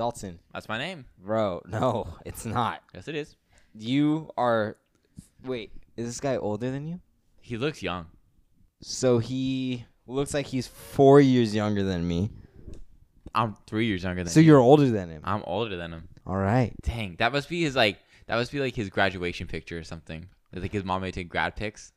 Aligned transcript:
Dalton, 0.00 0.38
That's 0.54 0.66
my 0.66 0.78
name. 0.78 1.04
bro. 1.18 1.60
No, 1.68 2.08
it's 2.24 2.46
not. 2.46 2.82
Yes, 2.94 3.06
it 3.06 3.14
is. 3.14 3.36
You 3.74 4.30
are. 4.38 4.78
Wait, 5.44 5.72
is 5.94 6.06
this 6.06 6.20
guy 6.20 6.38
older 6.38 6.70
than 6.70 6.86
you? 6.86 7.00
He 7.42 7.58
looks 7.58 7.82
young. 7.82 8.06
So 8.80 9.18
he 9.18 9.84
looks 10.06 10.32
like 10.32 10.46
he's 10.46 10.66
four 10.66 11.20
years 11.20 11.54
younger 11.54 11.82
than 11.82 12.08
me. 12.08 12.30
I'm 13.34 13.56
three 13.66 13.88
years 13.88 14.02
younger 14.02 14.22
than. 14.22 14.28
Him. 14.28 14.32
So 14.32 14.40
him. 14.40 14.46
you're 14.46 14.58
older 14.58 14.88
than 14.88 15.10
him. 15.10 15.20
I'm 15.22 15.42
older 15.46 15.76
than 15.76 15.92
him. 15.92 16.08
All 16.26 16.38
right. 16.38 16.72
Dang, 16.80 17.16
that 17.18 17.30
must 17.30 17.50
be 17.50 17.60
his 17.60 17.76
like. 17.76 17.98
That 18.26 18.36
must 18.36 18.52
be 18.52 18.58
like 18.58 18.74
his 18.74 18.88
graduation 18.88 19.48
picture 19.48 19.76
or 19.76 19.84
something. 19.84 20.30
Like 20.54 20.72
his 20.72 20.82
mom 20.82 21.02
made 21.02 21.12
take 21.12 21.28
grad 21.28 21.56
pics. 21.56 21.92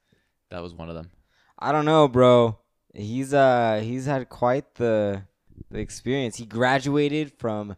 That 0.52 0.62
was 0.62 0.74
one 0.74 0.90
of 0.90 0.96
them. 0.96 1.10
I 1.58 1.72
don't 1.72 1.86
know, 1.86 2.10
bro. 2.10 2.60
He's 2.94 3.34
uh 3.34 3.80
he's 3.82 4.08
had 4.08 4.28
quite 4.28 4.76
the 4.76 5.24
the 5.72 5.80
experience. 5.80 6.36
He 6.36 6.46
graduated 6.46 7.32
from. 7.40 7.78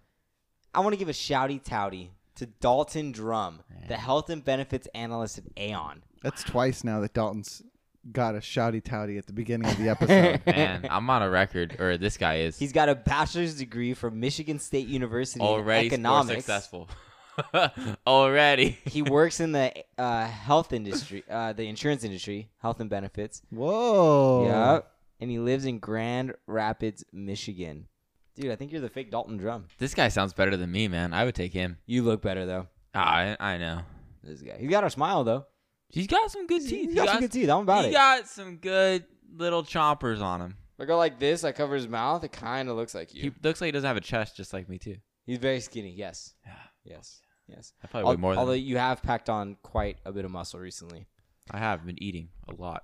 I 0.76 0.82
want 0.82 0.94
to 0.94 0.98
give 0.98 1.10
a 1.10 1.14
shouty 1.14 1.64
touty 1.64 2.10
to 2.36 2.46
Dalton 2.46 3.12
Drum, 3.14 3.62
the 3.88 3.96
health 3.96 4.30
and 4.30 4.44
benefits 4.44 4.88
analyst 4.94 5.38
at 5.38 5.46
Aon. 5.58 6.04
That's 6.22 6.44
twice 6.44 6.84
now 6.84 7.00
that 7.00 7.14
Dalton's 7.14 7.64
got 8.12 8.36
a 8.36 8.40
shouty 8.40 8.84
touty 8.84 9.18
at 9.18 9.26
the 9.26 9.34
beginning 9.34 9.70
of 9.72 9.78
the 9.78 9.88
episode. 9.90 10.42
Man, 10.46 10.86
I'm 10.90 11.10
on 11.10 11.22
a 11.24 11.30
record, 11.30 11.80
or 11.80 11.98
this 11.98 12.18
guy 12.18 12.40
is 12.40 12.60
He's 12.60 12.74
got 12.74 12.90
a 12.90 12.96
bachelor's 12.96 13.56
degree 13.56 13.94
from 13.94 14.20
Michigan 14.20 14.60
State 14.60 14.88
University 14.88 15.40
already 15.42 15.88
in 15.88 16.02
more 16.02 16.22
economics. 16.22 16.46
successful. 16.46 16.90
already. 18.08 18.78
He 18.86 19.02
works 19.02 19.40
in 19.40 19.52
the 19.54 19.72
uh, 19.98 20.28
health 20.28 20.74
industry, 20.74 21.24
uh, 21.30 21.54
the 21.54 21.68
insurance 21.68 22.04
industry, 22.04 22.50
health 22.60 22.80
and 22.80 22.90
benefits. 22.90 23.42
Whoa. 23.50 24.46
Yep. 24.74 24.92
And 25.22 25.32
he 25.32 25.40
lives 25.40 25.66
in 25.66 25.80
Grand 25.80 26.34
Rapids, 26.48 27.06
Michigan. 27.14 27.88
Dude, 28.36 28.52
I 28.52 28.56
think 28.56 28.72
you're 28.72 28.82
the 28.82 28.90
fake 28.90 29.12
Dalton 29.12 29.38
Drum. 29.38 29.66
This 29.78 29.94
guy 29.94 30.10
sounds 30.10 30.34
better 30.34 30.58
than 30.58 30.72
me, 30.72 30.88
man. 30.88 31.14
I 31.14 31.24
would 31.24 31.36
take 31.36 31.54
him. 31.54 31.78
You 31.86 32.04
look 32.04 32.22
better 32.22 32.46
though. 32.46 32.68
Ah, 32.94 33.16
I, 33.16 33.38
I 33.40 33.58
know. 33.58 33.82
This 34.24 34.42
guy. 34.42 34.58
He's 34.60 34.70
got 34.70 34.84
a 34.84 34.90
smile 34.90 35.24
though. 35.24 35.46
He's 35.90 36.08
got 36.08 36.30
some 36.32 36.48
good 36.48 36.62
teeth. 36.62 36.70
He's 36.72 36.88
teeth. 36.88 36.96
got 36.96 37.10
some 37.10 37.22
good 37.22 37.32
teeth. 37.32 37.50
I'm 37.50 37.62
about 37.62 37.82
he 37.84 37.86
it. 37.86 37.90
He 37.90 37.94
got 37.94 38.28
some 38.28 38.58
good 38.58 39.06
little 39.34 39.64
chompers 39.64 40.22
on 40.22 40.42
him. 40.42 40.58
I 40.80 40.86
go 40.86 40.98
like 40.98 41.20
this. 41.20 41.44
I 41.44 41.54
cover 41.54 41.76
his 41.76 41.88
mouth. 41.88 42.24
It 42.24 42.34
kind 42.34 42.68
of 42.68 42.76
looks 42.76 42.94
like 42.94 43.14
you. 43.14 43.22
He 43.22 43.32
looks 43.42 43.62
like 43.62 43.68
he 43.70 43.72
doesn't 43.72 43.88
have 43.88 43.96
a 43.96 44.02
chest, 44.02 44.36
just 44.36 44.52
like 44.52 44.68
me 44.68 44.78
too. 44.78 44.98
He's 45.26 45.38
very 45.38 45.62
skinny. 45.62 45.92
Yes. 45.92 46.34
Yeah. 46.46 46.54
Yes. 46.84 47.22
Yes. 47.48 47.74
I 47.84 47.88
probably 47.88 48.16
weigh 48.16 48.20
more 48.20 48.32
than 48.34 48.40
although 48.40 48.52
you 48.52 48.78
have 48.78 49.02
packed 49.02 49.30
on 49.30 49.56
quite 49.64 50.00
a 50.06 50.12
bit 50.12 50.26
of 50.26 50.32
muscle 50.32 50.60
recently. 50.60 51.08
I 51.50 51.60
have 51.60 51.86
been 51.86 52.02
eating 52.02 52.30
a 52.50 52.62
lot. 52.62 52.84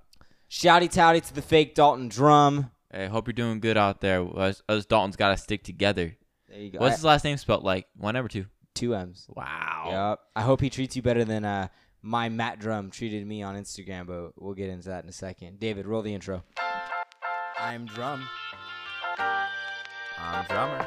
Shouty 0.49 0.91
touty 0.91 1.25
to 1.27 1.33
the 1.33 1.41
fake 1.41 1.75
Dalton 1.75 2.07
Drum. 2.07 2.71
Hey, 2.93 3.07
hope 3.07 3.27
you're 3.27 3.33
doing 3.33 3.59
good 3.59 3.77
out 3.77 4.01
there. 4.01 4.21
Us, 4.37 4.61
us 4.67 4.85
Daltons 4.85 5.15
gotta 5.17 5.37
stick 5.37 5.63
together. 5.63 6.15
There 6.49 6.59
you 6.59 6.71
go. 6.71 6.79
What's 6.79 6.93
I- 6.93 6.97
his 6.97 7.05
last 7.05 7.23
name 7.23 7.37
spelled 7.37 7.63
like? 7.63 7.87
One 7.95 8.13
number 8.13 8.27
two. 8.27 8.45
two 8.73 8.95
M's. 8.95 9.25
Wow. 9.29 10.09
Yep. 10.11 10.19
I 10.35 10.41
hope 10.41 10.59
he 10.61 10.69
treats 10.69 10.95
you 10.95 11.01
better 11.01 11.23
than 11.23 11.45
uh, 11.45 11.69
my 12.01 12.27
Matt 12.29 12.59
Drum 12.59 12.89
treated 12.91 13.25
me 13.25 13.43
on 13.43 13.55
Instagram, 13.55 14.07
but 14.07 14.31
we'll 14.41 14.53
get 14.55 14.69
into 14.69 14.89
that 14.89 15.03
in 15.03 15.09
a 15.09 15.13
second. 15.13 15.59
David, 15.59 15.85
roll 15.85 16.01
the 16.01 16.13
intro. 16.13 16.43
I'm 17.59 17.85
Drum. 17.85 18.27
I'm 19.17 20.45
drummer. 20.47 20.85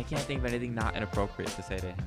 I 0.00 0.02
can't 0.02 0.22
think 0.22 0.38
of 0.40 0.46
anything 0.46 0.74
not 0.74 0.96
inappropriate 0.96 1.50
to 1.50 1.62
say 1.62 1.76
to 1.76 1.92
him. 1.92 1.98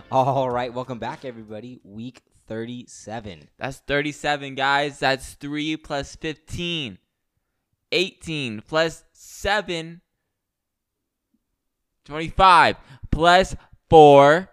All 0.10 0.48
right, 0.48 0.72
welcome 0.72 0.98
back, 0.98 1.26
everybody. 1.26 1.80
Week 1.84 2.22
37. 2.46 3.46
That's 3.58 3.76
37, 3.80 4.54
guys. 4.54 5.00
That's 5.00 5.34
3 5.34 5.76
plus 5.76 6.16
15. 6.16 6.96
18 7.92 8.62
plus 8.66 9.04
7. 9.12 10.00
25 12.06 12.76
plus 13.10 13.54
4. 13.90 14.48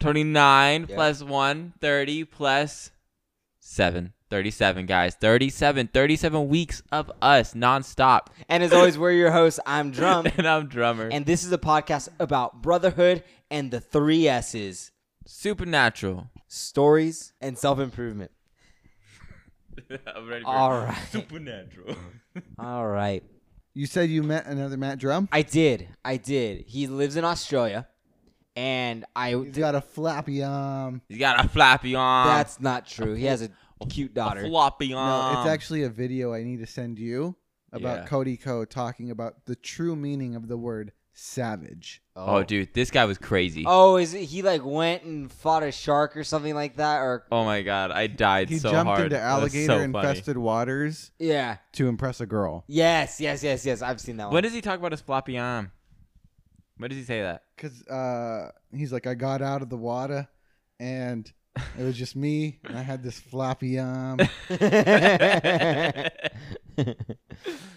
29 0.00 0.86
Yeah. 0.86 0.94
plus 0.94 1.22
1. 1.22 1.72
30 1.80 2.24
plus 2.24 2.90
7. 3.60 4.12
37, 4.30 4.86
guys. 4.86 5.14
37. 5.16 5.88
37 5.88 6.48
weeks 6.48 6.82
of 6.92 7.10
us 7.20 7.54
nonstop. 7.54 8.28
And 8.48 8.62
as 8.62 8.72
always, 8.72 8.96
we're 8.96 9.12
your 9.12 9.30
hosts. 9.32 9.60
I'm 9.66 9.90
Drum. 9.92 10.26
and 10.36 10.46
I'm 10.46 10.68
drummer. 10.68 11.08
and 11.10 11.26
this 11.26 11.44
is 11.44 11.52
a 11.52 11.58
podcast 11.58 12.08
about 12.18 12.62
brotherhood 12.62 13.24
and 13.50 13.70
the 13.70 13.80
three 13.80 14.28
S's 14.28 14.92
Supernatural. 15.26 16.30
stories 16.48 17.32
and 17.40 17.58
self 17.58 17.78
improvement. 17.78 18.30
I'm 20.14 20.28
ready 20.28 20.44
All 20.44 20.70
right. 20.70 20.96
Supernatural. 21.10 21.96
All 22.58 22.86
right. 22.86 23.22
You 23.74 23.86
said 23.86 24.10
you 24.10 24.22
met 24.22 24.46
another 24.46 24.76
Matt 24.76 24.98
Drum? 24.98 25.28
I 25.32 25.42
did. 25.42 25.88
I 26.04 26.16
did. 26.16 26.64
He 26.66 26.86
lives 26.86 27.16
in 27.16 27.24
Australia. 27.24 27.86
And 28.56 29.04
I. 29.14 29.30
He's 29.30 29.56
got 29.58 29.74
a 29.74 29.80
flappy 29.80 30.42
arm. 30.42 31.02
He's 31.08 31.18
got 31.18 31.44
a 31.44 31.48
flappy 31.48 31.94
arm. 31.94 32.28
That's 32.28 32.60
not 32.60 32.86
true. 32.86 33.14
He 33.14 33.24
has 33.26 33.42
a 33.42 33.50
cute 33.88 34.10
a 34.12 34.14
daughter. 34.14 34.46
floppy 34.46 34.90
No, 34.90 35.40
it's 35.40 35.48
actually 35.48 35.82
a 35.84 35.88
video 35.88 36.32
I 36.34 36.42
need 36.42 36.58
to 36.60 36.66
send 36.66 36.98
you 36.98 37.36
about 37.72 38.00
Yeah. 38.00 38.06
Cody 38.06 38.36
Co 38.36 38.64
talking 38.64 39.10
about 39.10 39.46
the 39.46 39.56
true 39.56 39.96
meaning 39.96 40.34
of 40.34 40.48
the 40.48 40.56
word 40.58 40.92
savage. 41.12 42.02
Oh, 42.16 42.42
dude, 42.42 42.74
this 42.74 42.90
guy 42.90 43.04
was 43.04 43.16
crazy. 43.18 43.64
Oh, 43.66 43.92
Oh, 43.92 43.96
is 43.96 44.12
it 44.14 44.24
he 44.24 44.42
like 44.42 44.64
went 44.64 45.02
and 45.04 45.30
fought 45.32 45.62
a 45.62 45.72
shark 45.72 46.16
or 46.16 46.24
something 46.24 46.54
like 46.54 46.76
that? 46.76 46.98
Or 47.00 47.24
oh 47.32 47.44
my 47.44 47.62
god, 47.62 47.90
I 47.90 48.06
died 48.06 48.48
He 48.48 48.58
so 48.58 48.70
jumped 48.70 48.88
hard. 48.88 49.00
into 49.04 49.16
That 49.16 49.40
was 49.42 49.52
so 49.52 49.58
alligator 49.58 49.72
funny. 49.92 50.08
infested 50.08 50.36
waters 50.38 51.10
yeah, 51.18 51.56
to 51.72 51.88
impress 51.88 52.20
a 52.20 52.26
girl. 52.26 52.64
yes, 52.68 53.20
yes, 53.20 53.42
yes, 53.42 53.64
yes. 53.64 53.80
I've 53.82 54.00
seen 54.00 54.16
that 54.18 54.26
one. 54.26 54.34
When 54.34 54.42
does 54.42 54.52
he 54.52 54.60
talk 54.60 54.78
about 54.78 54.92
his 54.92 55.00
floppy 55.00 55.38
arm? 55.38 55.72
When 56.76 56.90
does 56.90 56.98
he 56.98 57.04
say 57.04 57.20
that? 57.22 57.42
Cause 57.58 57.86
uh, 57.88 58.50
he's 58.74 58.92
like, 58.92 59.06
I 59.06 59.14
got 59.14 59.42
out 59.42 59.60
of 59.62 59.68
the 59.68 59.76
water, 59.76 60.28
and 60.78 61.30
it 61.78 61.82
was 61.82 61.96
just 61.96 62.16
me, 62.16 62.58
and 62.64 62.78
I 62.78 62.82
had 62.82 63.02
this 63.02 63.18
floppy 63.18 63.78
arm. 63.78 64.18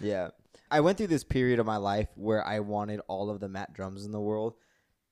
yeah. 0.00 0.28
I 0.70 0.80
went 0.80 0.98
through 0.98 1.06
this 1.08 1.24
period 1.24 1.60
of 1.60 1.66
my 1.66 1.76
life 1.76 2.08
where 2.16 2.44
I 2.44 2.60
wanted 2.60 3.00
all 3.06 3.30
of 3.30 3.40
the 3.40 3.48
Matt 3.48 3.72
drums 3.74 4.04
in 4.04 4.12
the 4.12 4.20
world. 4.20 4.54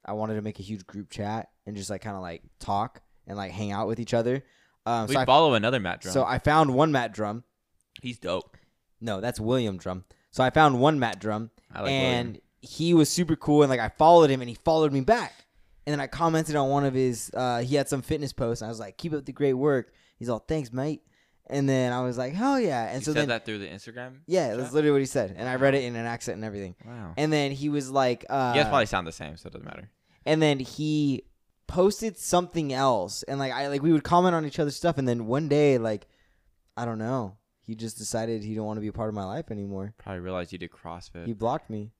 I 0.04 0.14
wanted 0.14 0.34
to 0.34 0.42
make 0.42 0.58
a 0.58 0.62
huge 0.62 0.86
group 0.86 1.10
chat 1.10 1.50
and 1.66 1.76
just 1.76 1.90
like 1.90 2.02
kind 2.02 2.16
of 2.16 2.22
like 2.22 2.42
talk 2.58 3.00
and 3.26 3.36
like 3.36 3.52
hang 3.52 3.70
out 3.70 3.86
with 3.86 4.00
each 4.00 4.14
other. 4.14 4.44
Um, 4.84 5.06
we 5.06 5.14
so, 5.14 5.20
I, 5.20 5.24
follow 5.24 5.54
another 5.54 5.78
Matt 5.78 6.00
drum. 6.00 6.12
so 6.12 6.24
I 6.24 6.38
found 6.38 6.74
one 6.74 6.90
Matt 6.90 7.12
drum. 7.12 7.44
He's 8.00 8.18
dope. 8.18 8.56
No, 9.00 9.20
that's 9.20 9.38
William 9.38 9.76
drum. 9.76 10.04
So 10.30 10.42
I 10.42 10.50
found 10.50 10.80
one 10.80 10.98
Matt 10.98 11.20
drum 11.20 11.50
I 11.72 11.82
like 11.82 11.90
and 11.90 12.28
William. 12.28 12.42
he 12.60 12.94
was 12.94 13.08
super 13.08 13.36
cool 13.36 13.62
and 13.62 13.70
like 13.70 13.80
I 13.80 13.90
followed 13.90 14.30
him 14.30 14.40
and 14.40 14.48
he 14.48 14.56
followed 14.56 14.92
me 14.92 15.00
back. 15.00 15.41
And 15.86 15.92
then 15.92 16.00
I 16.00 16.06
commented 16.06 16.54
on 16.56 16.68
one 16.68 16.84
of 16.84 16.94
his 16.94 17.30
uh 17.34 17.60
he 17.60 17.74
had 17.76 17.88
some 17.88 18.02
fitness 18.02 18.32
posts 18.32 18.62
and 18.62 18.68
I 18.68 18.70
was 18.70 18.80
like, 18.80 18.96
"Keep 18.98 19.14
up 19.14 19.24
the 19.24 19.32
great 19.32 19.54
work." 19.54 19.92
He's 20.18 20.28
all, 20.28 20.38
"Thanks, 20.38 20.72
mate." 20.72 21.02
And 21.48 21.68
then 21.68 21.92
I 21.92 22.02
was 22.02 22.16
like, 22.16 22.32
"Hell 22.34 22.58
yeah." 22.60 22.86
And 22.86 23.00
you 23.00 23.04
so 23.04 23.12
said 23.12 23.22
then 23.22 23.28
that 23.28 23.44
through 23.44 23.58
the 23.58 23.66
Instagram. 23.66 24.20
yeah, 24.26 24.48
chat? 24.50 24.58
that's 24.58 24.72
literally 24.72 24.92
what 24.92 25.00
he 25.00 25.06
said. 25.06 25.34
And 25.36 25.48
I 25.48 25.56
read 25.56 25.74
it 25.74 25.82
in 25.84 25.96
an 25.96 26.06
accent 26.06 26.36
and 26.36 26.44
everything. 26.44 26.76
Wow. 26.86 27.14
And 27.16 27.32
then 27.32 27.50
he 27.52 27.68
was 27.68 27.90
like 27.90 28.24
uh 28.30 28.52
you 28.54 28.62
guys 28.62 28.68
probably 28.68 28.86
sound 28.86 29.06
the 29.06 29.12
same, 29.12 29.36
so 29.36 29.48
it 29.48 29.52
doesn't 29.52 29.66
matter. 29.66 29.90
and 30.24 30.40
then 30.40 30.60
he 30.60 31.24
posted 31.66 32.18
something 32.18 32.72
else 32.72 33.22
and 33.24 33.38
like 33.38 33.50
I 33.52 33.68
like 33.68 33.82
we 33.82 33.92
would 33.92 34.04
comment 34.04 34.34
on 34.34 34.44
each 34.44 34.58
other's 34.58 34.76
stuff 34.76 34.98
and 34.98 35.08
then 35.08 35.26
one 35.26 35.48
day 35.48 35.78
like 35.78 36.06
I 36.76 36.84
don't 36.84 36.98
know, 36.98 37.36
he 37.64 37.74
just 37.74 37.96
decided 37.98 38.42
he 38.42 38.50
didn't 38.50 38.64
want 38.64 38.76
to 38.76 38.82
be 38.82 38.88
a 38.88 38.92
part 38.92 39.08
of 39.08 39.14
my 39.14 39.24
life 39.24 39.50
anymore. 39.50 39.94
Probably 39.98 40.20
realized 40.20 40.52
you 40.52 40.58
did 40.58 40.70
CrossFit. 40.70 41.26
He 41.26 41.32
blocked 41.32 41.70
me. 41.70 41.92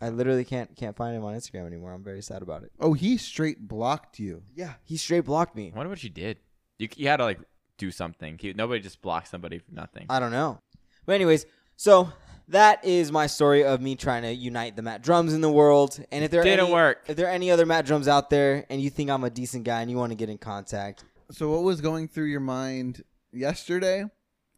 I 0.00 0.08
literally 0.10 0.44
can't 0.44 0.74
can't 0.76 0.96
find 0.96 1.16
him 1.16 1.24
on 1.24 1.34
Instagram 1.34 1.66
anymore. 1.66 1.92
I'm 1.92 2.02
very 2.04 2.22
sad 2.22 2.42
about 2.42 2.62
it. 2.62 2.72
Oh, 2.80 2.92
he 2.92 3.16
straight 3.16 3.66
blocked 3.68 4.18
you. 4.18 4.42
Yeah, 4.54 4.74
he 4.84 4.96
straight 4.96 5.24
blocked 5.24 5.54
me. 5.56 5.70
I 5.72 5.76
wonder 5.76 5.90
what 5.90 6.02
you 6.02 6.10
did. 6.10 6.38
You, 6.78 6.88
you 6.96 7.08
had 7.08 7.18
to 7.18 7.24
like 7.24 7.40
do 7.78 7.90
something. 7.90 8.38
He, 8.40 8.52
nobody 8.52 8.80
just 8.80 9.00
blocks 9.02 9.30
somebody 9.30 9.58
for 9.58 9.72
nothing. 9.72 10.06
I 10.10 10.18
don't 10.20 10.32
know. 10.32 10.58
But 11.06 11.14
anyways, 11.14 11.46
so 11.76 12.12
that 12.48 12.84
is 12.84 13.10
my 13.12 13.26
story 13.26 13.64
of 13.64 13.80
me 13.80 13.96
trying 13.96 14.22
to 14.22 14.32
unite 14.32 14.76
the 14.76 14.82
Matt 14.82 15.02
drums 15.02 15.32
in 15.34 15.40
the 15.40 15.50
world. 15.50 15.98
And 16.12 16.24
if 16.24 16.30
there 16.30 16.40
are 16.40 16.44
Didn't 16.44 16.66
any, 16.66 16.72
work. 16.72 17.04
if 17.06 17.16
there 17.16 17.26
are 17.26 17.30
any 17.30 17.50
other 17.50 17.66
Matt 17.66 17.86
drums 17.86 18.08
out 18.08 18.30
there 18.30 18.64
and 18.70 18.80
you 18.80 18.90
think 18.90 19.10
I'm 19.10 19.24
a 19.24 19.30
decent 19.30 19.64
guy 19.64 19.80
and 19.82 19.90
you 19.90 19.96
want 19.96 20.10
to 20.12 20.16
get 20.16 20.28
in 20.28 20.38
contact, 20.38 21.04
So, 21.30 21.50
what 21.50 21.62
was 21.62 21.80
going 21.80 22.08
through 22.08 22.26
your 22.26 22.40
mind 22.40 23.02
yesterday 23.32 24.04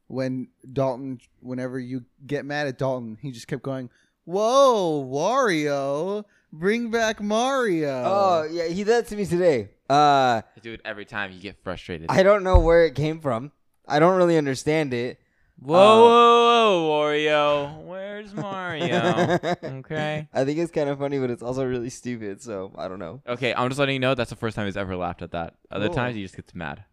when 0.06 0.48
Dalton, 0.72 1.20
whenever 1.40 1.78
you 1.78 2.04
get 2.26 2.44
mad 2.44 2.66
at 2.66 2.78
Dalton, 2.78 3.18
he 3.20 3.30
just 3.30 3.46
kept 3.46 3.62
going, 3.62 3.90
"Whoa, 4.28 5.08
Wario, 5.10 6.24
bring 6.52 6.90
back 6.90 7.20
Mario." 7.22 8.02
Oh 8.04 8.48
yeah, 8.50 8.66
he 8.68 8.74
did 8.84 8.88
that 8.88 9.06
to 9.08 9.16
me 9.16 9.24
today. 9.24 9.70
Uh, 9.88 10.42
I 10.44 10.60
do 10.60 10.74
it 10.74 10.82
every 10.84 11.06
time 11.06 11.32
you 11.32 11.40
get 11.40 11.56
frustrated. 11.64 12.06
I 12.10 12.22
don't 12.22 12.44
know 12.44 12.58
where 12.58 12.84
it 12.84 12.94
came 12.94 13.20
from. 13.20 13.52
I 13.86 13.98
don't 13.98 14.16
really 14.18 14.36
understand 14.36 14.92
it. 14.92 15.18
whoa, 15.58 15.76
Uh, 15.78 16.00
whoa, 16.02 16.82
whoa, 16.88 17.08
Wario. 17.08 17.82
Where's 17.84 18.34
Mario? 18.34 19.38
okay. 19.80 20.28
I 20.34 20.44
think 20.44 20.58
it's 20.58 20.70
kind 20.72 20.90
of 20.90 20.98
funny, 20.98 21.18
but 21.18 21.30
it's 21.30 21.42
also 21.42 21.64
really 21.64 21.88
stupid. 21.88 22.42
So 22.42 22.72
I 22.76 22.86
don't 22.88 22.98
know. 22.98 23.22
Okay, 23.26 23.54
I'm 23.54 23.68
just 23.70 23.78
letting 23.78 23.94
you 23.94 24.00
know 24.00 24.14
that's 24.14 24.28
the 24.30 24.36
first 24.36 24.56
time 24.56 24.66
he's 24.66 24.76
ever 24.76 24.94
laughed 24.94 25.22
at 25.22 25.30
that. 25.32 25.54
Other 25.70 25.86
Cool. 25.86 25.94
times 25.96 26.16
he 26.16 26.22
just 26.22 26.36
gets 26.36 26.54
mad. 26.54 26.84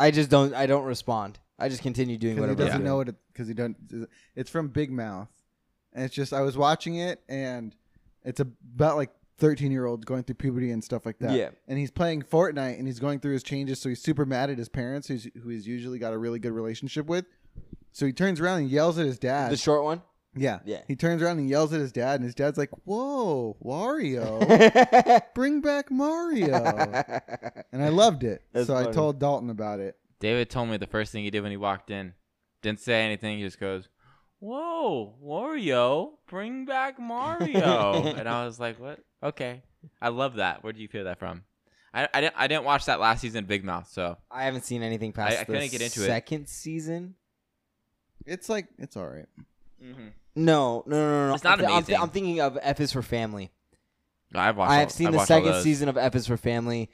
I 0.00 0.10
just 0.10 0.28
don't. 0.28 0.54
I 0.54 0.66
don't 0.66 0.84
respond. 0.84 1.38
I 1.56 1.68
just 1.68 1.82
continue 1.82 2.16
doing 2.18 2.34
because 2.34 2.48
he 2.48 2.50
whatever. 2.54 2.62
I'm 2.62 2.66
doesn't 2.66 2.80
doing. 2.80 2.88
know 2.90 2.96
what 2.96 3.08
it. 3.10 3.14
because 3.32 3.46
he 3.46 3.54
don't. 3.54 3.76
It's 4.34 4.50
from 4.50 4.68
Big 4.68 4.90
Mouth, 4.90 5.28
and 5.92 6.04
it's 6.04 6.14
just 6.14 6.32
I 6.32 6.40
was 6.42 6.56
watching 6.56 6.96
it 6.96 7.22
and 7.28 7.74
it's 8.24 8.40
about 8.40 8.96
like 8.96 9.10
thirteen 9.38 9.72
year 9.72 9.86
olds 9.86 10.04
going 10.04 10.22
through 10.22 10.34
puberty 10.36 10.70
and 10.70 10.82
stuff 10.84 11.06
like 11.06 11.18
that. 11.20 11.32
Yeah. 11.36 11.50
and 11.66 11.78
he's 11.78 11.90
playing 11.90 12.22
Fortnite 12.22 12.78
and 12.78 12.86
he's 12.86 13.00
going 13.00 13.20
through 13.20 13.32
his 13.32 13.42
changes, 13.42 13.80
so 13.80 13.88
he's 13.88 14.02
super 14.02 14.26
mad 14.26 14.50
at 14.50 14.58
his 14.58 14.68
parents, 14.68 15.08
who's, 15.08 15.26
who 15.42 15.48
he's 15.48 15.66
usually 15.66 15.98
got 15.98 16.12
a 16.12 16.18
really 16.18 16.38
good 16.38 16.52
relationship 16.52 17.06
with. 17.06 17.24
So 17.92 18.06
he 18.06 18.12
turns 18.12 18.40
around 18.40 18.58
and 18.60 18.70
yells 18.70 18.98
at 18.98 19.06
his 19.06 19.18
dad. 19.18 19.50
The 19.50 19.56
short 19.56 19.82
one. 19.82 20.02
yeah, 20.36 20.60
Yeah. 20.64 20.82
He 20.86 20.94
turns 20.94 21.22
around 21.22 21.38
and 21.38 21.48
yells 21.48 21.72
at 21.72 21.80
his 21.80 21.90
dad, 21.90 22.16
and 22.16 22.24
his 22.24 22.34
dad's 22.36 22.56
like, 22.56 22.70
"Whoa, 22.84 23.56
Wario, 23.64 25.20
bring 25.34 25.60
back 25.60 25.90
Mario!" 25.90 26.62
And 27.72 27.82
I 27.82 27.88
loved 27.88 28.22
it, 28.24 28.42
That's 28.52 28.66
so 28.66 28.76
I 28.76 28.92
told 28.92 29.18
Dalton 29.18 29.50
about 29.50 29.80
it. 29.80 29.96
David 30.20 30.50
told 30.50 30.68
me 30.68 30.76
the 30.76 30.86
first 30.86 31.12
thing 31.12 31.24
he 31.24 31.30
did 31.30 31.40
when 31.42 31.50
he 31.50 31.56
walked 31.56 31.90
in, 31.90 32.14
didn't 32.62 32.80
say 32.80 33.02
anything. 33.04 33.38
He 33.38 33.44
just 33.44 33.58
goes, 33.58 33.88
"Whoa, 34.40 35.14
Wario, 35.24 36.12
bring 36.28 36.64
back 36.64 36.98
Mario!" 36.98 37.92
and 38.16 38.28
I 38.28 38.44
was 38.44 38.58
like, 38.58 38.80
"What? 38.80 38.98
Okay, 39.22 39.62
I 40.02 40.08
love 40.08 40.36
that. 40.36 40.62
Where 40.64 40.72
did 40.72 40.80
you 40.82 40.88
feel 40.88 41.04
that 41.04 41.18
from?" 41.18 41.44
I, 41.94 42.08
I 42.14 42.20
didn't 42.20 42.34
I 42.36 42.46
didn't 42.46 42.64
watch 42.64 42.84
that 42.86 43.00
last 43.00 43.20
season 43.20 43.40
of 43.44 43.48
Big 43.48 43.64
Mouth, 43.64 43.88
so 43.90 44.16
I 44.30 44.44
haven't 44.44 44.64
seen 44.64 44.82
anything 44.82 45.12
past 45.12 45.36
I 45.36 45.40
the 45.40 45.44
couldn't 45.46 45.70
get 45.70 45.82
into 45.82 46.02
it. 46.02 46.06
second 46.06 46.48
season. 46.48 47.14
It's 48.26 48.48
like 48.48 48.66
it's 48.78 48.96
all 48.96 49.06
right. 49.08 49.26
Mm-hmm. 49.82 50.08
No, 50.36 50.84
no, 50.86 50.96
no, 50.96 51.10
no. 51.10 51.28
no. 51.28 51.34
It's 51.34 51.42
not 51.44 51.54
I'm, 51.54 51.58
thi- 51.58 51.64
I'm, 51.64 51.70
thi- 51.84 51.92
amazing. 51.94 52.02
I'm 52.02 52.10
thinking 52.10 52.40
of 52.40 52.58
F 52.62 52.80
is 52.80 52.92
for 52.92 53.02
Family. 53.02 53.50
I've 54.34 54.56
watched. 54.56 54.70
I 54.70 54.74
all- 54.74 54.80
have 54.80 54.92
seen 54.92 55.08
I've 55.08 55.12
the 55.14 55.24
second 55.24 55.62
season 55.62 55.88
of 55.88 55.96
F 55.96 56.14
is 56.14 56.26
for 56.26 56.36
Family. 56.36 56.90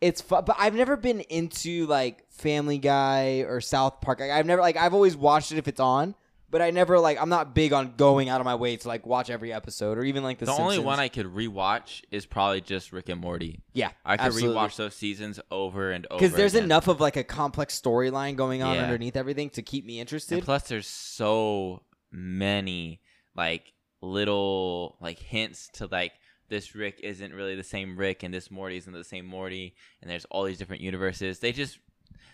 It's 0.00 0.20
fun, 0.20 0.44
but 0.46 0.56
I've 0.58 0.74
never 0.74 0.96
been 0.96 1.20
into 1.20 1.86
like 1.86 2.24
Family 2.30 2.78
Guy 2.78 3.44
or 3.46 3.60
South 3.60 4.00
Park. 4.00 4.18
Like, 4.20 4.30
I've 4.30 4.46
never 4.46 4.62
like 4.62 4.76
I've 4.76 4.94
always 4.94 5.16
watched 5.16 5.52
it 5.52 5.58
if 5.58 5.68
it's 5.68 5.78
on, 5.78 6.14
but 6.50 6.60
I 6.60 6.70
never 6.70 6.98
like 6.98 7.20
I'm 7.20 7.28
not 7.28 7.54
big 7.54 7.72
on 7.72 7.94
going 7.96 8.28
out 8.28 8.40
of 8.40 8.44
my 8.44 8.54
way 8.56 8.76
to 8.76 8.88
like 8.88 9.06
watch 9.06 9.30
every 9.30 9.52
episode 9.52 9.98
or 9.98 10.04
even 10.04 10.22
like 10.22 10.38
the. 10.38 10.46
The 10.46 10.52
only 10.52 10.78
one 10.78 10.98
I 10.98 11.08
could 11.08 11.26
rewatch 11.26 12.02
is 12.10 12.26
probably 12.26 12.60
just 12.60 12.92
Rick 12.92 13.08
and 13.08 13.20
Morty. 13.20 13.62
yeah 13.72 13.90
I 14.04 14.16
could 14.16 14.26
absolutely. 14.26 14.56
rewatch 14.56 14.76
those 14.76 14.94
seasons 14.94 15.38
over 15.50 15.92
and 15.92 16.06
over. 16.10 16.18
because 16.20 16.36
there's 16.36 16.54
again. 16.54 16.64
enough 16.64 16.88
of 16.88 17.00
like 17.00 17.16
a 17.16 17.24
complex 17.24 17.80
storyline 17.80 18.36
going 18.36 18.62
on 18.62 18.74
Yeah. 18.74 18.82
underneath 18.82 19.16
everything 19.16 19.50
to 19.50 19.62
keep 19.62 19.84
me 19.86 19.94
And 20.00 20.08
interested. 20.08 20.44
plus, 20.44 20.68
there's 20.68 20.86
so 20.86 21.82
many 22.10 23.00
like 23.36 23.72
little 24.02 24.96
like 25.00 25.18
hints 25.18 25.68
to 25.74 25.86
like 25.90 26.12
this 26.48 26.74
Rick 26.74 27.00
isn't 27.04 27.32
really 27.32 27.54
the 27.54 27.62
same 27.62 27.96
Rick, 27.96 28.24
and 28.24 28.34
this 28.34 28.50
Morty 28.50 28.76
isn't 28.76 28.92
the 28.92 29.04
same 29.04 29.24
Morty, 29.24 29.76
and 30.02 30.10
there's 30.10 30.24
all 30.26 30.42
these 30.44 30.58
different 30.58 30.82
universes. 30.82 31.38
They 31.38 31.52
just 31.52 31.78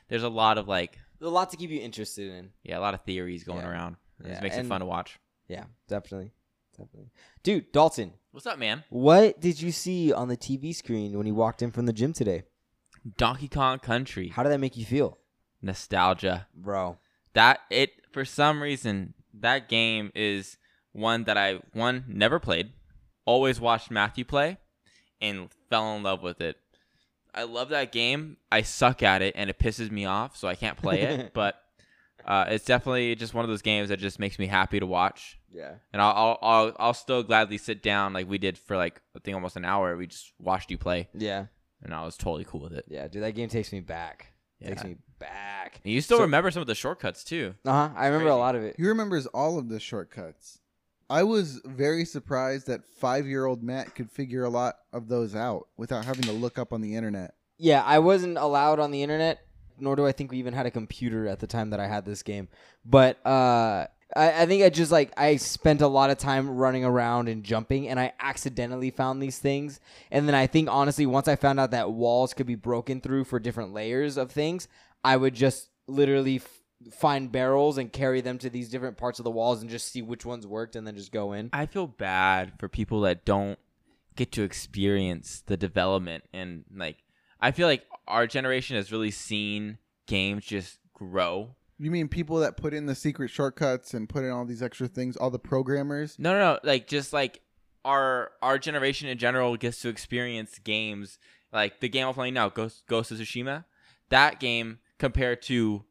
there's 0.09 0.23
a 0.23 0.29
lot 0.31 0.57
of 0.57 0.69
like 0.69 0.99
a 1.21 1.29
lot 1.29 1.51
to 1.51 1.57
keep 1.59 1.71
you 1.71 1.81
interested 1.81 2.31
in. 2.31 2.51
yeah, 2.63 2.79
a 2.79 2.81
lot 2.81 2.95
of 2.95 3.03
theories 3.03 3.45
going 3.45 3.61
Yeah. 3.61 3.71
around. 3.71 3.97
It 4.25 4.29
Yeah, 4.29 4.41
makes 4.41 4.57
it 4.57 4.67
fun 4.67 4.81
to 4.81 4.87
watch. 4.87 5.19
Yeah, 5.49 5.65
definitely, 5.89 6.33
definitely. 6.77 7.11
Dude, 7.43 7.71
Dalton, 7.73 8.13
What's 8.33 8.47
up, 8.47 8.59
man? 8.59 8.85
what 8.91 9.41
did 9.41 9.61
you 9.61 9.73
see 9.73 10.13
on 10.13 10.29
the 10.29 10.37
TV 10.37 10.75
screen 10.75 11.17
when 11.17 11.27
you 11.27 11.35
walked 11.35 11.63
in 11.63 11.71
from 11.71 11.87
the 11.87 11.93
gym 11.93 12.13
today? 12.13 12.43
Donkey 13.17 13.49
Kong 13.49 13.79
Country 13.79 14.29
How 14.29 14.43
did 14.43 14.51
that 14.53 14.59
make 14.59 14.77
you 14.77 14.85
feel, 14.85 15.19
nostalgia. 15.63 16.49
bro? 16.55 16.99
That 17.35 17.61
it 17.71 17.91
for 18.13 18.25
some 18.25 18.63
reason 18.63 19.15
that 19.35 19.69
game 19.69 20.11
is 20.15 20.57
one 20.93 21.25
that 21.25 21.37
I 21.37 21.61
one 21.73 22.05
never 22.09 22.41
played, 22.41 22.73
always 23.27 23.61
watched 23.61 23.91
Matthew 23.91 24.25
play, 24.25 24.57
and 25.21 25.49
fell 25.69 25.95
in 25.97 26.03
love 26.03 26.23
with 26.23 26.41
it. 26.41 26.57
I 27.35 27.43
love 27.43 27.69
that 27.69 27.93
game. 27.93 28.39
I 28.51 28.63
suck 28.63 29.03
at 29.03 29.21
it, 29.21 29.35
and 29.37 29.51
it 29.51 29.59
pisses 29.59 29.91
me 29.91 30.07
off, 30.07 30.37
so 30.39 30.49
I 30.49 30.55
can't 30.55 30.79
play 30.79 31.03
it. 31.03 31.33
but 31.35 31.57
uh, 32.27 32.45
it's 32.49 32.65
definitely 32.65 33.15
just 33.15 33.35
one 33.35 33.45
of 33.45 33.49
those 33.49 33.63
games 33.63 33.89
that 33.89 33.99
just 33.99 34.19
makes 34.19 34.39
me 34.39 34.47
happy 34.47 34.81
to 34.81 34.87
watch, 34.87 35.39
Yeah, 35.53 35.75
and 35.93 36.03
I'll 36.03 36.13
I'll 36.15 36.39
I'll, 36.43 36.77
I'll 36.79 36.95
still 36.95 37.23
gladly 37.23 37.59
sit 37.59 37.83
down 37.83 38.13
like 38.13 38.29
we 38.29 38.39
did 38.39 38.59
for 38.59 38.77
like 38.77 39.01
I 39.17 39.21
think 39.21 39.35
almost 39.35 39.57
an 39.57 39.65
hour. 39.65 39.97
We 39.97 40.07
just 40.07 40.33
watched 40.41 40.71
you 40.71 40.79
play, 40.79 41.09
yeah, 41.15 41.47
and 41.83 41.95
I 41.95 42.05
was 42.05 42.17
totally 42.17 42.45
cool 42.45 42.61
with 42.61 42.73
it. 42.73 42.85
yeah, 42.89 43.09
dude. 43.09 43.23
That 43.23 43.33
game 43.35 43.49
takes 43.49 43.73
me 43.73 43.81
back. 43.81 44.33
Yeah. 44.61 44.69
Takes 44.71 44.85
me 44.85 44.97
back. 45.19 45.81
And 45.85 45.93
you 45.93 46.01
still 46.01 46.17
So- 46.19 46.23
remember 46.25 46.51
some 46.51 46.63
of 46.63 46.67
the 46.67 46.75
shortcuts 46.75 47.23
too. 47.25 47.55
Uh 47.65 47.89
huh. 47.89 47.95
I 47.97 48.07
remember 48.07 48.31
a 48.31 48.37
lot 48.37 48.55
of 48.55 48.63
it. 48.63 48.75
He 48.79 48.87
remembers 48.87 49.27
all 49.27 49.59
of 49.59 49.69
the 49.69 49.79
shortcuts. 49.79 50.61
I 51.09 51.23
was 51.23 51.61
very 51.65 52.05
surprised 52.05 52.67
that 52.67 52.85
five 52.85 53.27
year 53.27 53.45
old 53.45 53.63
Matt 53.63 53.95
could 53.95 54.11
figure 54.11 54.43
a 54.45 54.49
lot 54.49 54.77
of 54.93 55.09
those 55.09 55.37
out 55.37 55.69
without 55.77 56.05
having 56.05 56.25
to 56.25 56.33
look 56.33 56.59
up 56.59 56.73
on 56.73 56.81
the 56.81 56.97
internet. 56.97 57.35
Yeah, 57.59 57.83
I 57.85 58.01
wasn't 58.01 58.37
allowed 58.39 58.81
on 58.81 58.91
the 58.91 59.03
internet, 59.03 59.39
nor 59.79 59.97
do 59.97 60.07
I 60.07 60.13
think 60.13 60.31
we 60.31 60.39
even 60.39 60.55
had 60.55 60.67
a 60.67 60.71
computer 60.71 61.27
at 61.29 61.41
the 61.41 61.47
time 61.47 61.71
that 61.71 61.81
I 61.81 61.87
had 61.87 62.05
this 62.05 62.23
game. 62.23 62.49
But 62.85 63.25
uh, 63.27 63.87
I, 64.15 64.43
I 64.43 64.47
think 64.47 64.63
I 64.63 64.71
just 64.71 64.93
like 64.93 65.13
I 65.17 65.37
spent 65.37 65.81
a 65.81 65.89
lot 65.89 66.11
of 66.11 66.19
time 66.19 66.51
running 66.51 66.85
around 66.85 67.29
and 67.29 67.43
jumping, 67.43 67.89
and 67.89 67.99
I 67.99 68.13
accidentally 68.21 68.91
found 68.91 69.23
these 69.23 69.39
things. 69.39 69.81
And 70.11 70.29
then 70.29 70.35
I 70.35 70.47
think 70.47 70.69
honestly, 70.71 71.07
once 71.07 71.29
I 71.29 71.37
found 71.37 71.59
out 71.59 71.71
that 71.73 71.93
walls 71.93 72.35
could 72.35 72.47
be 72.47 72.55
broken 72.55 73.01
through 73.01 73.25
for 73.25 73.39
different 73.39 73.73
layers 73.73 74.17
of 74.17 74.31
things, 74.31 74.69
I 75.03 75.17
would 75.17 75.35
just 75.35 75.69
literally 75.87 76.37
f- 76.37 76.49
find 76.93 77.33
barrels 77.33 77.79
and 77.79 77.93
carry 77.93 78.21
them 78.21 78.39
to 78.39 78.51
these 78.51 78.69
different 78.69 78.97
parts 78.97 79.19
of 79.19 79.25
the 79.25 79.31
walls 79.31 79.61
and 79.61 79.71
just 79.71 79.93
see 79.93 80.03
which 80.03 80.25
ones 80.25 80.47
worked, 80.47 80.77
and 80.77 80.87
then 80.87 80.97
just 80.97 81.13
go 81.13 81.33
in. 81.33 81.51
I 81.53 81.67
feel 81.67 81.87
bad 81.87 82.53
for 82.59 82.69
people 82.69 83.01
that 83.03 83.25
don't 83.25 83.59
get 84.15 84.33
to 84.33 84.43
experience 84.43 85.43
the 85.47 85.57
development 85.59 86.25
and 86.33 86.65
like 86.75 86.97
I 87.41 87.51
feel 87.51 87.67
like 87.67 87.85
our 88.07 88.27
generation 88.27 88.77
has 88.77 88.93
really 88.93 89.11
seen 89.11 89.79
games 90.07 90.45
just 90.45 90.79
grow. 90.95 91.57
You 91.79 91.91
mean 91.91 92.09
people 92.09 92.39
that 92.39 92.57
put 92.57 92.73
in 92.73 92.87
the 92.87 92.95
secret 92.95 93.29
shortcuts 93.29 93.93
and 93.93 94.09
put 94.09 94.25
in 94.25 94.31
all 94.31 94.47
these 94.47 94.63
extra 94.63 94.89
things, 94.89 95.17
all 95.17 95.31
the 95.31 95.39
programmers? 95.39 96.19
No, 96.19 96.33
no, 96.33 96.39
no, 96.39 96.59
like 96.63 96.87
just 96.87 97.13
like 97.13 97.41
our 97.85 98.33
our 98.43 98.59
generation 98.59 99.09
in 99.09 99.19
general 99.19 99.57
gets 99.57 99.81
to 99.83 99.89
experience 99.89 100.59
games 100.59 101.19
like 101.53 101.81
the 101.81 101.89
game 101.89 102.07
I'm 102.07 102.15
playing 102.15 102.35
now, 102.35 102.49
Ghost 102.49 102.85
Ghost 102.87 103.11
of 103.11 103.19
Tsushima. 103.19 103.65
That 104.11 104.41
game 104.41 104.79
compared 104.99 105.43
to 105.43 105.85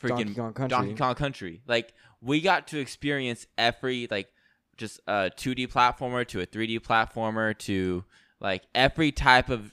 freaking 0.00 0.08
Donkey 0.08 0.34
Kong 0.34 0.52
Country. 0.52 0.68
Donkey 0.68 0.94
Kong 0.94 1.14
Country. 1.14 1.62
Like 1.66 1.94
we 2.20 2.40
got 2.40 2.68
to 2.68 2.78
experience 2.78 3.46
every 3.56 4.08
like 4.10 4.28
just 4.76 5.00
a 5.06 5.30
2D 5.34 5.72
platformer 5.72 6.26
to 6.28 6.40
a 6.40 6.46
3D 6.46 6.80
platformer 6.80 7.56
to 7.60 8.04
like 8.40 8.64
every 8.74 9.12
type 9.12 9.48
of 9.48 9.72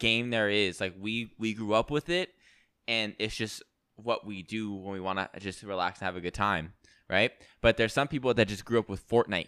game 0.00 0.30
there 0.30 0.50
is. 0.50 0.80
Like 0.80 0.94
we 0.98 1.32
we 1.38 1.54
grew 1.54 1.74
up 1.74 1.90
with 1.90 2.08
it 2.08 2.30
and 2.88 3.14
it's 3.20 3.36
just 3.36 3.62
what 3.94 4.26
we 4.26 4.42
do 4.42 4.74
when 4.74 4.92
we 4.94 5.00
want 5.00 5.18
to 5.18 5.40
just 5.40 5.62
relax 5.62 6.00
and 6.00 6.06
have 6.06 6.16
a 6.16 6.20
good 6.20 6.34
time, 6.34 6.72
right? 7.08 7.30
But 7.60 7.76
there's 7.76 7.92
some 7.92 8.08
people 8.08 8.34
that 8.34 8.48
just 8.48 8.64
grew 8.64 8.78
up 8.80 8.88
with 8.88 9.08
Fortnite. 9.08 9.46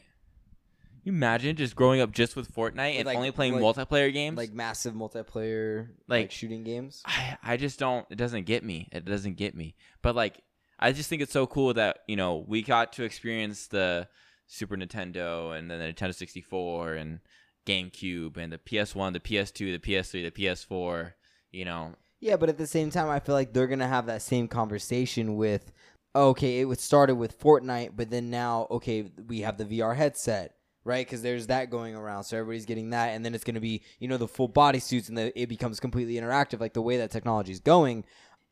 You 1.04 1.10
imagine 1.12 1.56
just 1.56 1.74
growing 1.74 2.00
up 2.00 2.12
just 2.12 2.36
with 2.36 2.54
Fortnite 2.54 2.96
and 2.98 3.06
Like- 3.06 3.16
only 3.16 3.32
playing 3.32 3.54
like- 3.58 3.62
multiplayer 3.76 4.12
games? 4.12 4.36
Like 4.36 4.52
massive 4.52 4.94
multiplayer, 4.94 5.88
like, 6.06 6.24
Like- 6.24 6.30
shooting 6.30 6.62
games. 6.62 7.02
I, 7.04 7.38
I 7.42 7.56
just 7.56 7.80
don't 7.80 8.06
it 8.10 8.16
doesn't 8.16 8.44
get 8.44 8.62
me 8.62 8.88
it 8.92 9.04
doesn't 9.04 9.34
get 9.36 9.56
me 9.56 9.74
but 10.02 10.14
like 10.14 10.40
i 10.78 10.92
just 10.92 11.08
think 11.08 11.20
it's 11.22 11.32
so 11.32 11.46
cool 11.46 11.74
that 11.74 11.98
you 12.06 12.14
know 12.16 12.44
we 12.46 12.62
got 12.62 12.92
to 12.94 13.02
experience 13.04 13.66
the 13.68 14.06
super 14.46 14.76
nintendo 14.76 15.56
and 15.56 15.70
then 15.70 15.78
the 15.80 15.92
nintendo 15.92 16.14
64 16.14 16.94
and 16.94 17.20
gamecube 17.66 18.36
and 18.36 18.52
the 18.52 18.58
ps1 18.58 19.12
the 19.12 19.20
ps2 19.20 19.56
the 19.56 19.78
ps3 19.78 20.32
the 20.34 20.44
ps4 20.44 21.12
you 21.50 21.64
know 21.64 21.94
Yeah, 22.20 22.36
but 22.36 22.48
at 22.48 22.58
the 22.58 22.66
same 22.68 22.90
time, 22.90 23.08
I 23.08 23.18
feel 23.18 23.34
like 23.34 23.52
they're 23.52 23.66
gonna 23.66 23.88
have 23.88 24.06
that 24.06 24.22
same 24.22 24.46
conversation 24.46 25.34
with, 25.36 25.72
oh, 26.14 26.28
okay, 26.28 26.60
it 26.60 26.80
started 26.80 27.16
with 27.16 27.38
Fortnite, 27.40 27.92
but 27.96 28.10
then 28.10 28.30
now, 28.30 28.68
okay, 28.70 29.10
we 29.26 29.40
have 29.40 29.58
the 29.58 29.64
VR 29.64 29.96
headset, 29.96 30.54
right? 30.84 31.04
Because 31.04 31.22
there's 31.22 31.48
that 31.48 31.68
going 31.68 31.96
around, 31.96 32.22
so 32.24 32.36
everybody's 32.38 32.64
getting 32.64 32.90
that, 32.90 33.08
and 33.08 33.24
then 33.24 33.34
it's 33.34 33.42
gonna 33.42 33.60
be, 33.60 33.82
you 33.98 34.06
know, 34.06 34.18
the 34.18 34.28
full 34.28 34.46
body 34.46 34.78
suits, 34.78 35.08
and 35.08 35.18
the, 35.18 35.36
it 35.40 35.48
becomes 35.48 35.80
completely 35.80 36.14
interactive, 36.14 36.60
like 36.60 36.74
the 36.74 36.82
way 36.82 36.96
that 36.98 37.10
technology 37.10 37.50
is 37.50 37.60
going. 37.60 38.04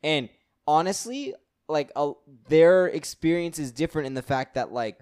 And 0.03 0.27
honestly, 0.67 1.33
like 1.69 1.91
their 2.49 2.87
experience 2.87 3.57
is 3.57 3.71
different 3.71 4.07
in 4.07 4.15
the 4.15 4.21
fact 4.21 4.55
that, 4.55 4.73
like, 4.73 4.99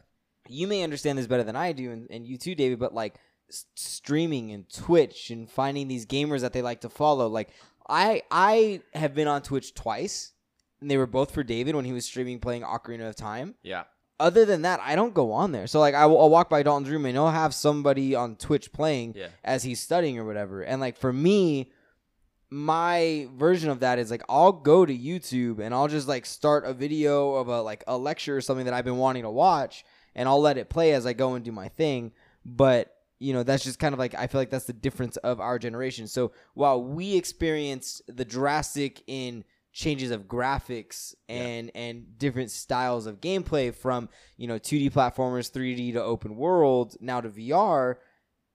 you 0.47 0.67
may 0.67 0.83
understand 0.83 1.17
this 1.17 1.27
better 1.27 1.43
than 1.43 1.55
I 1.55 1.71
do, 1.71 1.91
and, 1.91 2.07
and 2.11 2.25
you 2.25 2.37
too, 2.37 2.53
David, 2.55 2.77
but 2.79 2.93
like 2.93 3.15
streaming 3.75 4.51
and 4.51 4.69
Twitch 4.69 5.29
and 5.29 5.49
finding 5.49 5.87
these 5.87 6.05
gamers 6.05 6.41
that 6.41 6.53
they 6.53 6.61
like 6.61 6.81
to 6.81 6.89
follow, 6.89 7.27
like 7.27 7.49
I 7.87 8.23
I 8.29 8.81
have 8.93 9.15
been 9.15 9.27
on 9.27 9.41
Twitch 9.41 9.73
twice, 9.73 10.33
and 10.81 10.89
they 10.89 10.97
were 10.97 11.07
both 11.07 11.31
for 11.31 11.43
David 11.43 11.75
when 11.75 11.85
he 11.85 11.93
was 11.93 12.05
streaming 12.05 12.39
playing 12.39 12.61
Ocarina 12.61 13.09
of 13.09 13.15
Time. 13.15 13.55
yeah 13.63 13.83
Other 14.19 14.45
than 14.45 14.61
that, 14.63 14.79
I 14.83 14.95
don't 14.95 15.13
go 15.13 15.31
on 15.31 15.51
there. 15.51 15.67
So 15.67 15.79
like 15.79 15.95
I 15.95 16.05
will, 16.05 16.19
I'll 16.19 16.29
walk 16.29 16.49
by 16.49 16.63
Dalton's 16.63 16.89
room 16.89 17.05
and 17.05 17.15
he'll 17.15 17.29
have 17.29 17.53
somebody 17.53 18.15
on 18.15 18.35
Twitch 18.35 18.71
playing 18.71 19.13
yeah 19.15 19.27
as 19.43 19.63
he's 19.63 19.79
studying 19.79 20.19
or 20.19 20.25
whatever. 20.25 20.61
And 20.61 20.79
like 20.81 20.97
for 20.97 21.11
me, 21.11 21.71
my 22.51 23.27
version 23.35 23.69
of 23.69 23.79
that 23.81 23.99
is 23.99 24.11
like 24.11 24.23
I'll 24.27 24.51
go 24.51 24.85
to 24.85 24.97
YouTube 24.97 25.59
and 25.59 25.73
I'll 25.73 25.87
just 25.87 26.07
like 26.07 26.25
start 26.25 26.65
a 26.65 26.73
video 26.73 27.35
of 27.35 27.47
a 27.47 27.61
like 27.61 27.83
a 27.87 27.97
lecture 27.97 28.37
or 28.37 28.41
something 28.41 28.65
that 28.65 28.73
I've 28.73 28.85
been 28.85 28.97
wanting 28.97 29.23
to 29.23 29.29
watch 29.29 29.85
and 30.15 30.27
I'll 30.27 30.41
let 30.41 30.57
it 30.57 30.69
play 30.69 30.93
as 30.93 31.05
I 31.05 31.13
go 31.13 31.35
and 31.35 31.45
do 31.45 31.51
my 31.51 31.69
thing. 31.69 32.11
But 32.45 32.93
you 33.19 33.33
know, 33.33 33.43
that's 33.43 33.63
just 33.63 33.79
kind 33.79 33.93
of 33.93 33.99
like 33.99 34.15
I 34.15 34.27
feel 34.27 34.41
like 34.41 34.49
that's 34.49 34.65
the 34.65 34.73
difference 34.73 35.17
of 35.17 35.39
our 35.39 35.59
generation. 35.59 36.07
So 36.07 36.31
while 36.53 36.81
we 36.81 37.15
experienced 37.15 38.01
the 38.07 38.25
drastic 38.25 39.03
in 39.07 39.43
changes 39.71 40.09
of 40.09 40.23
graphics 40.23 41.13
and 41.27 41.71
and 41.75 42.17
different 42.17 42.49
styles 42.49 43.05
of 43.05 43.21
gameplay 43.21 43.73
from 43.73 44.09
you 44.37 44.47
know 44.47 44.57
2D 44.57 44.91
platformers, 44.91 45.51
3D 45.51 45.93
to 45.93 46.03
open 46.03 46.35
world, 46.35 46.95
now 46.99 47.21
to 47.21 47.29
VR 47.29 47.97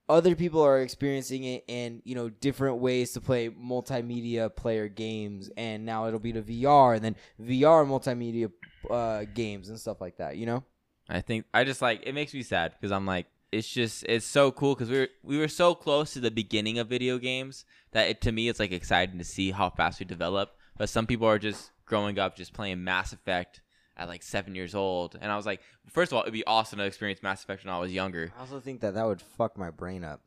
other 0.07 0.35
people 0.35 0.61
are 0.61 0.81
experiencing 0.81 1.43
it 1.43 1.63
in 1.67 2.01
you 2.05 2.15
know 2.15 2.29
different 2.29 2.77
ways 2.77 3.13
to 3.13 3.21
play 3.21 3.49
multimedia 3.49 4.53
player 4.55 4.87
games. 4.87 5.49
And 5.57 5.85
now 5.85 6.07
it'll 6.07 6.19
be 6.19 6.33
to 6.33 6.41
vr 6.41 6.95
and 6.95 7.03
then 7.03 7.15
vr 7.41 7.85
multimedia 7.87 8.51
uh, 8.89 9.25
games 9.33 9.69
and 9.69 9.79
stuff 9.79 9.99
like 10.01 10.17
that 10.17 10.37
you 10.37 10.45
know? 10.45 10.63
I 11.09 11.21
think 11.21 11.45
I 11.53 11.63
just 11.63 11.81
like 11.81 12.03
it 12.05 12.13
makes 12.13 12.33
me 12.33 12.43
sad 12.43 12.73
because 12.73 12.91
I'm 12.91 13.05
like 13.05 13.27
it's 13.55 13.69
just 13.69 14.03
it's 14.07 14.25
so 14.25 14.51
cool 14.51 14.75
because 14.75 14.89
we 14.89 14.99
were 14.99 15.07
we 15.23 15.37
were 15.37 15.47
so 15.47 15.73
close 15.75 16.13
to 16.13 16.19
the 16.19 16.31
beginning 16.31 16.77
of 16.79 16.87
video 16.87 17.17
games 17.17 17.65
that 17.91 18.09
it, 18.09 18.21
to 18.21 18.31
me 18.31 18.49
it's 18.49 18.59
like 18.59 18.71
exciting 18.71 19.17
to 19.17 19.23
see 19.23 19.51
how 19.51 19.69
fast 19.69 19.99
we 19.99 20.05
develop. 20.05 20.55
But 20.77 20.89
some 20.89 21.07
people 21.07 21.27
are 21.27 21.39
just 21.39 21.71
growing 21.85 22.19
up 22.19 22.35
just 22.35 22.53
playing 22.53 22.83
Mass 22.83 23.13
Effect 23.13 23.61
at 23.97 24.07
like 24.09 24.23
seven 24.23 24.55
years 24.55 24.75
old, 24.75 25.17
and 25.21 25.31
I 25.31 25.37
was 25.37 25.45
like, 25.45 25.61
first 25.89 26.11
of 26.11 26.17
all, 26.17 26.23
it'd 26.23 26.33
be 26.33 26.45
awesome 26.45 26.79
to 26.79 26.85
experience 26.85 27.23
Mass 27.23 27.43
Effect 27.43 27.63
when 27.63 27.73
I 27.73 27.79
was 27.79 27.93
younger. 27.93 28.33
i 28.37 28.41
also 28.41 28.59
think 28.59 28.81
that 28.81 28.93
that 28.95 29.05
would 29.05 29.21
fuck 29.21 29.57
my 29.57 29.69
brain 29.71 30.03
up 30.03 30.19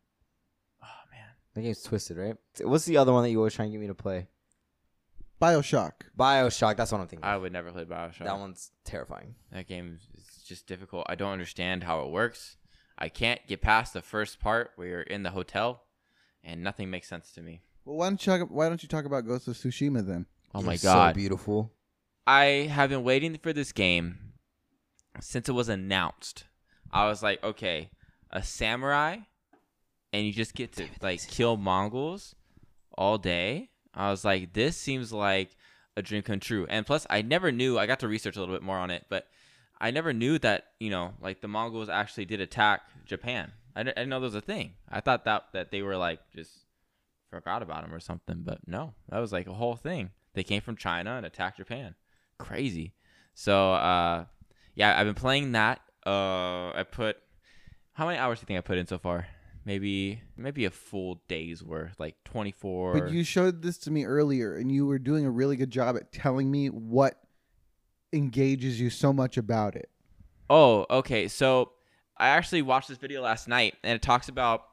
Oh 0.82 0.86
man, 1.12 1.28
the 1.54 1.60
game's 1.60 1.82
twisted 1.82 2.16
right 2.16 2.36
what's 2.62 2.86
the 2.86 2.96
other 2.96 3.12
one 3.12 3.22
that 3.24 3.30
you 3.30 3.38
always 3.38 3.52
try 3.54 3.64
and 3.66 3.72
get 3.72 3.80
me 3.80 3.88
to 3.88 3.94
play 3.94 4.28
Bioshock. 5.40 5.92
bioshock 6.18 6.76
that's 6.76 6.90
what 6.90 7.00
i'm 7.00 7.06
thinking 7.06 7.24
I 7.28 7.36
would 7.36 7.52
never 7.52 7.70
play 7.70 7.84
Bioshock. 7.84 8.24
that 8.24 8.38
one's 8.38 8.70
terrifying 8.84 9.34
That 9.52 9.68
game 9.68 9.98
is 10.16 10.42
just 10.44 10.66
difficult. 10.66 11.06
I 11.08 11.14
don't 11.14 11.30
understand 11.32 11.84
how 11.84 12.00
it 12.04 12.10
works. 12.10 12.56
I 12.98 13.08
can't 13.08 13.40
get 13.46 13.60
past 13.62 13.92
the 13.92 14.02
first 14.02 14.40
part 14.40 14.72
where 14.76 14.88
you're 14.88 15.00
in 15.02 15.22
the 15.22 15.30
hotel, 15.30 15.82
and 16.42 16.62
nothing 16.62 16.90
makes 16.90 17.08
sense 17.08 17.30
to 17.32 17.42
me. 17.42 17.62
Well, 17.84 17.96
why 17.96 18.08
don't 18.08 18.26
you 18.26 18.38
talk? 18.38 18.48
Why 18.50 18.68
don't 18.68 18.82
you 18.82 18.88
talk 18.88 19.04
about 19.04 19.26
Ghost 19.26 19.48
of 19.48 19.54
Tsushima 19.54 20.04
then? 20.06 20.26
Oh 20.54 20.62
my 20.62 20.74
It's 20.74 20.82
god. 20.82 21.14
so 21.14 21.16
beautiful 21.16 21.72
I 22.26 22.68
have 22.70 22.90
been 22.90 23.04
waiting 23.04 23.38
for 23.38 23.52
this 23.52 23.72
game 23.72 24.18
since 25.20 25.48
it 25.48 25.52
was 25.52 25.68
announced. 25.68 26.44
I 26.92 27.06
was 27.06 27.22
like, 27.22 27.42
okay, 27.44 27.90
a 28.30 28.42
samurai, 28.42 29.18
and 30.12 30.26
you 30.26 30.32
just 30.32 30.54
get 30.54 30.72
to 30.72 30.86
like 31.00 31.26
kill 31.28 31.56
Mongols 31.56 32.34
all 32.96 33.16
day. 33.18 33.70
I 33.94 34.10
was 34.10 34.24
like, 34.24 34.52
this 34.52 34.76
seems 34.76 35.12
like 35.12 35.50
a 35.96 36.02
dream 36.02 36.22
come 36.22 36.40
true. 36.40 36.66
And 36.68 36.84
plus, 36.86 37.06
I 37.08 37.22
never 37.22 37.50
knew. 37.52 37.78
I 37.78 37.86
got 37.86 38.00
to 38.00 38.08
research 38.08 38.36
a 38.36 38.40
little 38.40 38.54
bit 38.54 38.62
more 38.62 38.78
on 38.78 38.90
it, 38.90 39.06
but 39.08 39.26
I 39.80 39.90
never 39.90 40.12
knew 40.12 40.38
that 40.40 40.66
you 40.80 40.90
know, 40.90 41.14
like 41.20 41.40
the 41.40 41.48
Mongols 41.48 41.88
actually 41.88 42.24
did 42.24 42.40
attack 42.40 42.82
Japan. 43.04 43.52
I 43.76 43.82
didn't, 43.82 43.98
I 43.98 44.00
didn't 44.02 44.10
know 44.10 44.20
there 44.20 44.26
was 44.26 44.34
a 44.34 44.40
thing. 44.40 44.72
I 44.88 45.00
thought 45.00 45.24
that 45.24 45.44
that 45.52 45.70
they 45.70 45.82
were 45.82 45.96
like 45.96 46.20
just 46.34 46.50
forgot 47.30 47.62
about 47.62 47.82
them 47.82 47.94
or 47.94 48.00
something, 48.00 48.42
but 48.44 48.60
no, 48.66 48.94
that 49.08 49.18
was 49.18 49.32
like 49.32 49.46
a 49.46 49.54
whole 49.54 49.76
thing. 49.76 50.10
They 50.34 50.42
came 50.42 50.62
from 50.62 50.76
China 50.76 51.16
and 51.16 51.26
attacked 51.26 51.58
Japan 51.58 51.94
crazy. 52.38 52.94
So 53.34 53.72
uh 53.72 54.24
yeah, 54.74 54.98
I've 54.98 55.06
been 55.06 55.14
playing 55.14 55.52
that. 55.52 55.80
Uh 56.06 56.70
I 56.70 56.84
put 56.90 57.16
how 57.92 58.06
many 58.06 58.18
hours 58.18 58.38
do 58.38 58.42
you 58.42 58.46
think 58.46 58.58
I 58.58 58.62
put 58.62 58.78
in 58.78 58.86
so 58.86 58.98
far? 58.98 59.26
Maybe 59.64 60.22
maybe 60.36 60.64
a 60.64 60.70
full 60.70 61.20
day's 61.28 61.62
worth, 61.62 61.98
like 61.98 62.16
24. 62.24 63.00
But 63.00 63.10
you 63.10 63.22
showed 63.24 63.60
this 63.60 63.76
to 63.78 63.90
me 63.90 64.04
earlier, 64.04 64.56
and 64.56 64.72
you 64.72 64.86
were 64.86 64.98
doing 64.98 65.26
a 65.26 65.30
really 65.30 65.56
good 65.56 65.70
job 65.70 65.96
at 65.96 66.12
telling 66.12 66.50
me 66.50 66.68
what 66.68 67.20
engages 68.12 68.80
you 68.80 68.90
so 68.90 69.12
much 69.12 69.36
about 69.36 69.74
it. 69.76 69.90
Oh, 70.50 70.86
okay. 70.90 71.28
So 71.28 71.72
I 72.16 72.28
actually 72.28 72.62
watched 72.62 72.88
this 72.88 72.98
video 72.98 73.22
last 73.22 73.48
night 73.48 73.74
and 73.82 73.94
it 73.94 74.02
talks 74.02 74.28
about 74.28 74.64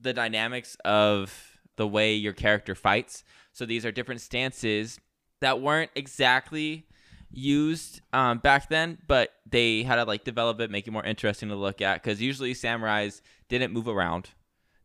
the 0.00 0.12
dynamics 0.12 0.76
of 0.84 1.60
the 1.76 1.86
way 1.86 2.14
your 2.14 2.32
character 2.32 2.74
fights. 2.74 3.24
So 3.52 3.64
these 3.64 3.86
are 3.86 3.92
different 3.92 4.20
stances 4.20 4.98
that 5.40 5.60
weren't 5.60 5.90
exactly 5.94 6.86
used 7.30 8.00
um, 8.12 8.38
back 8.38 8.68
then, 8.68 8.98
but 9.06 9.30
they 9.48 9.82
had 9.82 9.96
to 9.96 10.04
like 10.04 10.24
develop 10.24 10.60
it, 10.60 10.70
make 10.70 10.86
it 10.86 10.90
more 10.90 11.04
interesting 11.04 11.48
to 11.48 11.54
look 11.54 11.80
at. 11.80 12.02
Because 12.02 12.20
usually 12.20 12.54
samurais 12.54 13.20
didn't 13.48 13.72
move 13.72 13.88
around; 13.88 14.30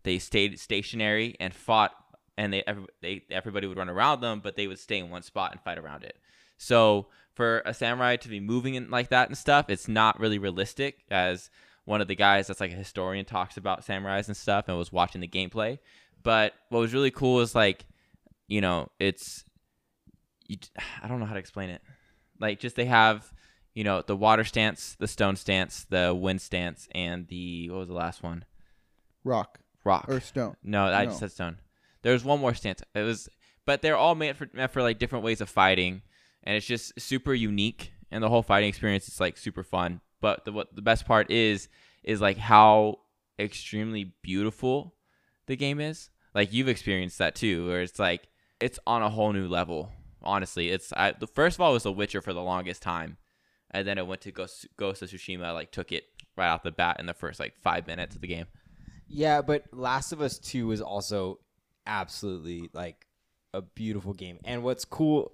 they 0.04 0.20
stayed 0.20 0.60
stationary 0.60 1.36
and 1.40 1.54
fought, 1.54 1.92
and 2.38 2.54
they, 2.54 2.64
they 3.02 3.24
everybody 3.32 3.68
would 3.68 3.78
run 3.78 3.90
around 3.90 4.22
them, 4.22 4.40
but 4.42 4.56
they 4.56 4.68
would 4.68 4.80
stay 4.80 5.00
in 5.00 5.10
one 5.10 5.24
spot 5.24 5.52
and 5.52 5.62
fight 5.62 5.78
around 5.78 6.04
it. 6.04 6.18
So 6.58 7.08
for 7.36 7.62
a 7.66 7.74
samurai 7.74 8.16
to 8.18 8.30
be 8.30 8.40
moving 8.40 8.76
in 8.76 8.90
like 8.90 9.10
that 9.10 9.28
and 9.30 9.38
stuff, 9.38 9.70
it's 9.70 9.88
not 9.88 10.20
really 10.20 10.40
realistic. 10.40 11.04
As 11.12 11.50
one 11.86 12.02
of 12.02 12.08
the 12.08 12.16
guys 12.16 12.48
that's 12.48 12.60
like 12.62 12.72
a 12.72 12.76
historian 12.76 13.26
talks 13.26 13.58
about 13.58 13.86
samurais 13.86 14.28
and 14.28 14.36
stuff, 14.36 14.66
and 14.68 14.78
was 14.78 14.92
watching 14.92 15.22
the 15.22 15.28
gameplay. 15.28 15.78
But 16.24 16.54
what 16.70 16.80
was 16.80 16.94
really 16.94 17.12
cool 17.12 17.42
is 17.42 17.54
like, 17.54 17.86
you 18.48 18.62
know, 18.62 18.90
it's 19.00 19.44
you, 20.48 20.58
I 21.04 21.08
don't 21.08 21.20
know 21.20 21.26
how 21.26 21.34
to 21.34 21.40
explain 21.40 21.70
it. 21.70 21.82
Like 22.40 22.60
just 22.60 22.76
they 22.76 22.86
have, 22.86 23.32
you 23.74 23.84
know, 23.84 24.02
the 24.02 24.16
water 24.16 24.44
stance, 24.44 24.96
the 25.00 25.08
stone 25.08 25.36
stance, 25.36 25.86
the 25.90 26.14
wind 26.16 26.42
stance, 26.42 26.88
and 26.96 27.28
the 27.28 27.70
what 27.70 27.80
was 27.80 27.88
the 27.90 27.94
last 27.94 28.24
one? 28.24 28.46
Rock 29.24 29.60
Rock. 29.84 30.06
or 30.08 30.20
stone. 30.20 30.56
No, 30.64 30.86
I 30.86 31.04
No. 31.04 31.10
just 31.10 31.20
said 31.20 31.32
stone. 31.32 31.58
There 32.02 32.14
was 32.14 32.24
one 32.24 32.40
more 32.40 32.54
stance. 32.54 32.82
It 32.94 33.02
was, 33.02 33.28
but 33.66 33.82
they're 33.82 33.98
all 33.98 34.16
meant 34.16 34.38
for 34.38 34.48
meant 34.54 34.72
for 34.72 34.82
like 34.82 35.00
different 35.00 35.26
ways 35.26 35.42
of 35.42 35.50
fighting, 35.50 36.02
and 36.46 36.56
it's 36.56 36.66
just 36.66 37.00
super 37.00 37.34
unique. 37.34 37.92
And 38.12 38.24
the 38.24 38.30
whole 38.30 38.44
fighting 38.44 38.70
experience 38.70 39.08
is 39.08 39.20
like 39.20 39.38
super 39.38 39.64
fun. 39.64 40.02
But 40.22 40.46
the 40.46 40.52
what 40.52 40.76
the 40.76 40.82
best 40.82 41.06
part 41.06 41.30
is 41.32 41.68
is 42.04 42.22
like 42.22 42.38
how 42.38 43.00
extremely 43.38 44.14
beautiful 44.22 44.96
the 45.48 45.56
game 45.56 45.80
is. 45.80 46.10
Like 46.34 46.54
you've 46.54 46.70
experienced 46.70 47.18
that 47.18 47.36
too, 47.36 47.68
where 47.68 47.82
it's 47.82 48.00
like 48.00 48.28
it's 48.60 48.80
on 48.86 49.02
a 49.02 49.10
whole 49.10 49.34
new 49.34 49.48
level. 49.48 49.92
Honestly, 50.22 50.70
it's 50.70 50.94
I, 50.94 51.12
the 51.12 51.28
first 51.28 51.58
of 51.58 51.62
all 51.62 51.74
was 51.74 51.84
The 51.84 51.92
Witcher 51.92 52.22
for 52.22 52.34
the 52.34 52.42
longest 52.42 52.82
time, 52.82 53.18
and 53.72 53.88
then 53.88 53.98
it 53.98 54.08
went 54.08 54.22
to 54.22 54.32
Ghost, 54.32 54.68
Ghost 54.78 55.02
of 55.02 55.10
Tsushima. 55.10 55.54
Like 55.54 55.72
took 55.72 55.92
it 55.92 56.06
right 56.38 56.50
off 56.50 56.64
the 56.64 56.72
bat 56.72 56.98
in 57.00 57.06
the 57.06 57.14
first 57.14 57.40
like 57.40 57.56
five 57.62 57.88
minutes 57.88 58.16
of 58.16 58.22
the 58.22 58.28
game. 58.28 58.46
Yeah, 59.08 59.42
but 59.42 59.66
Last 59.72 60.12
of 60.12 60.22
Us 60.22 60.40
2 60.40 60.72
is 60.72 60.82
also 60.82 61.40
absolutely 61.86 62.70
like 62.74 63.06
a 63.54 63.62
beautiful 63.62 64.14
game. 64.14 64.40
And 64.44 64.64
what's 64.64 64.84
cool 64.84 65.32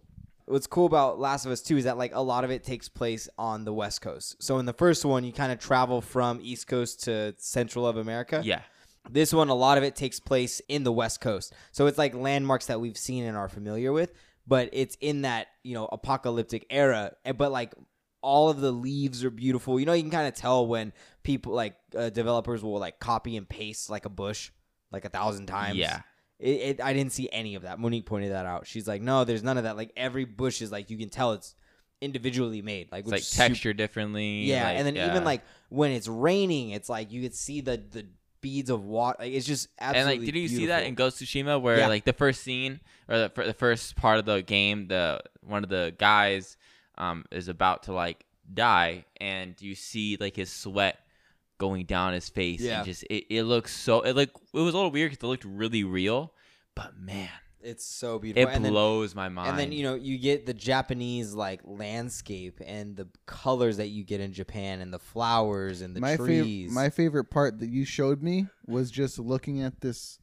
what's 0.51 0.67
cool 0.67 0.85
about 0.85 1.19
Last 1.19 1.45
of 1.45 1.51
Us 1.51 1.61
2 1.61 1.77
is 1.77 1.83
that 1.85 1.97
like 1.97 2.13
a 2.13 2.21
lot 2.21 2.43
of 2.43 2.51
it 2.51 2.63
takes 2.63 2.89
place 2.89 3.29
on 3.37 3.63
the 3.63 3.73
West 3.73 4.01
Coast. 4.01 4.41
So 4.43 4.59
in 4.59 4.65
the 4.65 4.73
first 4.73 5.05
one, 5.05 5.23
you 5.23 5.31
kind 5.31 5.51
of 5.51 5.59
travel 5.59 6.01
from 6.01 6.39
East 6.41 6.67
Coast 6.67 7.03
to 7.05 7.33
Central 7.37 7.87
of 7.87 7.97
America. 7.97 8.41
Yeah, 8.43 8.61
This 9.09 9.33
one, 9.33 9.49
a 9.49 9.55
lot 9.55 9.77
of 9.77 9.83
it 9.83 9.95
takes 9.95 10.19
place 10.19 10.61
in 10.67 10.83
the 10.83 10.91
West 10.91 11.21
Coast. 11.21 11.53
So 11.71 11.87
it's 11.87 11.97
like 11.97 12.13
landmarks 12.13 12.67
that 12.67 12.79
we've 12.79 12.97
seen 12.97 13.23
and 13.23 13.37
are 13.37 13.49
familiar 13.49 13.91
with, 13.91 14.13
but 14.45 14.69
it's 14.73 14.97
in 15.01 15.23
that, 15.23 15.47
you 15.63 15.73
know, 15.73 15.87
apocalyptic 15.91 16.65
era. 16.69 17.13
But 17.35 17.51
like 17.51 17.73
all 18.21 18.49
of 18.49 18.61
the 18.61 18.71
leaves 18.71 19.23
are 19.23 19.31
beautiful. 19.31 19.79
You 19.79 19.85
know, 19.85 19.93
you 19.93 20.03
can 20.03 20.11
kind 20.11 20.27
of 20.27 20.35
tell 20.35 20.67
when 20.67 20.93
people 21.23 21.53
like 21.53 21.75
uh, 21.97 22.09
developers 22.09 22.63
will 22.63 22.79
like 22.79 22.99
copy 22.99 23.37
and 23.37 23.47
paste 23.47 23.89
like 23.89 24.05
a 24.05 24.09
bush 24.09 24.51
like 24.91 25.05
a 25.05 25.09
thousand 25.09 25.45
times. 25.47 25.77
Yeah. 25.77 26.01
It, 26.41 26.49
it, 26.49 26.81
I 26.81 26.93
didn't 26.93 27.11
see 27.11 27.29
any 27.31 27.55
of 27.55 27.61
that. 27.63 27.79
Monique 27.79 28.05
pointed 28.05 28.31
that 28.31 28.45
out. 28.45 28.65
She's 28.65 28.87
like, 28.87 29.01
no, 29.01 29.23
there's 29.23 29.43
none 29.43 29.57
of 29.57 29.63
that. 29.65 29.77
Like 29.77 29.91
every 29.95 30.25
bush 30.25 30.61
is 30.61 30.71
like, 30.71 30.89
you 30.89 30.97
can 30.97 31.09
tell 31.09 31.33
it's 31.33 31.55
individually 32.01 32.61
made. 32.61 32.91
Like, 32.91 33.03
it's 33.03 33.11
like 33.11 33.21
is 33.21 33.27
super- 33.27 33.47
texture 33.47 33.73
differently. 33.73 34.43
yeah, 34.45 34.65
like, 34.65 34.77
and 34.77 34.87
then 34.87 34.97
uh, 34.97 35.11
even 35.11 35.23
like 35.23 35.43
when 35.69 35.91
it's 35.91 36.07
raining, 36.07 36.71
it's 36.71 36.89
like 36.89 37.11
you 37.11 37.21
could 37.21 37.35
see 37.35 37.61
the 37.61 37.77
the 37.91 38.07
beads 38.41 38.71
of 38.71 38.83
water. 38.83 39.17
Like 39.19 39.33
it's 39.33 39.45
just 39.45 39.67
absolutely. 39.79 40.13
and 40.13 40.21
like, 40.21 40.33
did 40.33 40.39
you 40.39 40.47
see 40.47 40.65
that 40.65 40.83
in 40.85 40.95
Ghost 40.95 41.21
Tsushima 41.21 41.61
where 41.61 41.77
Yeah. 41.77 41.87
like 41.87 42.05
the 42.05 42.13
first 42.13 42.41
scene 42.41 42.79
or 43.07 43.19
the, 43.19 43.31
the 43.35 43.53
first 43.53 43.95
part 43.95 44.17
of 44.17 44.25
the 44.25 44.41
game, 44.41 44.87
the 44.87 45.21
one 45.45 45.63
of 45.63 45.69
the 45.69 45.93
guys 45.97 46.57
um 46.97 47.23
is 47.31 47.47
about 47.49 47.83
to 47.83 47.93
like 47.93 48.25
die, 48.51 49.05
and 49.19 49.55
you 49.61 49.75
see 49.75 50.17
like 50.19 50.35
his 50.35 50.51
sweat 50.51 50.97
going 51.61 51.85
down 51.85 52.13
his 52.13 52.27
face, 52.27 52.59
Yeah. 52.61 52.77
and 52.79 52.85
just 52.85 53.03
it, 53.03 53.25
it 53.29 53.43
looks 53.43 53.71
so 53.73 54.01
it 54.01 54.15
like 54.15 54.29
it 54.53 54.59
was 54.59 54.73
a 54.73 54.77
little 54.77 54.91
weird 54.91 55.11
because 55.11 55.23
it 55.23 55.27
looked 55.27 55.45
really 55.45 55.83
real, 55.83 56.33
but 56.75 56.97
man, 56.99 57.29
It's 57.61 57.85
so 57.85 58.17
beautiful. 58.19 58.49
it 58.49 58.55
and 58.55 58.65
then, 58.65 58.71
blows 58.71 59.13
my 59.13 59.29
mind. 59.29 59.49
and 59.49 59.59
then 59.59 59.71
you 59.71 59.83
know 59.83 59.93
you 59.95 60.17
get 60.17 60.45
the 60.47 60.53
Japanese 60.53 61.33
like 61.35 61.61
landscape 61.63 62.59
and 62.65 62.95
the 62.97 63.07
colors 63.27 63.77
that 63.77 63.87
you 63.89 64.03
get 64.03 64.19
in 64.19 64.33
Japan 64.33 64.81
and 64.81 64.91
the 64.91 64.99
flowers 64.99 65.81
and 65.81 65.95
the 65.95 65.99
my 66.01 66.15
trees. 66.17 66.27
favorite 66.71 66.71
my 66.73 66.89
favorite 66.89 67.25
part 67.25 67.59
that 67.59 67.69
you 67.69 67.85
showed 67.85 68.23
me 68.23 68.47
was 68.65 68.89
just 68.89 69.19
looking 69.19 69.61
at 69.61 69.79
this 69.81 70.17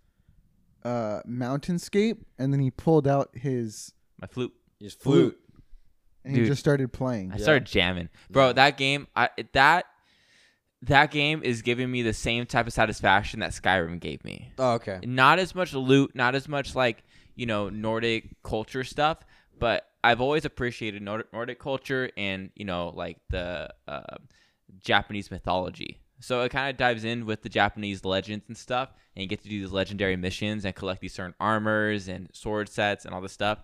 uh 0.85 1.21
mountainscape 1.29 2.19
and 2.39 2.53
then 2.53 2.61
he 2.61 2.71
pulled 2.71 3.07
out 3.07 3.31
his 3.35 3.93
my 4.21 4.27
flute. 4.27 4.53
just 4.83 5.01
flute. 5.01 5.33
flute. 5.35 5.39
and 6.25 6.37
he 6.37 6.45
just 6.47 6.61
started 6.61 6.93
playing. 6.93 7.31
I 7.33 7.37
Yeah. 7.37 7.43
started 7.43 7.67
jamming, 7.67 8.09
bro. 8.31 8.53
That 8.53 8.77
game, 8.77 9.07
I 9.15 9.31
that 9.53 9.87
that 10.83 11.11
game 11.11 11.43
is 11.43 11.63
giving 11.63 11.91
me 11.91 12.03
the 12.03 12.13
same 12.13 12.47
type 12.47 12.67
of 12.67 12.73
satisfaction 12.73 13.41
that 13.41 13.51
Skyrim 13.51 13.99
gave 14.01 14.25
me. 14.25 14.53
Oh, 14.59 14.73
okay. 14.75 15.01
Not 15.05 15.39
as 15.39 15.55
much 15.55 15.75
loot, 15.75 16.15
not 16.15 16.35
as 16.35 16.49
much 16.49 16.75
like 16.75 17.03
you 17.35 17.47
know 17.47 17.69
Nordic 17.69 18.43
culture 18.43 18.85
stuff, 18.85 19.19
but 19.59 19.89
I've 20.05 20.21
always 20.21 20.45
appreciated 20.45 21.03
Nord- 21.03 21.27
Nordic 21.33 21.59
culture 21.59 22.11
and 22.17 22.51
you 22.55 22.65
know 22.65 22.93
like 22.95 23.19
the 23.31 23.71
uh, 23.89 24.17
Japanese 24.81 25.31
mythology. 25.31 26.01
So 26.21 26.43
it 26.43 26.51
kind 26.51 26.71
of 26.71 26.77
dives 26.77 27.05
in 27.05 27.27
with 27.27 27.43
the 27.43 27.49
Japanese 27.49 28.05
legends 28.05 28.45
and 28.49 28.57
stuff, 28.57 28.91
and 29.15 29.23
you 29.23 29.29
get 29.29 29.43
to 29.43 29.49
do 29.49 29.61
these 29.61 29.73
legendary 29.73 30.17
missions 30.17 30.65
and 30.65 30.75
collect 30.75 31.01
these 31.01 31.15
certain 31.15 31.35
armors 31.39 32.09
and 32.09 32.29
sword 32.33 32.69
sets 32.69 33.05
and 33.05 33.15
all 33.15 33.21
this 33.21 33.33
stuff. 33.33 33.63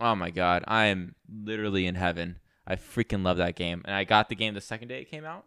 Oh 0.00 0.14
my 0.14 0.30
god, 0.30 0.64
I 0.66 0.86
am 0.86 1.14
literally 1.28 1.86
in 1.86 1.94
heaven. 1.94 2.38
I 2.66 2.76
freaking 2.76 3.22
love 3.22 3.36
that 3.36 3.56
game, 3.56 3.82
and 3.84 3.94
I 3.94 4.04
got 4.04 4.30
the 4.30 4.34
game 4.34 4.54
the 4.54 4.60
second 4.62 4.88
day 4.88 5.02
it 5.02 5.10
came 5.10 5.26
out 5.26 5.44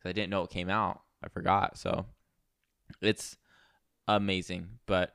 because 0.00 0.10
I 0.10 0.12
didn't 0.12 0.30
know 0.30 0.42
it 0.42 0.50
came 0.50 0.68
out. 0.70 1.02
I 1.22 1.28
forgot, 1.28 1.76
so 1.78 2.06
it's 3.02 3.36
amazing. 4.08 4.78
But 4.86 5.14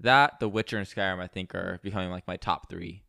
that, 0.00 0.40
The 0.40 0.48
Witcher, 0.48 0.78
and 0.78 0.86
Skyrim, 0.86 1.20
I 1.20 1.26
think, 1.26 1.54
are 1.54 1.78
becoming 1.82 2.10
like 2.10 2.26
my 2.26 2.36
top 2.36 2.68
three 2.70 3.02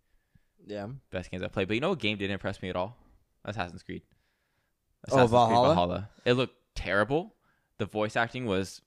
Yeah. 0.66 0.88
best 1.12 1.32
games 1.32 1.42
I 1.42 1.48
played. 1.48 1.68
But 1.68 1.76
you 1.76 1.82
know 1.82 1.90
what 1.90 2.00
game 2.00 2.18
didn't 2.18 2.34
impress 2.34 2.62
me 2.62 2.70
at 2.70 2.76
all? 2.76 2.98
Assassin's 3.46 3.84
Creed. 3.84 4.04
Oh, 5.12 5.26
Valhalla? 5.28 5.68
Valhalla. 5.70 6.10
It 6.26 6.34
looked 6.34 6.56
terrible. 6.76 7.36
The 7.78 7.86
voice 7.86 8.16
acting 8.16 8.46
was 8.46 8.82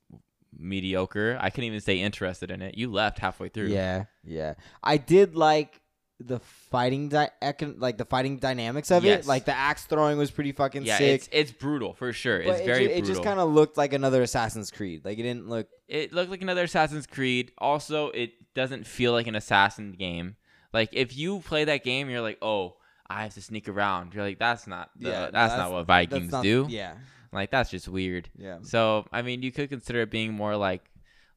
mediocre. 0.56 1.36
I 1.40 1.50
couldn't 1.50 1.64
even 1.64 1.80
stay 1.80 2.00
interested 2.00 2.50
in 2.50 2.62
it. 2.62 2.76
You 2.76 2.90
left 2.90 3.18
halfway 3.18 3.48
through. 3.48 3.68
Yeah, 3.68 4.04
yeah. 4.24 4.54
I 4.82 4.96
did 4.96 5.34
like 5.34 5.80
the 6.18 6.38
fighting 6.40 7.08
di- 7.10 7.28
econ- 7.42 7.74
like 7.78 7.98
the 7.98 8.04
fighting 8.06 8.38
dynamics 8.38 8.90
of 8.90 9.04
Yes. 9.04 9.24
it. 9.24 9.28
Like 9.28 9.44
the 9.44 9.54
axe 9.54 9.84
throwing 9.84 10.16
was 10.16 10.30
pretty 10.30 10.52
fucking 10.52 10.84
Yeah, 10.84 10.96
sick. 10.98 11.14
it's 11.14 11.28
it's 11.32 11.52
brutal 11.52 11.92
for 11.92 12.12
sure. 12.14 12.38
but 12.42 12.52
It's 12.52 12.60
it 12.60 12.66
very 12.66 12.84
ju- 12.86 12.90
it, 12.90 12.98
brutal. 13.00 13.08
just 13.14 13.22
kind 13.22 13.38
of 13.38 13.50
looked 13.52 13.76
like 13.76 13.92
another 13.92 14.22
Assassin's 14.22 14.70
Creed. 14.70 15.04
Like 15.04 15.18
it 15.18 15.22
didn't 15.22 15.48
look. 15.48 15.68
it 15.88 16.12
looked 16.14 16.30
like 16.30 16.40
another 16.42 16.62
Assassin's 16.64 17.06
Creed. 17.06 17.52
Also, 17.58 18.08
it 18.10 18.32
doesn't 18.54 18.86
feel 18.86 19.12
like 19.12 19.26
an 19.26 19.34
assassin 19.34 19.92
game. 19.92 20.36
Like 20.72 20.88
if 20.92 21.16
you 21.16 21.40
play 21.40 21.64
that 21.64 21.84
game, 21.84 22.08
you're 22.08 22.22
like, 22.22 22.38
oh, 22.40 22.76
I 23.08 23.22
have 23.24 23.34
to 23.34 23.42
sneak 23.42 23.68
around. 23.68 24.14
You're 24.14 24.24
like, 24.24 24.38
that's 24.38 24.66
not. 24.66 24.90
The, 24.98 25.08
Yeah, 25.10 25.20
that's, 25.20 25.32
that's- 25.32 25.58
not 25.58 25.70
what 25.72 25.86
Vikings 25.86 26.32
not- 26.32 26.42
do. 26.42 26.66
Yeah, 26.70 26.94
Like 27.30 27.50
that's 27.50 27.70
just 27.70 27.88
weird. 27.88 28.30
yeah. 28.38 28.58
So 28.62 29.06
I 29.12 29.20
mean, 29.20 29.42
you 29.42 29.52
could 29.52 29.68
consider 29.68 30.00
it 30.00 30.10
being 30.10 30.32
more 30.32 30.56
like, 30.56 30.82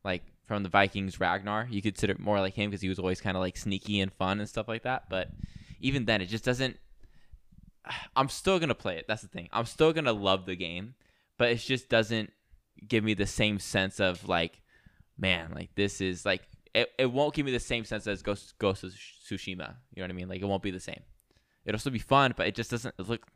like 0.05 0.23
from 0.49 0.63
the 0.63 0.69
Vikings 0.69 1.19
Ragnar. 1.19 1.67
You 1.69 1.79
could 1.79 1.93
consider 1.93 2.13
it 2.13 2.19
more 2.19 2.39
like 2.39 2.55
him 2.55 2.71
because 2.71 2.81
he 2.81 2.89
was 2.89 2.97
always 2.97 3.21
kind 3.21 3.37
of 3.37 3.41
like 3.41 3.55
sneaky 3.55 3.99
and 4.01 4.11
fun 4.11 4.39
and 4.39 4.49
stuff 4.49 4.67
like 4.67 4.81
that. 4.81 5.07
But 5.07 5.29
even 5.79 6.05
then, 6.05 6.21
it 6.21 6.25
just 6.25 6.43
doesn't. 6.43 6.75
I'm 8.15 8.29
still 8.29 8.59
gonna 8.59 8.73
play 8.75 8.97
it. 8.97 9.05
That's 9.07 9.21
the 9.21 9.27
thing. 9.27 9.47
I'm 9.53 9.65
still 9.65 9.93
gonna 9.93 10.11
love 10.11 10.47
the 10.47 10.55
game, 10.55 10.95
but 11.37 11.49
it 11.49 11.57
just 11.57 11.87
doesn't 11.87 12.33
give 12.87 13.03
me 13.03 13.13
the 13.13 13.27
same 13.27 13.59
sense 13.59 13.99
of 13.99 14.27
like, 14.27 14.59
man, 15.19 15.51
like 15.53 15.69
this 15.75 16.01
is 16.01 16.25
like 16.25 16.41
it. 16.73 16.89
It 16.97 17.11
won't 17.11 17.35
give 17.35 17.45
me 17.45 17.51
the 17.51 17.59
same 17.59 17.85
sense 17.85 18.07
as 18.07 18.23
Ghost 18.23 18.57
Ghost 18.57 18.83
of 18.83 18.91
Tsushima. 18.91 19.75
You 19.93 20.01
know 20.01 20.03
what 20.03 20.09
I 20.09 20.13
mean? 20.13 20.29
Like 20.29 20.41
it 20.41 20.45
won't 20.45 20.63
be 20.63 20.71
the 20.71 20.79
same. 20.79 21.01
It'll 21.63 21.79
still 21.79 21.91
be 21.91 21.99
fun, 21.99 22.33
but 22.35 22.47
it 22.47 22.55
just 22.55 22.71
doesn't 22.71 22.95
it 22.97 23.07
look 23.07 23.27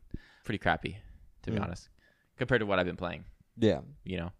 pretty 0.44 0.58
crappy, 0.58 0.96
to 1.42 1.50
be 1.52 1.58
Mm. 1.58 1.62
honest, 1.64 1.88
compared 2.36 2.60
to 2.60 2.66
what 2.66 2.80
I've 2.80 2.86
been 2.86 2.96
playing. 2.96 3.24
Yeah. 3.56 3.82
You 4.04 4.16
know. 4.16 4.32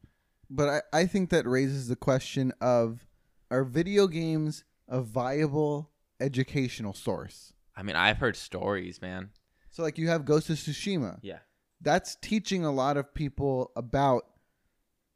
But 0.50 0.68
I, 0.92 1.00
I 1.00 1.06
think 1.06 1.30
that 1.30 1.46
raises 1.46 1.88
the 1.88 1.96
question 1.96 2.52
of 2.60 3.06
are 3.50 3.64
video 3.64 4.06
games 4.06 4.64
a 4.88 5.00
viable 5.00 5.90
educational 6.20 6.92
source? 6.92 7.52
I 7.76 7.82
mean, 7.82 7.96
I've 7.96 8.18
heard 8.18 8.36
stories, 8.36 9.00
man. 9.02 9.30
So 9.70 9.82
like 9.82 9.98
you 9.98 10.08
have 10.08 10.24
Ghost 10.24 10.50
of 10.50 10.56
Tsushima. 10.56 11.18
Yeah. 11.22 11.38
That's 11.80 12.16
teaching 12.16 12.64
a 12.64 12.70
lot 12.72 12.96
of 12.96 13.12
people 13.14 13.72
about 13.76 14.24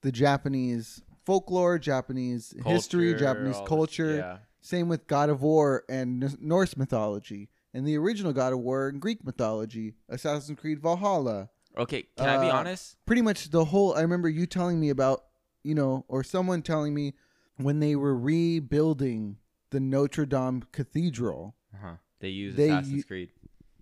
the 0.02 0.12
Japanese 0.12 1.02
folklore, 1.24 1.78
Japanese 1.78 2.54
history, 2.66 3.14
Japanese 3.14 3.56
all 3.56 3.62
this- 3.62 3.68
culture. 3.68 4.16
Yeah. 4.16 4.38
Same 4.60 4.88
with 4.88 5.06
God 5.06 5.30
of 5.30 5.40
War 5.42 5.84
and 5.88 6.24
N- 6.24 6.38
Norse 6.40 6.76
mythology. 6.76 7.48
And 7.72 7.86
the 7.86 7.96
original 7.96 8.32
God 8.32 8.52
of 8.52 8.58
War 8.58 8.88
and 8.88 9.00
Greek 9.00 9.24
mythology, 9.24 9.94
Assassin's 10.08 10.58
Creed 10.58 10.80
Valhalla. 10.80 11.50
Okay, 11.78 12.06
can 12.16 12.28
I 12.28 12.38
be 12.38 12.50
Uh, 12.50 12.56
honest? 12.56 12.96
Pretty 13.06 13.22
much 13.22 13.50
the 13.50 13.66
whole 13.66 13.94
I 13.94 14.00
remember 14.00 14.28
you 14.28 14.46
telling 14.46 14.80
me 14.80 14.88
about, 14.90 15.24
you 15.62 15.74
know, 15.74 16.04
or 16.08 16.24
someone 16.24 16.62
telling 16.62 16.94
me 16.94 17.14
when 17.56 17.80
they 17.80 17.94
were 17.96 18.16
rebuilding 18.16 19.36
the 19.70 19.80
Notre 19.80 20.26
Dame 20.26 20.62
Cathedral. 20.72 21.54
Uh-huh. 21.74 21.94
They 22.20 22.28
use 22.30 22.56
they 22.56 22.70
Assassin's 22.70 22.96
u- 22.96 23.04
Creed. 23.04 23.30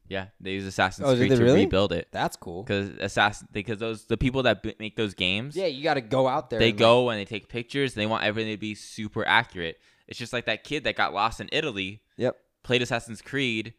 Yeah, 0.09 0.26
they 0.41 0.53
use 0.53 0.65
Assassin's 0.67 1.06
Oh, 1.09 1.13
did 1.15 1.19
Creed 1.21 1.30
they 1.32 1.37
to 1.37 1.43
really? 1.45 1.65
rebuild 1.65 1.93
it 1.93 2.09
That's 2.13 2.37
cool. 2.37 2.63
because 2.63 2.91
assassin 3.00 3.49
because 3.50 3.78
those 3.78 4.04
the 4.04 4.17
people 4.17 4.43
that 4.45 4.63
b- 4.63 4.75
make 4.78 4.95
those 4.97 5.15
games. 5.15 5.56
Yeah, 5.56 5.67
you 5.67 5.82
got 5.82 5.95
to 5.95 6.00
go 6.00 6.28
out 6.28 6.50
there. 6.50 6.59
They 6.61 6.71
and, 6.71 6.78
go 6.78 7.11
and 7.11 7.19
they 7.19 7.25
take 7.25 7.49
pictures. 7.49 7.95
and 7.95 8.02
They 8.02 8.06
want 8.06 8.23
everything 8.25 8.52
to 8.52 8.59
be 8.59 8.75
super 8.75 9.26
accurate. 9.26 9.78
It's 10.06 10.19
just 10.19 10.32
like 10.32 10.47
that 10.47 10.63
kid 10.65 10.85
that 10.85 10.95
got 10.97 11.13
lost 11.13 11.41
in 11.41 11.49
Italy, 11.50 12.02
yep. 12.17 12.37
played 12.63 12.82
Assassin's 12.82 13.21
Creed, 13.21 13.75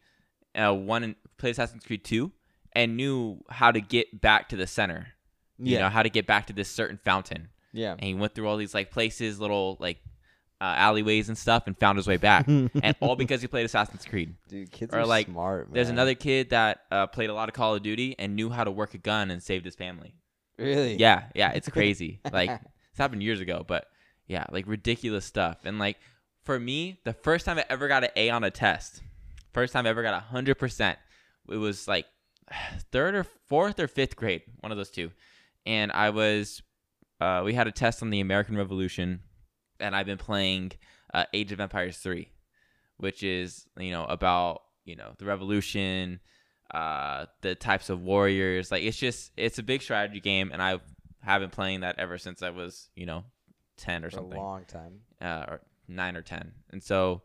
uh, 0.54 0.74
one 0.74 1.02
and 1.02 1.14
played 1.38 1.52
Assassin's 1.52 1.84
Creed 1.84 2.04
two, 2.04 2.32
and 2.72 2.96
knew 2.96 3.42
how 3.50 3.70
to 3.72 3.80
get 3.80 4.20
back 4.20 4.48
to 4.50 4.56
the 4.56 4.66
center. 4.66 5.08
You 5.58 5.74
Yeah. 5.74 5.80
know 5.80 5.88
how 5.88 6.02
to 6.02 6.10
get 6.10 6.26
back 6.26 6.46
to 6.48 6.52
this 6.52 6.68
certain 6.70 6.98
fountain. 7.04 7.48
Yeah. 7.72 7.92
and 7.92 8.02
he 8.02 8.14
went 8.14 8.34
through 8.34 8.48
all 8.48 8.56
these 8.56 8.72
like 8.74 8.90
places, 8.90 9.38
little 9.40 9.76
like 9.78 9.98
uh, 10.60 10.64
alleyways 10.76 11.28
and 11.28 11.36
stuff, 11.38 11.64
and 11.66 11.78
found 11.78 11.98
his 11.98 12.06
way 12.08 12.16
back, 12.16 12.48
and 12.48 12.96
all 13.00 13.14
because 13.14 13.40
he 13.42 13.46
played 13.46 13.64
Assassin's 13.66 14.04
Creed. 14.04 14.34
Dude, 14.48 14.72
kids 14.72 14.92
Or, 14.92 15.00
are 15.00 15.06
like, 15.06 15.26
smart. 15.26 15.68
There's 15.72 15.88
another 15.90 16.14
kid 16.14 16.50
that 16.50 16.80
uh, 16.90 17.06
played 17.06 17.30
a 17.30 17.34
lot 17.34 17.48
of 17.48 17.54
Call 17.54 17.74
of 17.76 17.82
Duty 17.82 18.16
and 18.18 18.34
knew 18.34 18.50
how 18.50 18.64
to 18.64 18.70
work 18.70 18.94
a 18.94 18.98
gun 18.98 19.30
and 19.30 19.40
saved 19.42 19.64
his 19.64 19.76
family. 19.76 20.14
Really? 20.58 20.96
Yeah, 20.96 21.24
yeah, 21.34 21.52
it's 21.52 21.68
crazy. 21.78 22.20
like 22.32 22.50
it's 22.90 22.98
happened 22.98 23.22
years 23.22 23.40
ago, 23.40 23.64
but 23.68 23.86
yeah, 24.26 24.46
like 24.50 24.66
ridiculous 24.66 25.24
stuff. 25.24 25.58
And 25.64 25.78
like 25.78 25.98
for 26.42 26.58
me, 26.58 26.98
the 27.04 27.12
first 27.12 27.44
time 27.44 27.58
I 27.58 27.64
ever 27.70 27.86
got 27.86 28.02
an 28.02 28.10
A 28.16 28.30
on 28.30 28.42
a 28.42 28.50
test, 28.50 29.02
first 29.52 29.72
time 29.72 29.86
I 29.86 29.90
ever 29.90 30.02
got 30.02 30.14
a 30.14 30.20
hundred 30.20 30.56
percent, 30.56 30.98
it 31.48 31.56
was 31.58 31.86
like 31.86 32.06
third 32.92 33.14
or 33.14 33.24
fourth 33.24 33.78
or 33.80 33.88
fifth 33.88 34.16
grade, 34.16 34.42
one 34.60 34.72
of 34.72 34.78
those 34.78 34.90
two. 34.90 35.10
And 35.66 35.92
I 35.92 36.10
was, 36.10 36.62
uh, 37.20 37.42
we 37.44 37.54
had 37.54 37.66
a 37.66 37.72
test 37.72 38.02
on 38.02 38.10
the 38.10 38.20
American 38.20 38.56
Revolution, 38.56 39.20
and 39.80 39.94
I've 39.94 40.06
been 40.06 40.18
playing 40.18 40.72
uh, 41.12 41.24
Age 41.32 41.52
of 41.52 41.60
Empires 41.60 41.98
three, 41.98 42.30
which 42.96 43.22
is 43.22 43.66
you 43.78 43.90
know 43.90 44.04
about 44.04 44.62
you 44.84 44.96
know 44.96 45.12
the 45.18 45.24
revolution, 45.26 46.20
uh, 46.72 47.26
the 47.42 47.54
types 47.54 47.90
of 47.90 48.02
warriors. 48.02 48.70
Like 48.70 48.82
it's 48.82 48.96
just 48.98 49.32
it's 49.36 49.58
a 49.58 49.62
big 49.62 49.82
strategy 49.82 50.20
game, 50.20 50.50
and 50.52 50.62
I 50.62 50.78
have 51.20 51.40
been 51.40 51.50
playing 51.50 51.80
that 51.80 51.98
ever 51.98 52.16
since 52.18 52.42
I 52.42 52.50
was 52.50 52.88
you 52.94 53.04
know 53.06 53.24
ten 53.76 54.04
or 54.04 54.10
For 54.10 54.16
a 54.16 54.20
something 54.20 54.40
long 54.40 54.64
time. 54.64 55.00
uh, 55.20 55.44
or 55.48 55.60
nine 55.86 56.16
or 56.16 56.22
ten. 56.22 56.52
And 56.70 56.82
so 56.82 57.22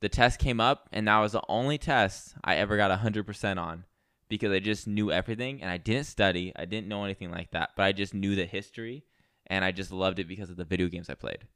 the 0.00 0.08
test 0.08 0.38
came 0.38 0.60
up, 0.60 0.88
and 0.92 1.06
that 1.08 1.18
was 1.18 1.32
the 1.32 1.42
only 1.48 1.78
test 1.78 2.34
I 2.42 2.56
ever 2.56 2.76
got 2.76 2.90
hundred 2.98 3.26
percent 3.26 3.58
on 3.58 3.84
because 4.32 4.50
I 4.50 4.60
just 4.60 4.88
knew 4.88 5.12
everything, 5.12 5.60
and 5.60 5.70
I 5.70 5.76
didn't 5.76 6.06
study, 6.06 6.54
I 6.56 6.64
didn't 6.64 6.88
know 6.88 7.04
anything 7.04 7.30
like 7.30 7.50
that, 7.50 7.72
but 7.76 7.82
I 7.82 7.92
just 7.92 8.14
knew 8.14 8.34
the 8.34 8.46
history, 8.46 9.04
and 9.46 9.62
I 9.62 9.72
just 9.72 9.92
loved 9.92 10.18
it 10.18 10.26
because 10.26 10.48
of 10.48 10.56
the 10.56 10.64
video 10.64 10.88
games 10.88 11.10
I 11.10 11.14
played. 11.14 11.46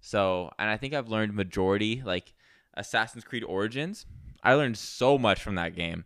So, 0.00 0.48
and 0.56 0.70
I 0.70 0.76
think 0.76 0.94
I've 0.94 1.08
learned 1.08 1.34
majority 1.34 2.04
like 2.06 2.32
Assassin's 2.74 3.24
Creed 3.24 3.42
Origins. 3.42 4.06
I 4.44 4.54
learned 4.54 4.78
so 4.78 5.18
much 5.18 5.42
from 5.42 5.56
that 5.56 5.74
game, 5.74 6.04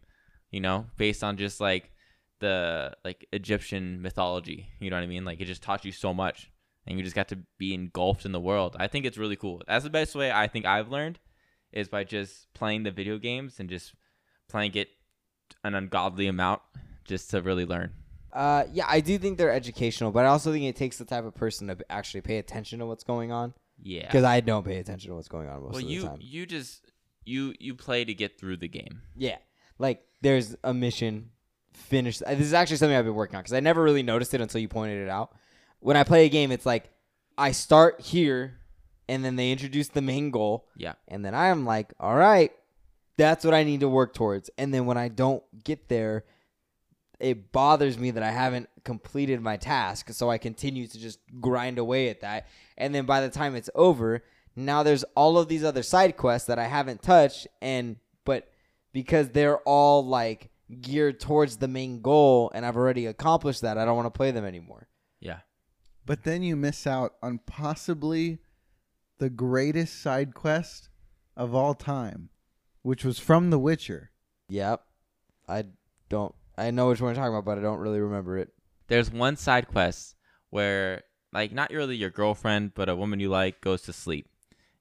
you 0.51 0.61
know, 0.61 0.87
based 0.97 1.23
on 1.23 1.37
just 1.37 1.61
like 1.61 1.93
the 2.41 2.95
like 3.05 3.29
Egyptian 3.31 4.01
mythology. 4.01 4.71
You 4.81 4.89
know 4.89 4.97
what 4.97 5.03
I 5.03 5.09
mean? 5.09 5.27
Like 5.27 5.43
it 5.43 5.45
just 5.45 5.63
taught 5.63 5.85
you 5.85 5.93
so 5.93 6.15
much 6.15 6.51
and 6.87 6.97
you 6.97 7.05
just 7.05 7.17
got 7.17 7.29
to 7.29 7.41
be 7.59 7.75
engulfed 7.75 8.25
in 8.25 8.33
the 8.33 8.41
world. 8.41 8.77
I 8.79 8.87
think 8.87 9.05
it's 9.05 9.19
really 9.19 9.37
cool. 9.37 9.61
That's 9.69 9.85
the 9.85 9.91
best 9.91 10.15
way 10.15 10.33
I 10.33 10.47
think 10.47 10.65
I've 10.65 10.89
learned 10.89 11.19
is 11.71 11.89
by 11.89 12.05
just 12.05 12.51
playing 12.55 12.85
the 12.85 12.91
video 12.91 13.19
games 13.19 13.61
and 13.61 13.69
just 13.69 13.93
playing 14.49 14.75
it 14.75 14.89
an 15.65 15.75
ungodly 15.75 16.27
amount 16.27 16.63
just 17.05 17.31
to 17.31 17.43
really 17.43 17.65
learn. 17.65 17.93
Uh, 18.33 18.65
yeah, 18.73 18.85
I 18.89 19.01
do 19.01 19.19
think 19.19 19.39
they're 19.39 19.53
educational, 19.53 20.11
but 20.13 20.25
I 20.25 20.29
also 20.29 20.53
think 20.53 20.65
it 20.65 20.77
takes 20.77 20.99
the 20.99 21.05
type 21.05 21.25
of 21.25 21.35
person 21.35 21.67
to 21.69 21.77
actually 21.91 22.21
pay 22.21 22.39
attention 22.39 22.79
to 22.81 22.87
what's 22.87 23.05
going 23.05 23.33
on. 23.33 23.55
Yeah. 23.83 24.03
Because 24.07 24.25
I 24.25 24.41
don't 24.41 24.65
pay 24.67 24.77
attention 24.79 25.11
to 25.11 25.15
what's 25.17 25.29
going 25.29 25.49
on 25.49 25.63
most 25.63 25.73
well, 25.75 25.83
of 25.83 25.89
the 25.89 25.93
you 25.95 26.03
time. 26.03 26.19
you 26.21 26.47
just 26.47 26.91
you 27.25 27.55
you 27.59 27.75
play 27.75 28.05
to 28.05 28.13
get 28.15 28.39
through 28.39 28.59
the 28.59 28.69
game. 28.69 29.03
Yeah, 29.17 29.39
like 29.79 30.03
there's 30.21 30.57
a 30.65 30.75
mission. 30.75 31.31
Finish. 31.75 32.21
uh, 32.23 32.31
This 32.35 32.47
is 32.47 32.55
actually 32.55 32.79
something 32.79 32.97
I've 32.97 33.05
been 33.05 33.15
working 33.15 33.37
on 33.37 33.43
because 33.43 33.53
I 33.53 33.61
never 33.61 33.83
really 33.83 34.03
noticed 34.03 34.35
it 34.35 34.41
until 34.41 34.61
you 34.61 34.67
pointed 34.69 34.99
it 35.05 35.09
out. 35.09 35.33
When 35.81 35.97
I 35.97 36.03
play 36.03 36.27
a 36.27 36.29
game, 36.29 36.51
it's 36.51 36.67
like 36.67 36.91
I 37.37 37.53
start 37.53 38.01
here, 38.01 38.59
and 39.09 39.25
then 39.25 39.37
they 39.37 39.53
introduce 39.53 39.89
the 39.89 40.03
main 40.03 40.33
goal, 40.33 40.67
Yeah. 40.77 40.95
and 41.07 41.25
then 41.25 41.35
I 41.37 41.49
am 41.49 41.65
like, 41.65 41.93
all 42.01 42.17
right, 42.17 42.51
that's 43.19 43.45
what 43.45 43.53
I 43.53 43.65
need 43.65 43.81
to 43.81 43.89
work 43.89 44.15
towards. 44.15 44.49
And 44.57 44.73
then 44.73 44.87
when 44.87 44.97
I 44.97 45.09
don't 45.09 45.43
get 45.65 45.89
there, 45.89 46.25
it 47.21 47.51
bothers 47.51 47.99
me 47.99 48.13
that 48.13 48.23
I 48.23 48.31
haven't 48.31 48.69
completed 48.85 49.43
my 49.43 49.57
task. 49.57 50.11
So 50.13 50.31
I 50.31 50.39
continue 50.39 50.87
to 50.87 50.99
just 50.99 51.19
grind 51.41 51.79
away 51.79 52.09
at 52.09 52.21
that. 52.21 52.47
And 52.79 52.95
then 52.95 53.05
by 53.07 53.21
the 53.21 53.29
time 53.29 53.57
it's 53.57 53.69
over, 53.75 54.23
now 54.55 54.85
there's 54.85 55.05
all 55.17 55.37
of 55.37 55.49
these 55.49 55.65
other 55.65 55.83
side 55.83 56.17
quests 56.17 56.47
that 56.47 56.61
I 56.61 56.69
haven't 56.69 57.03
touched. 57.03 57.49
And, 57.61 57.97
but 58.25 58.49
because 58.93 59.31
they're 59.31 59.59
all 59.59 60.07
like 60.07 60.51
geared 60.81 61.19
towards 61.19 61.57
the 61.57 61.67
main 61.67 62.01
goal 62.01 62.53
and 62.55 62.65
I've 62.65 62.77
already 62.77 63.07
accomplished 63.07 63.63
that, 63.63 63.79
I 63.79 63.85
don't 63.85 63.97
want 63.97 64.07
to 64.07 64.17
play 64.17 64.31
them 64.31 64.45
anymore. 64.45 64.87
Yeah. 65.19 65.41
But 66.07 66.23
then 66.23 66.45
you 66.45 66.55
miss 66.55 66.87
out 66.87 67.15
on 67.21 67.41
possibly 67.47 68.39
the 69.19 69.29
greatest 69.29 70.01
side 70.01 70.35
quest 70.35 70.89
of 71.37 71.53
all 71.53 71.75
time, 71.75 72.29
which 72.89 73.05
was 73.05 73.19
from 73.19 73.51
The 73.51 73.59
Witcher. 73.59 74.11
Yep. 74.49 74.83
I 75.47 75.65
don't, 76.09 76.35
I 76.57 76.71
know 76.71 76.89
which 76.89 77.01
one 77.03 77.11
you're 77.11 77.23
talking 77.23 77.35
about, 77.35 77.45
but 77.45 77.59
I 77.59 77.61
don't 77.63 77.79
really 77.79 78.01
remember 78.01 78.39
it. 78.39 78.49
there's 78.89 79.11
one 79.11 79.37
side 79.37 79.69
quest 79.69 80.15
where 80.51 81.03
like 81.33 81.53
not 81.53 81.71
really 81.71 81.97
your 81.97 82.09
girlfriend, 82.09 82.73
but 82.75 82.89
a 82.89 82.97
woman 82.97 83.21
you 83.21 83.29
like 83.29 83.61
goes 83.61 83.83
to 83.83 83.93
sleep, 83.93 84.27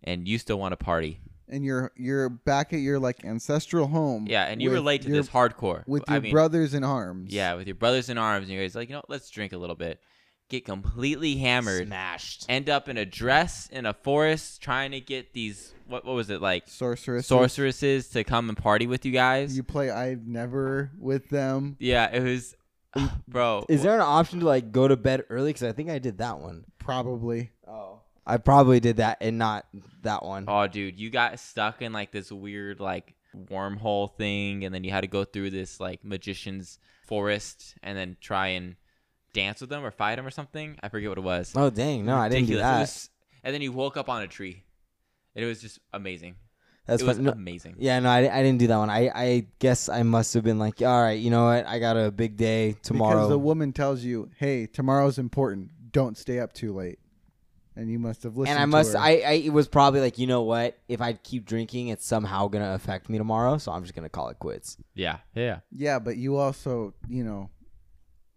and 0.04 0.26
you 0.28 0.38
still 0.38 0.58
want 0.58 0.72
to 0.72 0.78
party. 0.78 1.20
And 1.50 1.64
you're 1.66 1.92
you're 1.98 2.30
back 2.30 2.72
at 2.74 2.80
your 2.80 3.00
like 3.00 3.26
ancestral 3.26 3.88
home. 3.88 4.26
Yeah, 4.30 4.46
and 4.46 4.62
you 4.62 4.70
with 4.70 4.80
relate 4.80 5.02
to 5.04 5.10
your- 5.10 5.18
this 5.18 5.30
hardcore 5.30 5.86
with 5.88 6.04
I 6.08 6.14
your 6.14 6.22
mean, 6.22 6.32
brothers 6.32 6.74
in 6.74 6.84
arms. 6.86 7.34
Yeah, 7.34 7.56
with 7.56 7.68
your 7.68 7.76
brothers 7.76 8.10
in 8.10 8.18
arms, 8.18 8.48
and 8.48 8.54
you 8.56 8.62
guys 8.62 8.76
like, 8.76 8.88
you 8.90 8.96
know, 8.96 9.04
let's 9.10 9.30
drink 9.30 9.52
a 9.54 9.58
little 9.58 9.76
bit, 9.76 10.00
get 10.50 10.66
completely 10.66 11.36
hammered, 11.38 11.88
Smashed. 11.88 12.46
end 12.50 12.70
up 12.70 12.88
in 12.90 12.98
a 12.98 13.06
dress 13.06 13.68
in 13.72 13.86
a 13.86 13.94
forest 13.94 14.62
trying 14.62 14.92
to 14.92 15.00
get 15.00 15.34
these 15.34 15.74
what 15.88 16.06
what 16.06 16.16
was 16.16 16.30
it 16.30 16.42
like 16.42 16.68
sorceress. 16.68 17.28
sorceresses 17.28 18.10
to 18.10 18.24
come 18.24 18.50
and 18.50 18.58
party 18.58 18.88
with 18.88 19.06
you 19.06 19.12
guys. 19.12 19.56
You 19.56 19.64
play 19.64 19.90
I've 19.90 20.26
never 20.28 20.92
with 21.00 21.30
them. 21.30 21.76
yeah, 21.80 22.10
it 22.14 22.24
was, 22.24 22.56
bro. 23.28 23.66
Is 23.70 23.84
there 23.84 23.96
an 23.96 24.02
option 24.02 24.40
to 24.42 24.46
like 24.46 24.72
go 24.72 24.88
to 24.88 24.98
bed 24.98 25.24
early? 25.30 25.50
Because 25.50 25.64
I 25.64 25.72
think 25.72 25.90
I 25.90 26.00
did 26.00 26.18
that 26.20 26.40
one. 26.40 26.66
Probably. 26.80 27.52
Oh, 27.68 28.00
I 28.26 28.38
probably 28.38 28.80
did 28.80 28.98
that 28.98 29.18
and 29.22 29.38
not 29.38 29.66
that 30.04 30.24
one. 30.24 30.46
Oh, 30.48 30.68
dude, 30.68 31.00
you 31.00 31.10
got 31.10 31.40
stuck 31.40 31.82
in 31.82 31.94
like 31.94 32.12
this 32.12 32.32
weird 32.32 32.80
like 32.80 33.14
wormhole 33.36 34.16
thing, 34.18 34.66
and 34.66 34.74
then 34.74 34.84
you 34.84 34.92
had 34.92 35.02
to 35.02 35.08
go 35.08 35.24
through 35.24 35.52
this 35.52 35.80
like 35.80 36.04
magician's 36.04 36.80
forest, 37.06 37.76
and 37.84 37.98
then 37.98 38.18
try 38.20 38.48
and 38.50 38.76
dance 39.38 39.62
with 39.62 39.70
them 39.70 39.86
or 39.86 39.92
fight 39.92 40.16
them 40.16 40.26
or 40.26 40.32
something. 40.32 40.78
I 40.82 40.90
forget 40.90 41.10
what 41.10 41.18
it 41.18 41.24
was. 41.24 41.54
Oh 41.56 41.70
dang, 41.70 42.06
no, 42.06 42.18
I 42.18 42.28
didn't 42.30 42.48
do 42.48 42.58
that. 42.58 42.82
was- 42.82 43.10
and 43.44 43.54
then 43.54 43.62
you 43.62 43.72
woke 43.72 43.96
up 43.96 44.10
on 44.10 44.24
a 44.24 44.28
tree. 44.28 44.64
And 45.36 45.46
it 45.46 45.48
was 45.48 45.62
just 45.62 45.80
amazing. 45.94 46.36
That's 46.88 47.04
it 47.04 47.06
was. 47.06 47.20
No, 47.20 47.32
amazing. 47.32 47.76
yeah, 47.78 48.00
no, 48.00 48.10
I, 48.10 48.20
I 48.20 48.42
didn't 48.44 48.58
do 48.58 48.68
that 48.68 48.78
one. 48.78 48.90
I, 48.90 49.12
I 49.14 49.48
guess 49.60 49.90
I 49.90 50.04
must 50.04 50.34
have 50.34 50.44
been 50.44 50.58
like, 50.58 50.82
all 50.82 51.02
right, 51.02 51.20
you 51.20 51.30
know 51.30 51.46
what? 51.46 51.68
I 51.68 51.80
got 51.80 51.98
a 51.98 52.12
big 52.12 52.38
day 52.38 52.76
tomorrow. 52.82 53.16
Because 53.18 53.30
the 53.30 53.38
woman 53.38 53.74
tells 53.74 54.04
you, 54.04 54.32
"Hey, 54.38 54.66
tomorrow's 54.68 55.20
important. 55.20 55.70
Don't 55.92 56.18
stay 56.18 56.40
up 56.40 56.54
too 56.54 56.74
late." 56.74 57.00
And 57.76 57.92
you 57.92 58.00
must 58.00 58.24
have 58.24 58.36
listened. 58.38 58.58
and 58.58 58.60
I 58.60 58.64
to 58.64 58.68
must, 58.68 58.94
her. 58.94 59.00
I, 59.00 59.12
I, 59.20 59.32
it 59.34 59.54
was 59.54 59.68
probably 59.68 60.00
like, 60.00 60.18
you 60.18 60.26
know 60.26 60.42
what? 60.42 60.80
If 60.88 61.00
I 61.00 61.14
keep 61.14 61.46
drinking, 61.46 61.90
it's 61.90 62.06
somehow 62.06 62.48
gonna 62.48 62.74
affect 62.74 63.10
me 63.10 63.20
tomorrow. 63.20 63.60
So 63.60 63.72
I'm 63.72 63.84
just 63.84 63.94
gonna 63.94 64.10
call 64.10 64.30
it 64.30 64.40
quits. 64.40 64.78
Yeah, 64.96 65.18
yeah. 65.36 65.60
Yeah, 65.72 66.00
but 66.00 66.18
you 66.18 66.38
also, 66.38 66.96
you 67.08 67.24
know, 67.24 67.52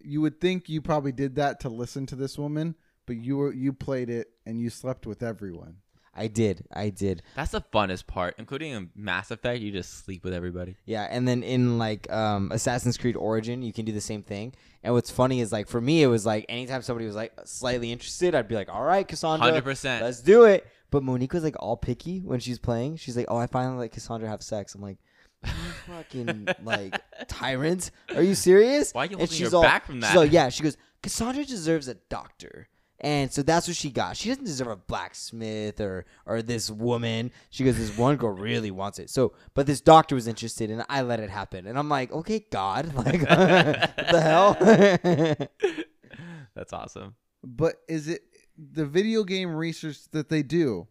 you 0.02 0.20
would 0.20 0.40
think 0.40 0.68
you 0.68 0.80
probably 0.80 1.12
did 1.12 1.36
that 1.36 1.60
to 1.60 1.68
listen 1.68 2.06
to 2.06 2.16
this 2.16 2.38
woman, 2.38 2.74
but 3.06 3.16
you 3.16 3.36
were 3.36 3.52
you 3.52 3.72
played 3.72 4.10
it 4.10 4.28
and 4.46 4.60
you 4.60 4.70
slept 4.70 5.06
with 5.06 5.22
everyone. 5.22 5.76
I 6.12 6.26
did, 6.26 6.64
I 6.72 6.90
did. 6.90 7.22
That's 7.36 7.52
the 7.52 7.60
funnest 7.72 8.06
part, 8.06 8.34
including 8.36 8.72
in 8.72 8.90
Mass 8.96 9.30
Effect. 9.30 9.60
You 9.60 9.70
just 9.70 10.04
sleep 10.04 10.24
with 10.24 10.34
everybody. 10.34 10.76
Yeah, 10.84 11.06
and 11.08 11.26
then 11.26 11.42
in 11.42 11.78
like 11.78 12.10
um, 12.12 12.50
Assassin's 12.52 12.98
Creed 12.98 13.16
Origin, 13.16 13.62
you 13.62 13.72
can 13.72 13.84
do 13.84 13.92
the 13.92 14.00
same 14.00 14.22
thing. 14.22 14.52
And 14.82 14.92
what's 14.92 15.10
funny 15.10 15.40
is 15.40 15.52
like 15.52 15.68
for 15.68 15.80
me, 15.80 16.02
it 16.02 16.08
was 16.08 16.26
like 16.26 16.46
anytime 16.48 16.82
somebody 16.82 17.06
was 17.06 17.14
like 17.14 17.32
slightly 17.44 17.92
interested, 17.92 18.34
I'd 18.34 18.48
be 18.48 18.56
like, 18.56 18.68
"All 18.68 18.82
right, 18.82 19.06
Cassandra, 19.06 19.46
Hundred 19.46 19.62
percent. 19.64 20.02
let's 20.04 20.20
do 20.20 20.44
it." 20.44 20.66
But 20.90 21.04
Monique 21.04 21.32
was 21.32 21.44
like 21.44 21.54
all 21.60 21.76
picky 21.76 22.18
when 22.20 22.40
she's 22.40 22.58
playing. 22.58 22.96
She's 22.96 23.16
like, 23.16 23.26
"Oh, 23.28 23.36
I 23.36 23.46
finally 23.46 23.78
let 23.78 23.92
Cassandra 23.92 24.28
have 24.28 24.42
sex." 24.42 24.74
I'm 24.74 24.82
like, 24.82 24.98
"You 24.98 25.04
fucking 25.86 26.48
like 26.62 27.00
tyrant? 27.28 27.90
Are 28.14 28.22
you 28.22 28.34
serious?" 28.34 28.92
Why 28.92 29.02
are 29.02 29.04
you 29.06 29.10
And 29.12 29.20
holding 29.20 29.36
she's 29.36 29.50
her 29.50 29.56
all, 29.56 29.62
back 29.62 29.86
from 29.86 29.96
She's 29.96 30.10
that? 30.12 30.16
like, 30.16 30.32
"Yeah." 30.32 30.48
She 30.48 30.62
goes, 30.62 30.76
"Cassandra 31.02 31.44
deserves 31.44 31.88
a 31.88 31.94
doctor." 31.94 32.68
And 33.02 33.32
so 33.32 33.40
that's 33.42 33.66
what 33.66 33.78
she 33.78 33.90
got. 33.90 34.14
She 34.18 34.28
doesn't 34.28 34.44
deserve 34.44 34.68
a 34.68 34.76
blacksmith 34.76 35.80
or 35.80 36.04
or 36.26 36.42
this 36.42 36.70
woman. 36.70 37.32
She 37.48 37.64
goes, 37.64 37.78
this 37.78 37.96
one 37.96 38.16
girl 38.16 38.32
really 38.32 38.70
wants 38.70 38.98
it. 38.98 39.08
So, 39.08 39.32
but 39.54 39.66
this 39.66 39.80
doctor 39.80 40.14
was 40.14 40.26
interested, 40.28 40.70
and 40.70 40.84
I 40.86 41.00
let 41.00 41.18
it 41.18 41.30
happen. 41.30 41.66
And 41.66 41.78
I'm 41.78 41.88
like, 41.88 42.12
okay, 42.12 42.44
God, 42.50 42.94
like, 42.94 43.22
what 43.22 43.96
the 44.10 44.20
hell? 44.20 44.54
That's 46.54 46.74
awesome. 46.74 47.14
But 47.42 47.76
is 47.88 48.06
it 48.06 48.20
the 48.58 48.84
video 48.84 49.24
game 49.24 49.54
research 49.54 49.96
that 50.12 50.28
they 50.28 50.42
do? 50.42 50.86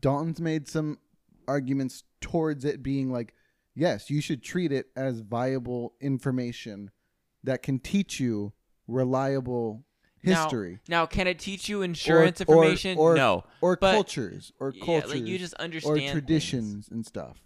Dalton's 0.00 0.40
made 0.40 0.66
some 0.66 0.98
arguments 1.46 2.02
towards 2.20 2.64
it 2.64 2.82
being 2.82 3.12
like, 3.12 3.34
yes, 3.74 4.10
you 4.10 4.20
should 4.20 4.42
treat 4.42 4.72
it 4.72 4.86
as 4.96 5.20
viable 5.20 5.94
information 6.00 6.90
that 7.44 7.62
can 7.62 7.78
teach 7.78 8.20
you 8.20 8.52
reliable 8.86 9.84
history 10.20 10.78
Now, 10.88 11.04
can 11.06 11.26
it 11.26 11.40
teach 11.40 11.68
you 11.68 11.82
insurance 11.82 12.40
Or- 12.40 12.44
or- 12.46 12.62
information? 12.64 12.96
or- 12.98 13.16
no. 13.16 13.44
or 13.60 13.76
But- 13.80 13.92
cultures 13.92 14.52
or 14.60 14.72
Yeah, 14.74 14.84
cultures 14.84 15.10
like 15.14 15.26
you 15.26 15.36
just 15.38 15.54
or 15.58 15.62
understand 15.64 15.96
things. 15.98 16.12
traditions 16.12 16.88
and 16.88 17.04
stuff. 17.04 17.38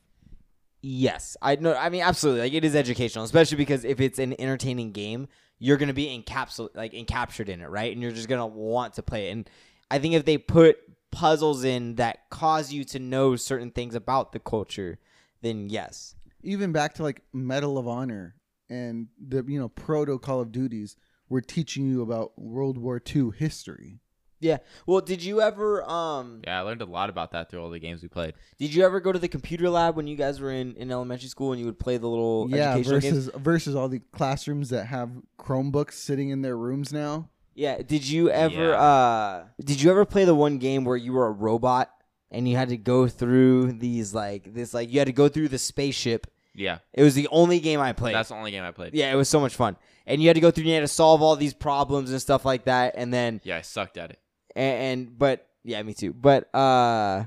Yes, 0.82 1.36
I 1.42 1.56
know. 1.56 1.74
I 1.74 1.88
mean, 1.88 2.02
absolutely. 2.02 2.42
Like 2.42 2.52
it 2.52 2.64
is 2.64 2.76
educational, 2.76 3.24
especially 3.24 3.56
because 3.56 3.84
if 3.84 4.00
it's 4.00 4.18
an 4.18 4.38
entertaining 4.40 4.92
game, 4.92 5.26
you're 5.58 5.78
gonna 5.78 5.94
be 5.94 6.06
encapsulated, 6.22 6.76
like 6.76 6.92
encaptured 6.92 7.48
in 7.48 7.60
it, 7.60 7.66
right? 7.68 7.92
And 7.92 8.02
you're 8.02 8.12
just 8.12 8.28
gonna 8.28 8.46
want 8.46 8.94
to 8.94 9.02
play 9.02 9.28
it. 9.28 9.32
And 9.32 9.50
I 9.90 9.98
think 9.98 10.14
if 10.14 10.24
they 10.24 10.36
put 10.38 10.78
puzzles 11.10 11.64
in 11.64 11.94
that 11.94 12.28
cause 12.30 12.72
you 12.72 12.84
to 12.84 12.98
know 12.98 13.36
certain 13.36 13.70
things 13.70 13.94
about 13.94 14.32
the 14.32 14.38
culture, 14.38 14.98
then 15.42 15.68
yes. 15.70 16.14
even 16.42 16.72
back 16.72 16.94
to 16.94 17.02
like 17.02 17.22
Medal 17.32 17.78
of 17.78 17.86
Honor 17.88 18.36
and 18.68 19.08
the 19.24 19.44
you 19.46 19.58
know 19.58 19.68
proto 19.68 20.18
Call 20.18 20.40
of 20.40 20.52
Duties 20.52 20.96
were 21.28 21.40
teaching 21.40 21.88
you 21.88 22.02
about 22.02 22.38
World 22.38 22.78
War 22.78 23.00
II 23.14 23.30
history. 23.36 24.00
Yeah. 24.38 24.58
Well, 24.86 25.00
did 25.00 25.24
you 25.24 25.40
ever 25.40 25.82
um 25.88 26.42
Yeah, 26.44 26.58
I 26.58 26.62
learned 26.62 26.82
a 26.82 26.86
lot 26.86 27.08
about 27.08 27.30
that 27.32 27.50
through 27.50 27.62
all 27.62 27.70
the 27.70 27.78
games 27.78 28.02
we 28.02 28.08
played. 28.08 28.34
did 28.58 28.74
you 28.74 28.84
ever 28.84 29.00
go 29.00 29.10
to 29.10 29.18
the 29.18 29.28
computer 29.28 29.70
lab 29.70 29.96
when 29.96 30.06
you 30.06 30.14
guys 30.16 30.40
were 30.40 30.52
in, 30.52 30.74
in 30.76 30.90
elementary 30.92 31.28
school 31.28 31.52
and 31.52 31.58
you 31.60 31.66
would 31.66 31.78
play 31.78 31.96
the 31.96 32.06
little 32.06 32.46
yeah, 32.50 32.72
educational 32.74 33.00
games? 33.00 33.14
versus 33.26 33.30
versus 33.34 33.74
all 33.74 33.88
the 33.88 34.00
classrooms 34.12 34.68
that 34.70 34.86
have 34.86 35.10
Chromebooks 35.40 35.94
sitting 35.94 36.28
in 36.28 36.42
their 36.42 36.56
rooms 36.56 36.92
now. 36.92 37.30
Yeah. 37.54 37.80
Did 37.80 38.06
you 38.06 38.28
ever 38.30 38.68
Yeah. 38.70 38.80
uh 38.80 39.44
did 39.64 39.80
you 39.80 39.90
ever 39.90 40.04
play 40.04 40.24
the 40.26 40.34
one 40.34 40.58
game 40.58 40.84
where 40.84 40.98
you 40.98 41.14
were 41.14 41.26
a 41.26 41.32
robot 41.32 41.90
and 42.30 42.48
you 42.48 42.56
had 42.56 42.68
to 42.70 42.76
go 42.76 43.06
through 43.08 43.72
these 43.72 44.14
like 44.14 44.52
this 44.54 44.74
like 44.74 44.92
you 44.92 44.98
had 44.98 45.06
to 45.06 45.12
go 45.12 45.28
through 45.28 45.48
the 45.48 45.58
spaceship? 45.58 46.26
Yeah, 46.58 46.78
It 46.94 47.02
was 47.02 47.14
the 47.14 47.28
only 47.30 47.60
game 47.60 47.80
I 47.80 47.92
played. 47.92 48.14
that's 48.14 48.30
the 48.30 48.34
only 48.34 48.50
game 48.50 48.64
I 48.64 48.70
played. 48.70 48.94
yeah, 48.94 49.12
it 49.12 49.16
was 49.16 49.28
so 49.28 49.38
much 49.40 49.54
fun. 49.54 49.76
And 50.06 50.22
you 50.22 50.28
had 50.28 50.34
to 50.36 50.40
go 50.40 50.50
through 50.50 50.62
and 50.62 50.68
you 50.68 50.74
had 50.74 50.80
to 50.80 50.88
solve 50.88 51.20
all 51.20 51.36
these 51.36 51.52
problems 51.52 52.10
and 52.10 52.22
stuff 52.22 52.44
like 52.46 52.64
that 52.64 52.94
and 52.96 53.12
then 53.12 53.40
Yeah, 53.44 53.58
I 53.58 53.60
sucked 53.60 53.98
at 53.98 54.10
it. 54.10 54.18
and, 54.54 55.00
and 55.08 55.18
but 55.18 55.46
yeah, 55.64 55.82
me 55.82 55.92
too. 55.92 56.12
But 56.14 56.52
uh 56.54 57.24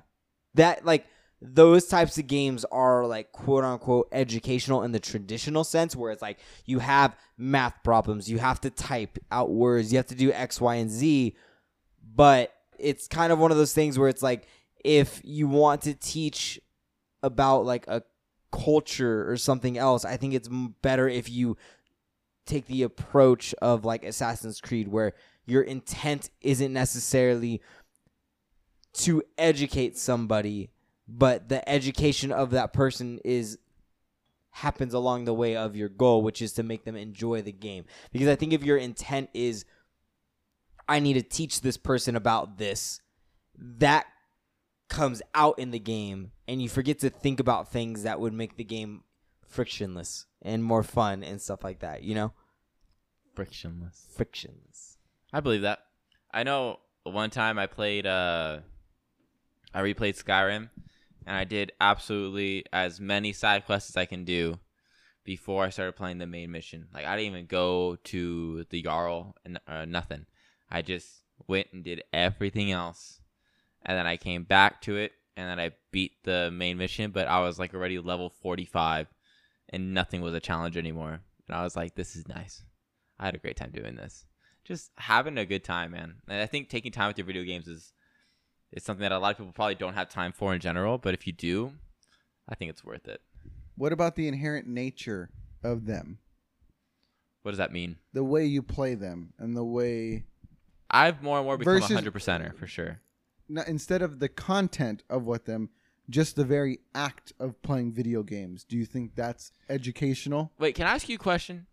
that 0.55 0.83
like 0.83 1.05
those 1.41 1.85
types 1.85 2.17
of 2.17 2.25
games 2.27 2.65
are 2.71 3.05
like 3.05 3.31
quote 3.31 3.63
unquote 3.63 4.07
educational 4.11 4.81
in 4.83 4.91
the 4.93 4.99
traditional 4.99 5.63
sense 5.63 5.95
where 5.95 6.11
it's 6.11 6.21
like 6.23 6.39
you 6.65 6.79
have 6.79 7.15
math 7.37 7.75
problems, 7.83 8.29
you 8.31 8.39
have 8.39 8.59
to 8.61 8.69
type 8.71 9.19
out 9.31 9.51
words, 9.51 9.91
you 9.93 9.97
have 9.99 10.07
to 10.07 10.15
do 10.15 10.31
X, 10.33 10.59
Y, 10.59 10.75
and 10.75 10.89
Z, 10.89 11.35
but 12.15 12.53
it's 12.77 13.07
kind 13.07 13.31
of 13.31 13.39
one 13.39 13.51
of 13.51 13.57
those 13.57 13.73
things 13.73 13.99
where 13.99 14.09
it's 14.09 14.23
like 14.23 14.47
if 14.83 15.21
you 15.23 15.47
want 15.47 15.81
to 15.83 15.93
teach 15.93 16.59
about 17.21 17.65
like 17.65 17.87
a 17.87 18.03
culture 18.51 19.29
or 19.29 19.37
something 19.37 19.77
else, 19.77 20.05
I 20.05 20.17
think 20.17 20.33
it's 20.33 20.49
better 20.81 21.07
if 21.07 21.29
you 21.29 21.57
take 22.45 22.65
the 22.65 22.83
approach 22.83 23.53
of 23.61 23.85
like 23.85 24.03
Assassin's 24.03 24.59
Creed 24.59 24.87
where 24.87 25.13
your 25.45 25.61
intent 25.61 26.29
isn't 26.41 26.73
necessarily 26.73 27.61
to 28.93 29.23
educate 29.37 29.97
somebody, 29.97 30.69
but 31.07 31.49
the 31.49 31.67
education 31.67 32.31
of 32.31 32.51
that 32.51 32.73
person 32.73 33.19
is 33.23 33.57
happens 34.51 34.93
along 34.93 35.25
the 35.25 35.33
way 35.33 35.55
of 35.55 35.75
your 35.75 35.89
goal, 35.89 36.21
which 36.21 36.41
is 36.41 36.53
to 36.53 36.63
make 36.63 36.83
them 36.83 36.95
enjoy 36.95 37.41
the 37.41 37.51
game. 37.51 37.85
Because 38.11 38.27
I 38.27 38.35
think 38.35 38.51
if 38.51 38.63
your 38.63 38.77
intent 38.77 39.29
is 39.33 39.65
I 40.87 40.99
need 40.99 41.13
to 41.13 41.21
teach 41.21 41.61
this 41.61 41.77
person 41.77 42.15
about 42.15 42.57
this, 42.57 42.99
that 43.55 44.07
comes 44.89 45.21
out 45.35 45.57
in 45.59 45.71
the 45.71 45.79
game 45.79 46.31
and 46.47 46.61
you 46.61 46.67
forget 46.67 46.99
to 46.99 47.09
think 47.09 47.39
about 47.39 47.71
things 47.71 48.03
that 48.03 48.19
would 48.19 48.33
make 48.33 48.57
the 48.57 48.63
game 48.63 49.03
frictionless 49.47 50.25
and 50.41 50.63
more 50.63 50.83
fun 50.83 51.23
and 51.23 51.41
stuff 51.41 51.63
like 51.63 51.79
that, 51.79 52.03
you 52.03 52.15
know? 52.15 52.33
Frictionless. 53.35 54.07
Frictionless. 54.15 54.97
I 55.31 55.39
believe 55.39 55.61
that. 55.61 55.79
I 56.31 56.43
know 56.43 56.79
one 57.03 57.29
time 57.29 57.57
I 57.57 57.67
played 57.67 58.05
uh 58.05 58.59
I 59.73 59.81
replayed 59.81 60.21
Skyrim 60.21 60.69
and 61.25 61.37
I 61.37 61.43
did 61.43 61.71
absolutely 61.79 62.65
as 62.73 62.99
many 62.99 63.33
side 63.33 63.65
quests 63.65 63.91
as 63.91 63.97
I 63.97 64.05
can 64.05 64.25
do 64.25 64.59
before 65.23 65.63
I 65.63 65.69
started 65.69 65.95
playing 65.95 66.17
the 66.17 66.25
main 66.25 66.51
mission. 66.51 66.87
Like 66.93 67.05
I 67.05 67.15
didn't 67.15 67.31
even 67.33 67.45
go 67.45 67.97
to 68.05 68.65
the 68.69 68.81
Jarl 68.81 69.35
and 69.45 69.59
uh, 69.67 69.85
nothing. 69.85 70.25
I 70.71 70.81
just 70.81 71.23
went 71.47 71.67
and 71.71 71.83
did 71.83 72.03
everything 72.11 72.71
else. 72.71 73.18
And 73.85 73.97
then 73.97 74.07
I 74.07 74.17
came 74.17 74.43
back 74.43 74.81
to 74.81 74.97
it 74.97 75.13
and 75.37 75.49
then 75.49 75.59
I 75.59 75.71
beat 75.91 76.23
the 76.23 76.51
main 76.51 76.77
mission, 76.77 77.11
but 77.11 77.27
I 77.27 77.39
was 77.39 77.59
like 77.59 77.73
already 77.73 77.99
level 77.99 78.29
45 78.29 79.07
and 79.69 79.93
nothing 79.93 80.21
was 80.21 80.33
a 80.33 80.39
challenge 80.39 80.77
anymore. 80.77 81.21
And 81.47 81.55
I 81.55 81.63
was 81.63 81.75
like 81.75 81.95
this 81.95 82.15
is 82.15 82.27
nice. 82.27 82.63
I 83.19 83.25
had 83.25 83.35
a 83.35 83.39
great 83.39 83.57
time 83.57 83.71
doing 83.71 83.95
this 83.95 84.25
just 84.69 84.91
having 84.97 85.37
a 85.37 85.45
good 85.45 85.63
time, 85.63 85.91
man. 85.91 86.15
And 86.27 86.41
I 86.41 86.45
think 86.45 86.69
taking 86.69 86.91
time 86.91 87.07
with 87.07 87.17
your 87.17 87.25
video 87.25 87.43
games 87.43 87.67
is 87.67 87.91
is 88.71 88.83
something 88.83 89.01
that 89.01 89.11
a 89.11 89.17
lot 89.17 89.31
of 89.31 89.37
people 89.37 89.51
probably 89.51 89.73
don't 89.73 89.95
have 89.95 90.09
time 90.09 90.31
for 90.31 90.53
in 90.53 90.61
general. 90.61 90.99
But 90.99 91.15
if 91.15 91.25
you 91.25 91.33
do, 91.33 91.73
I 92.47 92.53
think 92.55 92.69
it's 92.69 92.85
worth 92.85 93.07
it. 93.07 93.19
What 93.75 93.91
about 93.91 94.15
the 94.15 94.27
inherent 94.27 94.67
nature 94.67 95.31
of 95.63 95.87
them? 95.87 96.19
What 97.41 97.51
does 97.51 97.57
that 97.57 97.71
mean? 97.71 97.97
the 98.13 98.23
way 98.23 98.45
you 98.45 98.61
play 98.61 98.93
them 98.93 99.33
and 99.39 99.57
the 99.57 99.63
way 99.63 100.25
I've 100.91 101.23
more 101.23 101.37
and 101.37 101.45
more 101.45 101.57
become 101.57 101.77
a 101.77 101.81
hundred 101.81 102.13
percenter 102.13 102.55
for 102.55 102.67
sure. 102.67 102.99
Instead 103.67 104.01
of 104.01 104.19
the 104.19 104.29
content 104.29 105.03
of 105.09 105.25
what 105.25 105.45
them 105.45 105.69
just 106.09 106.35
the 106.35 106.45
very 106.45 106.79
act 106.95 107.33
of 107.39 107.61
playing 107.61 107.91
video 107.91 108.23
games 108.23 108.63
do 108.63 108.75
you 108.75 108.85
think 108.85 109.15
that's 109.15 109.51
educational 109.69 110.51
Wait, 110.57 110.75
can 110.75 110.87
I 110.87 110.91
ask 110.91 111.07
you 111.07 111.15
a 111.15 111.19
question? 111.19 111.67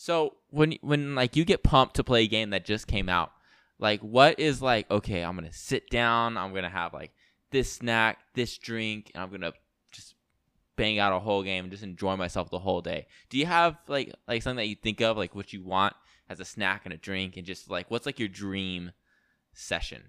So 0.00 0.36
when 0.48 0.78
when 0.80 1.14
like 1.14 1.36
you 1.36 1.44
get 1.44 1.62
pumped 1.62 1.96
to 1.96 2.04
play 2.04 2.22
a 2.22 2.26
game 2.26 2.50
that 2.50 2.64
just 2.64 2.86
came 2.86 3.10
out, 3.10 3.32
like 3.78 4.00
what 4.00 4.40
is 4.40 4.62
like 4.62 4.90
okay, 4.90 5.22
I'm 5.22 5.34
gonna 5.34 5.52
sit 5.52 5.90
down, 5.90 6.38
I'm 6.38 6.54
gonna 6.54 6.70
have 6.70 6.94
like 6.94 7.12
this 7.50 7.70
snack, 7.70 8.18
this 8.32 8.56
drink, 8.56 9.10
and 9.12 9.22
I'm 9.22 9.30
gonna 9.30 9.52
just 9.92 10.14
bang 10.74 10.98
out 10.98 11.12
a 11.12 11.18
whole 11.18 11.42
game 11.42 11.66
and 11.66 11.70
just 11.70 11.82
enjoy 11.82 12.16
myself 12.16 12.48
the 12.48 12.60
whole 12.60 12.80
day. 12.80 13.08
Do 13.28 13.36
you 13.36 13.44
have 13.44 13.76
like 13.88 14.14
like 14.26 14.42
something 14.42 14.56
that 14.56 14.68
you 14.68 14.74
think 14.74 15.02
of 15.02 15.18
like 15.18 15.34
what 15.34 15.52
you 15.52 15.62
want 15.62 15.94
as 16.30 16.40
a 16.40 16.46
snack 16.46 16.86
and 16.86 16.94
a 16.94 16.96
drink 16.96 17.36
and 17.36 17.44
just 17.44 17.68
like 17.68 17.90
what's 17.90 18.06
like 18.06 18.18
your 18.18 18.28
dream 18.28 18.92
session? 19.52 20.04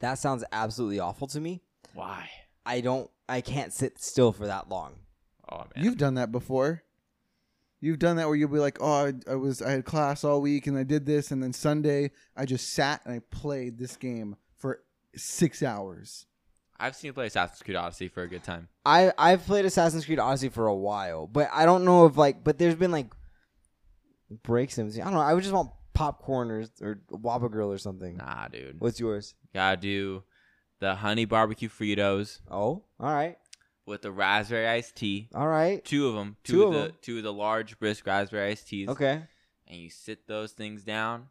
That 0.00 0.18
sounds 0.18 0.44
absolutely 0.52 1.00
awful 1.00 1.26
to 1.28 1.40
me. 1.40 1.62
Why? 1.94 2.28
I 2.66 2.80
don't. 2.80 3.10
I 3.28 3.40
can't 3.40 3.72
sit 3.72 4.02
still 4.02 4.32
for 4.32 4.46
that 4.46 4.68
long. 4.68 4.96
Oh 5.50 5.64
man. 5.74 5.84
you've 5.84 5.98
done 5.98 6.14
that 6.14 6.32
before 6.32 6.82
you've 7.80 7.98
done 7.98 8.16
that 8.16 8.26
where 8.26 8.34
you'll 8.34 8.48
be 8.48 8.58
like 8.58 8.78
oh 8.80 9.06
I, 9.06 9.12
I 9.30 9.34
was 9.34 9.60
i 9.60 9.70
had 9.72 9.84
class 9.84 10.24
all 10.24 10.40
week 10.40 10.66
and 10.66 10.76
i 10.78 10.84
did 10.84 11.04
this 11.04 11.30
and 11.30 11.42
then 11.42 11.52
sunday 11.52 12.12
i 12.34 12.46
just 12.46 12.72
sat 12.72 13.02
and 13.04 13.14
i 13.14 13.20
played 13.30 13.76
this 13.76 13.96
game 13.96 14.36
for 14.56 14.80
six 15.14 15.62
hours 15.62 16.24
I've 16.76 16.96
seen 16.96 17.10
you 17.10 17.12
play 17.12 17.26
Assassin's 17.26 17.62
Creed 17.62 17.76
Odyssey 17.76 18.08
for 18.08 18.24
a 18.24 18.28
good 18.28 18.42
time. 18.42 18.68
I 18.84 19.12
I've 19.16 19.46
played 19.46 19.64
Assassin's 19.64 20.04
Creed 20.04 20.18
Odyssey 20.18 20.48
for 20.48 20.66
a 20.66 20.74
while, 20.74 21.28
but 21.28 21.48
I 21.52 21.66
don't 21.66 21.84
know 21.84 22.06
if 22.06 22.16
like. 22.16 22.42
But 22.42 22.58
there's 22.58 22.74
been 22.74 22.90
like 22.90 23.14
breaks 24.42 24.76
in. 24.76 24.88
I 24.88 25.04
don't 25.04 25.14
know. 25.14 25.20
I 25.20 25.34
would 25.34 25.44
just 25.44 25.54
want 25.54 25.70
popcorn 25.94 26.50
or 26.50 26.64
or 26.82 27.00
Waba 27.12 27.50
Grill 27.50 27.72
or 27.72 27.78
something. 27.78 28.16
Nah, 28.16 28.48
dude. 28.48 28.80
What's 28.80 29.00
yours? 29.00 29.34
Gotta 29.54 29.76
do 29.78 30.22
the 30.80 30.96
honey 30.96 31.24
barbecue 31.24 31.68
Fritos 31.68 32.40
Oh, 32.50 32.82
all 33.00 33.14
right, 33.14 33.38
with 33.86 34.02
the 34.02 34.10
raspberry 34.12 34.66
iced 34.68 34.96
tea. 34.96 35.28
all 35.34 35.48
right, 35.48 35.82
Two 35.84 36.08
of 36.08 36.14
them. 36.14 36.36
Two, 36.44 36.52
Two 36.52 36.62
of, 36.64 36.72
the 36.74 36.80
'em. 36.86 36.92
two 37.00 37.16
of 37.18 37.22
the 37.22 37.32
large 37.32 37.78
brisk 37.78 38.06
raspberry 38.06 38.50
iced 38.50 38.68
teas. 38.68 38.88
okay. 38.88 39.22
And 39.66 39.78
you 39.80 39.88
sit 39.88 40.26
those 40.26 40.52
things 40.52 40.82
down, 40.84 41.28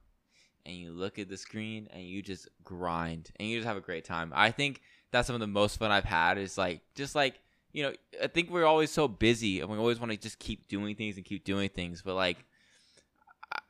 and 0.65 0.75
you 0.75 0.91
look 0.91 1.19
at 1.19 1.29
the 1.29 1.37
screen, 1.37 1.87
and 1.93 2.01
you 2.03 2.23
just 2.23 2.47
grind, 2.63 3.29
and 3.35 3.47
you 3.47 3.57
just 3.59 3.67
have 3.67 3.77
a 3.77 3.81
great 3.81 4.05
time. 4.05 4.31
I 4.33 4.49
think 4.49 4.81
that's 5.11 5.27
some 5.27 5.35
of 5.35 5.39
the 5.39 5.45
most 5.47 5.77
fun 5.77 5.91
I've 5.91 6.03
had. 6.05 6.39
Is 6.39 6.57
like 6.57 6.81
just 6.95 7.13
like 7.13 7.39
you 7.73 7.83
know, 7.83 7.93
I 8.21 8.27
think 8.27 8.49
we're 8.49 8.65
always 8.65 8.89
so 8.91 9.07
busy, 9.07 9.59
and 9.59 9.69
we 9.69 9.77
always 9.77 9.99
want 9.99 10.11
to 10.13 10.17
just 10.17 10.39
keep 10.39 10.67
doing 10.67 10.95
things 10.95 11.17
and 11.17 11.25
keep 11.25 11.43
doing 11.43 11.69
things, 11.69 12.01
but 12.01 12.15
like, 12.15 12.37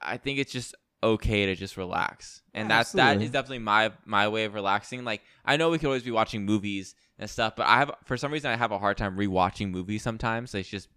I 0.01 0.17
think 0.17 0.39
it's 0.39 0.51
just 0.51 0.75
okay 1.03 1.45
to 1.45 1.55
just 1.55 1.77
relax, 1.77 2.41
and 2.53 2.69
Yeah, 2.69 2.77
that's 2.77 2.95
absolutely. 2.95 3.25
is 3.25 3.31
definitely 3.31 3.59
my 3.59 3.91
my 4.05 4.27
way 4.29 4.45
of 4.45 4.53
relaxing. 4.55 5.03
Like 5.03 5.21
I 5.45 5.57
know 5.57 5.69
we 5.69 5.77
could 5.77 5.87
always 5.87 6.03
be 6.03 6.11
watching 6.11 6.45
movies 6.45 6.95
and 7.19 7.29
stuff, 7.29 7.55
but 7.55 7.67
I 7.67 7.77
have 7.77 7.91
for 8.05 8.17
some 8.17 8.31
reason 8.31 8.49
I 8.51 8.55
have 8.55 8.71
a 8.71 8.79
hard 8.79 8.97
time 8.97 9.15
rewatching 9.17 9.69
movies 9.69 10.01
sometimes. 10.01 10.55
It's 10.55 10.69
just 10.69 10.87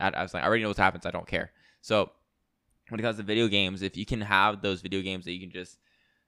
I, 0.00 0.08
I 0.08 0.22
was 0.22 0.34
like 0.34 0.42
I 0.42 0.46
already 0.46 0.62
know 0.62 0.70
what 0.70 0.78
happens. 0.78 1.06
I 1.06 1.10
don't 1.10 1.26
care. 1.26 1.52
So 1.82 2.10
when 2.88 2.98
it 2.98 3.02
comes 3.02 3.18
to 3.18 3.22
video 3.22 3.46
games, 3.46 3.82
if 3.82 3.96
you 3.96 4.04
can 4.04 4.22
have 4.22 4.62
those 4.62 4.80
video 4.80 5.00
games 5.02 5.24
that 5.26 5.32
you 5.32 5.40
can 5.40 5.50
just 5.50 5.78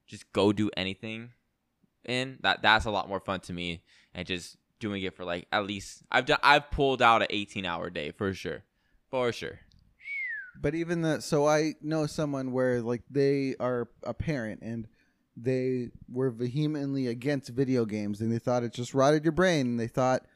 just 0.07 0.31
go 0.33 0.53
do 0.53 0.71
anything 0.77 1.31
in, 2.05 2.39
that 2.43 2.63
that's 2.63 2.85
a 2.85 2.91
lot 2.91 3.09
more 3.09 3.21
fun 3.21 3.41
to 3.41 3.53
me. 3.53 3.83
And 4.15 4.27
just 4.27 4.57
doing 4.79 5.03
it 5.03 5.15
for 5.15 5.25
like 5.25 5.47
at 5.53 5.65
least 5.67 6.03
I've 6.11 6.27
done 6.27 6.39
I've 6.43 6.71
pulled 6.71 7.01
out 7.03 7.23
an 7.23 7.29
18 7.31 7.65
hour 7.65 7.89
day 7.89 8.11
for 8.11 8.35
sure, 8.35 8.65
for 9.11 9.33
sure. 9.33 9.61
But 10.61 10.75
even 10.75 11.03
the 11.03 11.21
so 11.21 11.47
I 11.47 11.75
know 11.83 12.07
someone 12.07 12.53
where 12.53 12.81
like 12.81 13.03
they 13.11 13.57
are 13.59 13.89
a 14.03 14.15
parent 14.15 14.63
and 14.63 14.87
they 15.37 15.91
were 16.11 16.31
vehemently 16.31 17.07
against 17.07 17.51
video 17.51 17.85
games 17.85 18.21
and 18.21 18.31
they 18.31 18.39
thought 18.39 18.63
it 18.63 18.73
just 18.73 18.95
rotted 18.95 19.25
your 19.25 19.33
brain 19.33 19.67
and 19.67 19.81
they 19.81 19.89
thought 19.89 20.27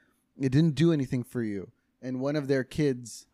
it 0.41 0.51
didn't 0.51 0.75
do 0.75 0.93
anything 0.93 1.23
for 1.23 1.43
you. 1.43 1.71
And 2.03 2.21
one 2.21 2.37
of 2.37 2.49
their 2.49 2.65
kids 2.65 3.27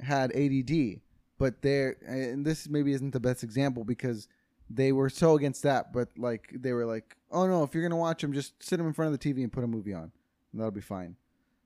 had 0.00 0.34
ADD, 0.34 1.00
but 1.38 1.62
they're 1.62 1.96
and 2.06 2.44
this 2.44 2.68
maybe 2.68 2.92
isn't 2.92 3.12
the 3.12 3.20
best 3.20 3.42
example 3.42 3.84
because 3.84 4.28
they 4.70 4.92
were 4.92 5.10
so 5.10 5.36
against 5.36 5.62
that, 5.62 5.92
but 5.92 6.08
like 6.16 6.50
they 6.54 6.72
were 6.72 6.86
like, 6.86 7.16
"Oh 7.30 7.46
no, 7.46 7.62
if 7.62 7.74
you're 7.74 7.82
gonna 7.82 7.96
watch 7.96 8.22
them, 8.22 8.32
just 8.32 8.62
sit 8.62 8.78
them 8.78 8.86
in 8.86 8.92
front 8.92 9.12
of 9.12 9.18
the 9.18 9.32
TV 9.32 9.42
and 9.42 9.52
put 9.52 9.64
a 9.64 9.68
movie 9.68 9.94
on, 9.94 10.10
that'll 10.52 10.70
be 10.70 10.80
fine." 10.80 11.16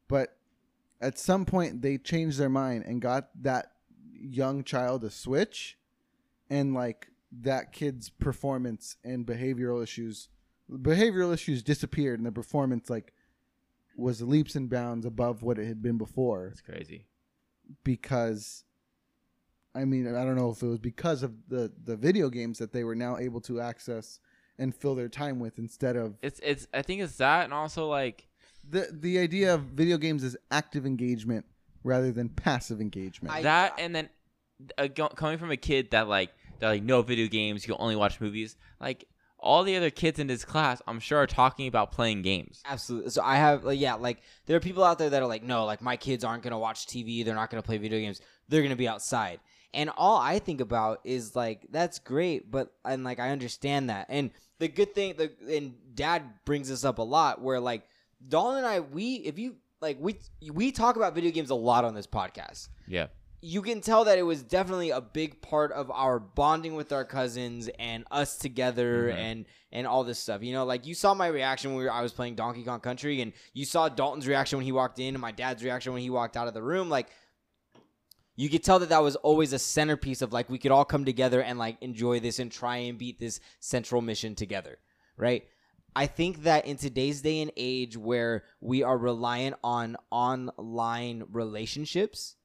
But 0.08 0.36
at 1.00 1.18
some 1.18 1.44
point, 1.44 1.80
they 1.80 1.96
changed 1.98 2.38
their 2.38 2.48
mind 2.48 2.84
and 2.86 3.00
got 3.00 3.30
that 3.42 3.72
young 4.20 4.64
child 4.64 5.04
a 5.04 5.10
switch, 5.10 5.78
and 6.50 6.74
like 6.74 7.08
that 7.42 7.72
kid's 7.72 8.08
performance 8.08 8.96
and 9.04 9.26
behavioral 9.26 9.82
issues, 9.82 10.28
behavioral 10.70 11.32
issues 11.32 11.62
disappeared, 11.62 12.18
and 12.18 12.26
the 12.26 12.32
performance 12.32 12.88
like 12.88 13.12
was 13.96 14.22
leaps 14.22 14.54
and 14.54 14.70
bounds 14.70 15.04
above 15.04 15.42
what 15.42 15.58
it 15.58 15.66
had 15.66 15.82
been 15.82 15.98
before 15.98 16.48
It's 16.48 16.60
crazy. 16.60 17.06
because 17.84 18.64
I 19.74 19.84
mean, 19.84 20.08
I 20.08 20.24
don't 20.24 20.36
know 20.36 20.50
if 20.50 20.62
it 20.62 20.66
was 20.66 20.78
because 20.78 21.22
of 21.22 21.32
the 21.48 21.72
the 21.84 21.96
video 21.96 22.30
games 22.30 22.58
that 22.58 22.72
they 22.72 22.84
were 22.84 22.94
now 22.94 23.18
able 23.18 23.40
to 23.42 23.60
access 23.60 24.20
and 24.58 24.74
fill 24.74 24.94
their 24.94 25.08
time 25.08 25.38
with 25.38 25.58
instead 25.58 25.96
of 25.96 26.16
It's 26.22 26.40
it's 26.42 26.66
I 26.72 26.82
think 26.82 27.02
it's 27.02 27.16
that 27.16 27.44
and 27.44 27.54
also 27.54 27.86
like 27.88 28.28
the 28.68 28.88
the 28.90 29.18
idea 29.18 29.54
of 29.54 29.62
video 29.62 29.98
games 29.98 30.24
is 30.24 30.36
active 30.50 30.86
engagement 30.86 31.44
rather 31.84 32.12
than 32.12 32.28
passive 32.28 32.80
engagement. 32.80 33.34
I- 33.34 33.42
that 33.42 33.74
and 33.78 33.94
then 33.94 34.08
uh, 34.76 34.88
go, 34.88 35.08
coming 35.08 35.38
from 35.38 35.50
a 35.50 35.56
kid 35.56 35.90
that 35.92 36.08
like 36.08 36.30
that 36.58 36.68
like 36.68 36.82
no 36.82 37.02
video 37.02 37.28
games, 37.28 37.66
you 37.66 37.76
only 37.78 37.96
watch 37.96 38.20
movies. 38.20 38.56
Like 38.80 39.06
all 39.38 39.62
the 39.62 39.76
other 39.76 39.90
kids 39.90 40.18
in 40.18 40.26
this 40.26 40.44
class, 40.44 40.82
I'm 40.86 40.98
sure 40.98 41.18
are 41.18 41.26
talking 41.26 41.68
about 41.68 41.92
playing 41.92 42.22
games. 42.22 42.60
Absolutely. 42.66 43.10
So 43.10 43.22
I 43.22 43.36
have, 43.36 43.62
like, 43.62 43.78
yeah, 43.78 43.94
like 43.94 44.20
there 44.46 44.56
are 44.56 44.60
people 44.60 44.82
out 44.82 44.98
there 44.98 45.10
that 45.10 45.22
are 45.22 45.28
like, 45.28 45.44
no, 45.44 45.64
like 45.64 45.80
my 45.80 45.96
kids 45.96 46.24
aren't 46.24 46.42
gonna 46.42 46.58
watch 46.58 46.86
TV. 46.86 47.24
They're 47.24 47.34
not 47.34 47.50
gonna 47.50 47.62
play 47.62 47.78
video 47.78 48.00
games. 48.00 48.20
They're 48.48 48.62
gonna 48.62 48.76
be 48.76 48.88
outside. 48.88 49.40
And 49.74 49.90
all 49.96 50.16
I 50.16 50.38
think 50.38 50.60
about 50.60 51.00
is 51.04 51.36
like, 51.36 51.66
that's 51.70 51.98
great, 51.98 52.50
but 52.50 52.72
and 52.84 53.04
like 53.04 53.20
I 53.20 53.30
understand 53.30 53.90
that. 53.90 54.06
And 54.08 54.30
the 54.58 54.66
good 54.66 54.94
thing, 54.94 55.14
the 55.16 55.30
and 55.54 55.74
Dad 55.94 56.22
brings 56.44 56.68
this 56.68 56.84
up 56.84 56.98
a 56.98 57.02
lot, 57.02 57.40
where 57.40 57.60
like 57.60 57.86
Dalton 58.26 58.58
and 58.58 58.66
I, 58.66 58.80
we 58.80 59.16
if 59.16 59.38
you 59.38 59.56
like 59.80 59.96
we 60.00 60.18
we 60.52 60.72
talk 60.72 60.96
about 60.96 61.14
video 61.14 61.30
games 61.30 61.50
a 61.50 61.54
lot 61.54 61.84
on 61.84 61.94
this 61.94 62.06
podcast 62.06 62.68
Yeah. 62.86 63.06
you 63.40 63.62
can 63.62 63.80
tell 63.80 64.04
that 64.04 64.18
it 64.18 64.22
was 64.22 64.42
definitely 64.42 64.90
a 64.90 65.00
big 65.00 65.40
part 65.40 65.70
of 65.72 65.90
our 65.90 66.18
bonding 66.18 66.74
with 66.74 66.92
our 66.92 67.04
cousins 67.04 67.68
and 67.78 68.04
us 68.10 68.36
together 68.36 69.08
Mhm. 69.10 69.16
and 69.16 69.46
and 69.70 69.86
all 69.86 70.02
this 70.02 70.18
stuff. 70.18 70.42
You 70.42 70.54
know, 70.54 70.64
like 70.64 70.86
you 70.86 70.94
saw 70.94 71.12
my 71.12 71.26
reaction 71.26 71.70
when 71.72 71.78
we 71.78 71.84
were, 71.84 71.92
I 71.92 72.00
was 72.00 72.12
playing 72.14 72.36
Donkey 72.36 72.64
Kong 72.64 72.80
Country, 72.80 73.20
and 73.20 73.34
you 73.52 73.66
saw 73.66 73.90
Dalton's 73.90 74.26
reaction 74.26 74.56
when 74.56 74.64
he 74.64 74.72
walked 74.72 74.98
in, 74.98 75.14
and 75.14 75.20
my 75.20 75.30
dad's 75.30 75.62
reaction 75.62 75.92
when 75.92 76.00
he 76.00 76.08
walked 76.08 76.38
out 76.38 76.48
of 76.48 76.54
the 76.54 76.62
room. 76.62 76.88
Like 76.88 77.08
you 78.34 78.48
could 78.48 78.62
tell 78.64 78.78
that 78.78 78.88
that 78.88 79.02
was 79.02 79.16
always 79.16 79.52
a 79.52 79.58
centerpiece 79.58 80.22
of 80.22 80.32
like 80.32 80.48
we 80.48 80.58
could 80.58 80.70
all 80.70 80.84
come 80.86 81.04
together 81.04 81.42
and 81.42 81.58
like 81.58 81.76
enjoy 81.82 82.18
this 82.18 82.38
and 82.38 82.50
try 82.50 82.76
and 82.78 82.96
beat 82.98 83.18
this 83.20 83.40
central 83.60 84.00
mission 84.00 84.34
together, 84.34 84.78
right? 85.18 85.46
I 85.94 86.06
think 86.06 86.44
that 86.44 86.66
in 86.66 86.76
today's 86.76 87.22
day 87.22 87.40
and 87.40 87.50
age 87.56 87.96
where 87.96 88.44
we 88.60 88.82
are 88.82 88.96
reliant 88.96 89.56
on 89.64 89.96
online 90.10 91.24
relationships, 91.30 92.36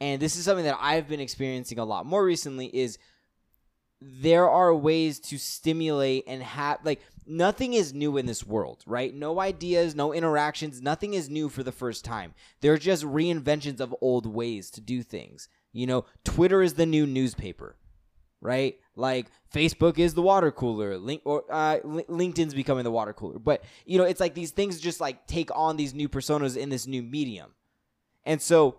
and 0.00 0.20
this 0.20 0.36
is 0.36 0.44
something 0.44 0.64
that 0.64 0.78
I've 0.80 1.08
been 1.08 1.20
experiencing 1.20 1.78
a 1.78 1.84
lot 1.84 2.06
more 2.06 2.24
recently 2.24 2.66
is 2.66 2.98
there 4.00 4.48
are 4.48 4.74
ways 4.74 5.18
to 5.18 5.38
stimulate 5.38 6.24
and 6.26 6.42
have 6.42 6.84
like 6.84 7.00
nothing 7.26 7.72
is 7.72 7.94
new 7.94 8.16
in 8.16 8.26
this 8.26 8.46
world, 8.46 8.82
right? 8.86 9.14
No 9.14 9.40
ideas, 9.40 9.94
no 9.94 10.12
interactions, 10.12 10.82
nothing 10.82 11.14
is 11.14 11.30
new 11.30 11.48
for 11.48 11.62
the 11.62 11.72
first 11.72 12.04
time. 12.04 12.34
They're 12.60 12.78
just 12.78 13.04
reinventions 13.04 13.80
of 13.80 13.94
old 14.00 14.26
ways 14.26 14.70
to 14.72 14.80
do 14.80 15.02
things. 15.02 15.48
You 15.72 15.86
know, 15.86 16.04
Twitter 16.24 16.62
is 16.62 16.74
the 16.74 16.86
new 16.86 17.06
newspaper, 17.06 17.76
right? 18.40 18.78
Like 18.94 19.26
Facebook 19.52 19.98
is 19.98 20.14
the 20.14 20.22
water 20.22 20.50
cooler, 20.50 20.96
link 20.98 21.22
or 21.24 21.44
uh, 21.50 21.78
LinkedIn's 21.84 22.54
becoming 22.54 22.84
the 22.84 22.90
water 22.90 23.12
cooler. 23.12 23.38
But 23.38 23.64
you 23.84 23.98
know, 23.98 24.04
it's 24.04 24.20
like 24.20 24.34
these 24.34 24.50
things 24.50 24.80
just 24.80 25.00
like 25.00 25.26
take 25.26 25.50
on 25.54 25.76
these 25.76 25.94
new 25.94 26.08
personas 26.08 26.56
in 26.56 26.68
this 26.68 26.86
new 26.86 27.02
medium. 27.02 27.52
And 28.24 28.40
so 28.40 28.78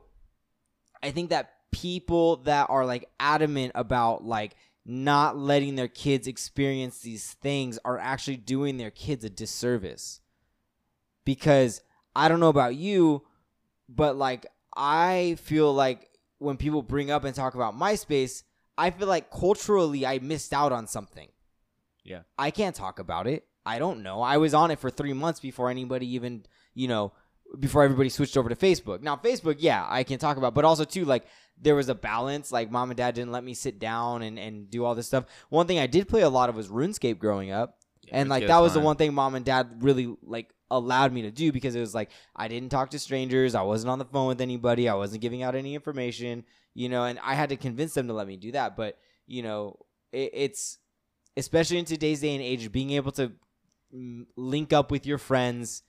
I 1.02 1.12
think 1.12 1.30
that 1.30 1.54
people 1.72 2.38
that 2.38 2.70
are 2.70 2.86
like 2.86 3.10
adamant 3.20 3.72
about 3.76 4.24
like 4.24 4.56
not 4.86 5.38
letting 5.38 5.76
their 5.76 5.88
kids 5.88 6.28
experience 6.28 7.00
these 7.00 7.34
things 7.34 7.78
are 7.84 8.00
actually 8.00 8.38
doing 8.38 8.78
their 8.78 8.91
kids 8.91 9.26
a 9.26 9.30
disservice. 9.30 10.22
Because 11.26 11.82
I 12.15 12.30
don't 12.30 12.39
know 12.39 12.50
about 12.50 12.76
you, 12.76 13.24
but 13.89 14.15
like 14.15 14.46
I 14.76 15.36
feel 15.41 15.74
like 15.74 16.10
when 16.39 16.58
people 16.58 16.82
bring 16.82 17.12
up 17.12 17.24
and 17.24 17.36
talk 17.36 17.56
about 17.56 17.78
MySpace, 17.78 18.43
I 18.78 18.92
feel 18.92 19.08
like 19.08 19.32
culturally 19.32 20.06
I 20.06 20.20
missed 20.20 20.54
out 20.54 20.72
on 20.72 20.88
something. 20.88 21.30
Yeah. 22.04 22.22
I 22.38 22.52
can't 22.52 22.76
talk 22.76 23.00
about 23.00 23.28
it. 23.28 23.46
I 23.66 23.80
don't 23.80 24.04
know. 24.04 24.22
I 24.22 24.38
was 24.38 24.54
on 24.54 24.72
it 24.72 24.80
for 24.80 24.90
3 24.90 25.13
months 25.13 25.40
before 25.40 25.70
anybody 25.70 26.08
even, 26.13 26.46
you 26.74 26.88
know, 26.88 27.12
before 27.60 27.84
everybody 27.84 28.10
switched 28.10 28.38
over 28.38 28.50
to 28.50 28.56
Facebook. 28.56 29.02
Now 29.02 29.16
Facebook, 29.16 29.58
yeah, 29.60 29.86
I 29.88 30.04
can 30.04 30.20
talk 30.20 30.38
about, 30.38 30.54
but 30.54 30.66
also 30.66 30.84
too 30.86 31.06
like 31.06 31.26
there 31.60 31.76
was 31.76 31.90
a 31.90 31.96
balance. 31.96 32.52
Like 32.52 32.70
mom 32.70 32.92
and 32.92 32.98
dad 32.98 33.16
didn't 33.16 33.32
let 33.32 33.44
me 33.44 33.54
sit 33.54 33.80
down 33.80 34.22
and 34.22 34.38
and 34.38 34.70
do 34.70 34.86
all 34.86 34.96
this 34.96 35.08
stuff. 35.08 35.26
One 35.50 35.68
thing 35.68 35.80
I 35.80 35.88
did 35.88 36.08
play 36.08 36.22
a 36.22 36.30
lot 36.30 36.50
of 36.50 36.56
was 36.56 36.68
RuneScape 36.68 37.20
growing 37.20 37.52
up, 37.52 37.78
and 38.12 38.30
like 38.30 38.48
that 38.48 38.60
was 38.60 38.74
the 38.74 38.80
one 38.80 38.96
thing 38.96 39.13
mom 39.13 39.36
and 39.36 39.46
dad 39.46 39.82
really 39.82 40.16
like 40.24 40.54
allowed 40.70 41.13
me 41.13 41.22
to 41.22 41.32
do 41.32 41.54
because 41.54 41.76
it 41.76 41.80
was 41.80 41.96
like 41.96 42.12
I 42.36 42.50
didn't 42.50 42.70
talk 42.70 42.90
to 42.92 43.00
strangers, 43.00 43.56
I 43.56 43.62
wasn't 43.62 43.92
on 43.92 44.00
the 44.00 44.06
phone 44.06 44.28
with 44.28 44.42
anybody, 44.42 44.90
I 44.90 44.96
wasn't 44.96 45.22
giving 45.22 45.42
out 45.42 45.56
any 45.56 45.74
information, 45.74 46.44
you 46.78 46.90
know, 46.90 47.06
and 47.06 47.18
I 47.24 47.34
had 47.34 47.50
to 47.50 47.56
convince 47.58 47.96
them 47.96 48.06
to 48.08 48.13
let 48.13 48.28
me 48.28 48.38
do 48.38 48.52
that. 48.52 48.78
But 48.78 49.00
you 49.26 49.42
know, 49.42 49.78
it, 50.12 50.30
it's 50.34 50.78
especially 51.36 51.80
in 51.80 51.86
today's 51.86 52.22
day 52.22 52.36
and 52.36 52.44
age, 52.44 52.72
being 52.72 52.92
able 52.92 53.12
to 53.13 53.32
mm, 53.94 54.28
link 54.36 54.72
up 54.74 54.92
with 54.92 55.08
your 55.08 55.18
friends, 55.18 55.82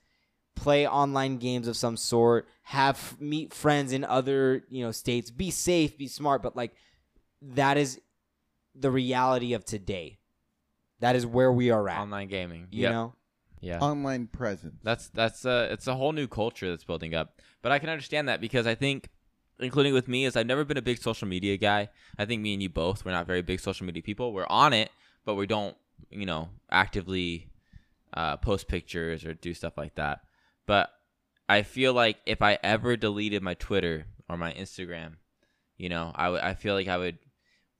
play 0.55 0.87
online 0.87 1.37
games 1.37 1.67
of 1.67 1.77
some 1.77 1.95
sort, 1.95 2.47
have 2.63 3.21
meet 3.21 3.53
friends 3.53 3.93
in 3.93 4.03
other 4.03 4.63
you 4.69 4.83
know 4.83 4.91
states, 4.91 5.29
be 5.29 5.51
safe, 5.51 5.95
be 5.95 6.07
smart, 6.07 6.41
but 6.41 6.55
like 6.55 6.73
that 7.41 7.77
is 7.77 8.01
the 8.73 8.89
reality 8.89 9.53
of 9.53 9.63
today. 9.65 10.17
That 11.01 11.15
is 11.15 11.23
where 11.25 11.51
we 11.51 11.69
are 11.69 11.87
at. 11.87 11.99
Online 11.99 12.27
gaming. 12.27 12.67
you 12.71 12.81
Yep. 12.83 12.91
know, 12.91 13.13
Yeah. 13.61 13.79
Online 13.79 14.25
presence. 14.25 14.79
That's 14.83 15.07
that's 15.09 15.45
uh 15.45 15.67
it's 15.71 15.85
a 15.85 15.93
whole 15.93 16.13
new 16.13 16.27
culture 16.27 16.67
that's 16.71 16.83
building 16.83 17.13
up. 17.13 17.39
But 17.61 17.71
I 17.71 17.77
can 17.77 17.89
understand 17.89 18.27
that 18.27 18.41
because 18.41 18.65
I 18.65 18.73
think 18.75 19.09
including 19.59 19.93
with 19.93 20.07
me 20.07 20.25
is 20.25 20.35
I've 20.35 20.45
never 20.45 20.63
been 20.63 20.77
a 20.77 20.81
big 20.81 20.99
social 20.99 21.27
media 21.27 21.57
guy. 21.57 21.89
I 22.17 22.25
think 22.25 22.41
me 22.41 22.53
and 22.53 22.63
you 22.63 22.69
both 22.69 23.05
we're 23.05 23.11
not 23.11 23.27
very 23.27 23.41
big 23.41 23.59
social 23.59 23.85
media 23.85 24.01
people. 24.01 24.33
We're 24.33 24.47
on 24.47 24.73
it, 24.73 24.89
but 25.25 25.35
we 25.35 25.45
don't, 25.47 25.75
you 26.09 26.25
know, 26.25 26.49
actively 26.71 27.49
uh, 28.13 28.37
post 28.37 28.67
pictures 28.67 29.25
or 29.25 29.33
do 29.33 29.53
stuff 29.53 29.77
like 29.77 29.95
that. 29.95 30.21
But 30.65 30.89
I 31.47 31.63
feel 31.63 31.93
like 31.93 32.17
if 32.25 32.41
I 32.41 32.59
ever 32.63 32.95
deleted 32.95 33.41
my 33.41 33.53
Twitter 33.55 34.05
or 34.29 34.37
my 34.37 34.53
Instagram, 34.53 35.13
you 35.77 35.89
know, 35.89 36.11
I 36.15 36.49
I 36.49 36.53
feel 36.53 36.75
like 36.75 36.87
I 36.87 36.97
would 36.97 37.17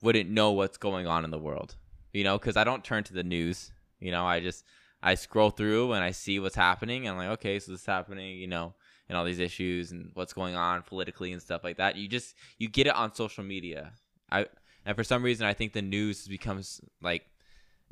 wouldn't 0.01 0.29
know 0.29 0.51
what's 0.51 0.77
going 0.77 1.07
on 1.07 1.25
in 1.25 1.31
the 1.31 1.37
world. 1.37 1.75
You 2.13 2.23
know, 2.23 2.39
cuz 2.39 2.57
I 2.57 2.63
don't 2.63 2.83
turn 2.83 3.03
to 3.05 3.13
the 3.13 3.23
news. 3.23 3.71
You 3.99 4.11
know, 4.11 4.25
I 4.25 4.39
just 4.39 4.65
I 5.01 5.15
scroll 5.15 5.49
through 5.49 5.93
and 5.93 6.03
I 6.03 6.11
see 6.11 6.39
what's 6.39 6.55
happening 6.55 7.07
and 7.07 7.13
I'm 7.13 7.17
like, 7.17 7.39
okay, 7.39 7.59
so 7.59 7.71
this 7.71 7.81
is 7.81 7.85
happening, 7.85 8.37
you 8.37 8.47
know, 8.47 8.73
and 9.09 9.17
all 9.17 9.25
these 9.25 9.39
issues 9.39 9.91
and 9.91 10.11
what's 10.13 10.33
going 10.33 10.55
on 10.55 10.83
politically 10.83 11.33
and 11.33 11.41
stuff 11.41 11.63
like 11.63 11.77
that. 11.77 11.97
You 11.97 12.07
just 12.07 12.35
you 12.57 12.69
get 12.69 12.87
it 12.87 12.95
on 12.95 13.13
social 13.13 13.43
media. 13.43 13.91
I 14.31 14.45
and 14.85 14.95
for 14.95 15.03
some 15.03 15.23
reason 15.23 15.45
I 15.45 15.53
think 15.53 15.73
the 15.73 15.81
news 15.81 16.27
becomes 16.27 16.79
like 17.01 17.25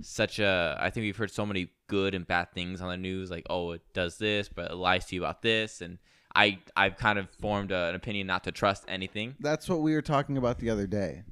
such 0.01 0.39
a 0.39 0.77
I 0.80 0.89
think 0.91 1.03
we've 1.03 1.17
heard 1.17 1.32
so 1.32 1.45
many 1.45 1.69
good 1.88 2.13
and 2.13 2.25
bad 2.25 2.51
things 2.53 2.82
on 2.82 2.89
the 2.89 2.97
news 2.97 3.32
like 3.32 3.45
oh 3.49 3.71
it 3.71 3.82
does 3.93 4.17
this 4.17 4.47
but 4.47 4.71
it 4.71 4.75
lies 4.75 5.06
to 5.06 5.15
you 5.15 5.23
about 5.23 5.41
this 5.41 5.82
and 5.82 5.97
I 6.36 6.60
I've 6.75 6.97
kind 6.97 7.17
of 7.17 7.30
formed 7.41 7.71
a, 7.71 7.88
an 7.88 7.95
opinion 7.95 8.27
not 8.27 8.43
to 8.43 8.51
trust 8.51 8.86
anything. 8.88 9.36
That's 9.39 9.67
what 9.67 9.82
we 9.82 9.93
were 9.93 10.03
talking 10.03 10.38
about 10.38 10.60
the 10.60 10.69
other 10.69 10.86
day 10.86 11.23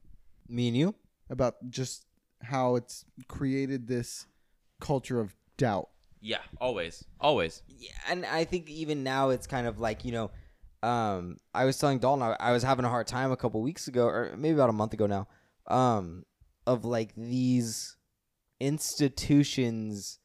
me 0.50 0.68
and 0.68 0.78
you. 0.78 0.96
about 1.30 1.56
just 1.70 2.06
how 2.42 2.76
it's 2.76 3.06
created 3.28 3.88
this 3.88 4.26
culture 4.80 5.20
of 5.20 5.36
doubt. 5.58 5.90
Yeah, 6.26 6.40
always. 6.60 7.06
Always. 7.22 7.62
Yeah, 7.68 7.92
and 8.10 8.26
I 8.26 8.46
think 8.46 8.68
even 8.68 9.04
now 9.04 9.30
it's 9.30 9.46
kind 9.46 9.68
of 9.68 9.80
like 9.80 10.04
you 10.04 10.12
know, 10.12 10.32
um, 10.82 11.38
I 11.54 11.66
was 11.66 11.78
telling 11.78 12.00
Dalton 12.00 12.24
I, 12.24 12.36
I 12.40 12.52
was 12.52 12.64
having 12.64 12.84
a 12.84 12.90
hard 12.90 13.06
time 13.06 13.32
a 13.32 13.38
couple 13.38 13.62
weeks 13.62 13.88
ago, 13.88 14.08
or 14.08 14.34
maybe 14.36 14.56
about 14.56 14.72
a 14.72 14.74
month 14.74 14.94
ago 14.94 15.06
now, 15.06 15.28
um, 15.68 16.26
of 16.66 16.84
like 16.84 17.14
these 17.16 17.96
institutions 18.60 20.18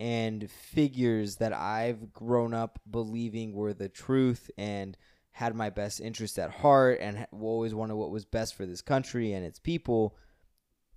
and 0.00 0.50
figures 0.50 1.36
that 1.36 1.52
I've 1.52 2.10
grown 2.14 2.54
up 2.54 2.80
believing 2.90 3.52
were 3.52 3.74
the 3.74 3.90
truth 3.90 4.50
and 4.56 4.96
had 5.32 5.54
my 5.54 5.68
best 5.68 6.00
interest 6.00 6.38
at 6.38 6.50
heart 6.50 7.00
and 7.02 7.26
always 7.38 7.74
wanted 7.74 7.96
what 7.96 8.10
was 8.10 8.24
best 8.24 8.54
for 8.54 8.64
this 8.64 8.80
country 8.80 9.34
and 9.34 9.44
its 9.44 9.58
people. 9.58 10.16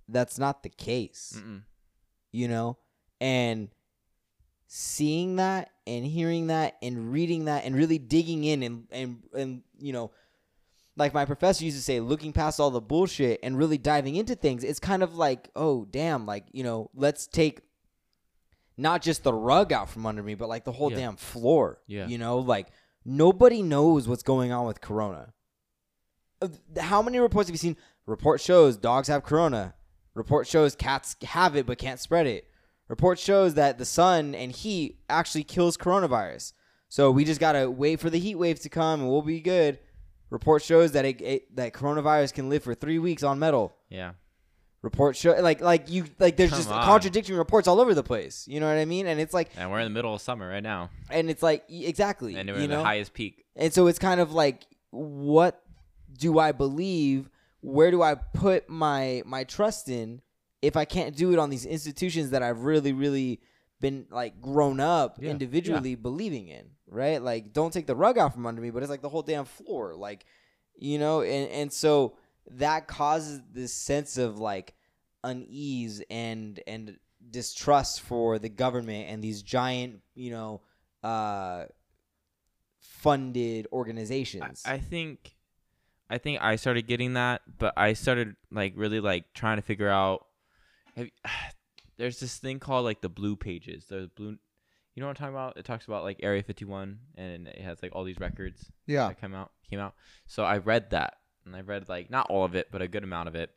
That's 0.08 0.38
not 0.38 0.62
the 0.62 0.70
case 0.70 1.34
Mm-mm. 1.36 1.64
you 2.32 2.48
know 2.48 2.78
and 3.20 3.68
seeing 4.70 5.36
that 5.36 5.70
and 5.86 6.04
hearing 6.04 6.48
that 6.48 6.76
and 6.82 7.10
reading 7.10 7.46
that 7.46 7.64
and 7.64 7.74
really 7.74 7.98
digging 7.98 8.44
in 8.44 8.62
and 8.62 8.86
and 8.92 9.22
and 9.34 9.62
you 9.80 9.94
know 9.94 10.10
like 10.94 11.14
my 11.14 11.24
professor 11.24 11.64
used 11.64 11.76
to 11.78 11.82
say 11.82 12.00
looking 12.00 12.34
past 12.34 12.60
all 12.60 12.70
the 12.70 12.80
bullshit 12.80 13.40
and 13.42 13.56
really 13.56 13.78
diving 13.78 14.14
into 14.14 14.34
things 14.34 14.62
it's 14.62 14.78
kind 14.78 15.02
of 15.02 15.14
like 15.16 15.48
oh 15.56 15.86
damn 15.86 16.26
like 16.26 16.44
you 16.52 16.62
know 16.62 16.90
let's 16.94 17.26
take 17.26 17.62
not 18.76 19.00
just 19.00 19.22
the 19.22 19.32
rug 19.32 19.72
out 19.72 19.88
from 19.88 20.04
under 20.04 20.22
me 20.22 20.34
but 20.34 20.50
like 20.50 20.64
the 20.64 20.72
whole 20.72 20.90
Yeah. 20.90 20.98
damn 20.98 21.16
floor 21.16 21.78
Yeah. 21.86 22.06
you 22.06 22.18
know? 22.18 22.38
Like 22.38 22.68
nobody 23.06 23.62
knows 23.62 24.06
what's 24.06 24.22
going 24.22 24.52
on 24.52 24.66
with 24.66 24.82
corona. 24.82 25.32
How 26.78 27.00
many 27.00 27.18
reports 27.18 27.48
have 27.48 27.54
you 27.54 27.58
seen? 27.58 27.76
Report 28.06 28.40
shows 28.40 28.76
dogs 28.76 29.08
have 29.08 29.24
corona. 29.24 29.74
Report 30.14 30.46
shows 30.46 30.76
cats 30.76 31.16
have 31.24 31.56
it 31.56 31.64
but 31.66 31.78
can't 31.78 31.98
spread 31.98 32.26
it 32.26 32.47
report 32.88 33.18
shows 33.18 33.54
that 33.54 33.78
the 33.78 33.84
sun 33.84 34.34
and 34.34 34.52
heat 34.52 34.98
actually 35.08 35.44
kills 35.44 35.76
coronavirus 35.76 36.52
so 36.88 37.10
we 37.10 37.24
just 37.24 37.40
gotta 37.40 37.70
wait 37.70 38.00
for 38.00 38.10
the 38.10 38.18
heat 38.18 38.34
wave 38.36 38.58
to 38.60 38.68
come 38.68 39.00
and 39.00 39.08
we'll 39.10 39.22
be 39.22 39.40
good 39.40 39.78
report 40.30 40.62
shows 40.62 40.92
that 40.92 41.04
it, 41.04 41.20
it 41.20 41.56
that 41.56 41.72
coronavirus 41.72 42.32
can 42.34 42.48
live 42.48 42.62
for 42.62 42.74
three 42.74 42.98
weeks 42.98 43.22
on 43.22 43.38
metal 43.38 43.74
Yeah. 43.90 44.12
report 44.82 45.16
show 45.16 45.32
like 45.40 45.60
like 45.60 45.90
you 45.90 46.04
like 46.18 46.36
there's 46.36 46.50
Come 46.50 46.58
just 46.58 46.70
on. 46.70 46.84
contradicting 46.84 47.36
reports 47.36 47.68
all 47.68 47.80
over 47.80 47.94
the 47.94 48.02
place 48.02 48.46
you 48.48 48.60
know 48.60 48.66
what 48.68 48.78
i 48.78 48.84
mean 48.84 49.06
and 49.06 49.20
it's 49.20 49.34
like 49.34 49.50
And 49.56 49.70
we're 49.70 49.80
in 49.80 49.84
the 49.86 49.90
middle 49.98 50.14
of 50.14 50.20
summer 50.20 50.48
right 50.48 50.62
now. 50.62 50.90
and 51.10 51.28
it's 51.30 51.42
like 51.42 51.64
exactly 51.68 52.36
And 52.36 52.48
we're 52.48 52.58
you 52.58 52.64
in 52.64 52.70
know 52.70 52.78
the 52.78 52.84
highest 52.84 53.12
peak. 53.14 53.44
and 53.56 53.72
so 53.72 53.86
it's 53.86 53.98
kind 53.98 54.20
of 54.20 54.32
like 54.32 54.66
what 54.90 55.62
do 56.18 56.38
I 56.38 56.52
believe? 56.52 57.28
Where 57.60 57.90
do 57.90 58.02
I 58.02 58.14
put 58.14 58.68
my 58.70 59.22
my 59.26 59.44
trust 59.44 59.88
in 59.90 60.22
if 60.62 60.76
I 60.76 60.84
can't 60.84 61.16
do 61.16 61.32
it 61.32 61.38
on 61.38 61.50
these 61.50 61.64
institutions 61.64 62.30
that 62.30 62.42
I've 62.42 62.62
really 62.62 62.92
really 62.92 63.40
been 63.80 64.06
like 64.10 64.40
grown 64.40 64.80
up 64.80 65.18
Yeah, 65.20 65.30
individually 65.30 65.94
believing 65.94 66.48
in, 66.48 66.70
right? 66.86 67.22
Like 67.22 67.52
don't 67.52 67.72
take 67.72 67.86
the 67.86 67.96
rug 67.96 68.18
out 68.18 68.34
from 68.34 68.46
under 68.46 68.60
me, 68.60 68.70
but 68.70 68.82
it's 68.82 68.90
like 68.90 69.02
the 69.02 69.08
whole 69.08 69.22
damn 69.22 69.44
floor, 69.44 69.94
like 69.94 70.24
you 70.76 70.98
know, 70.98 71.22
and 71.22 71.48
and 71.50 71.72
so 71.72 72.16
that 72.50 72.88
causes 72.88 73.40
this 73.52 73.72
sense 73.72 74.18
of 74.18 74.38
like 74.38 74.74
unease 75.24 76.02
and 76.10 76.60
and 76.66 76.98
distrust 77.30 78.00
for 78.00 78.38
the 78.38 78.48
government 78.48 79.08
and 79.10 79.22
these 79.22 79.42
giant, 79.42 80.00
you 80.14 80.30
know, 80.30 80.60
uh 81.02 81.64
funded 82.80 83.66
I, 83.70 83.74
organizations. 83.74 84.62
I 84.66 84.78
think 84.78 85.36
I 86.10 86.18
think 86.18 86.40
I 86.42 86.56
started 86.56 86.86
getting 86.86 87.14
that, 87.14 87.42
but 87.58 87.74
I 87.76 87.92
started 87.92 88.34
like 88.50 88.72
really 88.76 89.00
like 89.00 89.32
trying 89.34 89.56
to 89.56 89.62
figure 89.62 89.88
out 89.88 90.27
have, 90.98 91.08
there's 91.96 92.20
this 92.20 92.36
thing 92.38 92.58
called 92.60 92.84
like 92.84 93.00
the 93.00 93.08
blue 93.08 93.36
pages. 93.36 93.86
The 93.86 94.10
blue 94.16 94.36
you 94.94 95.00
know 95.00 95.06
what 95.06 95.20
I'm 95.20 95.32
talking 95.32 95.34
about? 95.34 95.56
It 95.56 95.64
talks 95.64 95.86
about 95.86 96.02
like 96.02 96.18
Area 96.24 96.42
51 96.42 96.98
and 97.16 97.46
it 97.46 97.60
has 97.60 97.80
like 97.82 97.94
all 97.94 98.02
these 98.02 98.18
records 98.18 98.68
Yeah. 98.86 99.06
that 99.08 99.20
come 99.20 99.32
out 99.34 99.52
came 99.70 99.78
out. 99.78 99.94
So 100.26 100.42
I 100.44 100.58
read 100.58 100.90
that 100.90 101.14
and 101.46 101.54
I 101.54 101.60
read 101.60 101.88
like 101.88 102.10
not 102.10 102.26
all 102.30 102.44
of 102.44 102.56
it, 102.56 102.68
but 102.72 102.82
a 102.82 102.88
good 102.88 103.04
amount 103.04 103.28
of 103.28 103.34
it. 103.36 103.50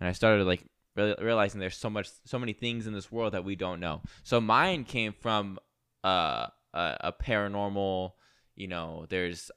And 0.00 0.08
I 0.08 0.12
started 0.12 0.44
like 0.46 0.64
really 0.96 1.14
realizing 1.22 1.60
there's 1.60 1.76
so 1.76 1.90
much 1.90 2.08
so 2.24 2.38
many 2.40 2.52
things 2.52 2.86
in 2.88 2.92
this 2.92 3.12
world 3.12 3.34
that 3.34 3.44
we 3.44 3.54
don't 3.54 3.78
know. 3.78 4.02
So 4.24 4.40
mine 4.40 4.82
came 4.84 5.12
from 5.12 5.58
uh, 6.02 6.46
a, 6.74 6.96
a 7.00 7.12
paranormal, 7.12 8.12
you 8.56 8.66
know, 8.66 9.06
there's 9.08 9.50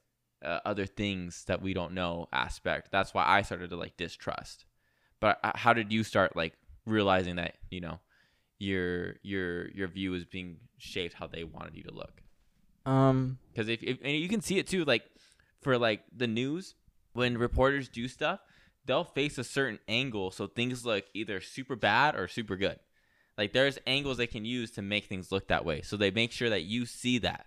uh, 0.44 0.60
other 0.64 0.86
things 0.86 1.44
that 1.46 1.62
we 1.62 1.74
don't 1.74 1.94
know 1.94 2.28
aspect. 2.32 2.90
That's 2.92 3.12
why 3.14 3.24
I 3.26 3.42
started 3.42 3.70
to 3.70 3.76
like 3.76 3.96
distrust. 3.96 4.66
But 5.20 5.40
uh, 5.42 5.52
how 5.56 5.72
did 5.72 5.92
you 5.92 6.04
start 6.04 6.36
like 6.36 6.52
realizing 6.86 7.36
that, 7.36 7.56
you 7.70 7.80
know, 7.80 8.00
your 8.58 9.16
your 9.22 9.68
your 9.70 9.88
view 9.88 10.14
is 10.14 10.24
being 10.24 10.56
shaped 10.78 11.14
how 11.14 11.26
they 11.26 11.44
wanted 11.44 11.74
you 11.74 11.82
to 11.84 11.92
look? 11.92 12.22
um 12.86 13.38
because 13.52 13.68
if, 13.68 13.82
if 13.82 13.98
and 14.02 14.12
you 14.12 14.28
can 14.28 14.40
see 14.40 14.58
it 14.58 14.66
too 14.66 14.84
like 14.84 15.04
for 15.62 15.78
like 15.78 16.02
the 16.14 16.26
news 16.26 16.74
when 17.14 17.38
reporters 17.38 17.88
do 17.88 18.06
stuff 18.08 18.40
they'll 18.84 19.04
face 19.04 19.38
a 19.38 19.44
certain 19.44 19.78
angle 19.88 20.30
so 20.30 20.46
things 20.46 20.84
look 20.84 21.04
either 21.14 21.40
super 21.40 21.76
bad 21.76 22.14
or 22.14 22.28
super 22.28 22.56
good. 22.56 22.78
Like 23.38 23.52
there's 23.52 23.78
angles 23.86 24.18
they 24.18 24.26
can 24.26 24.44
use 24.44 24.70
to 24.72 24.82
make 24.82 25.06
things 25.06 25.32
look 25.32 25.48
that 25.48 25.64
way 25.64 25.80
so 25.82 25.96
they 25.96 26.10
make 26.10 26.32
sure 26.32 26.50
that 26.50 26.62
you 26.62 26.86
see 26.86 27.18
that. 27.18 27.46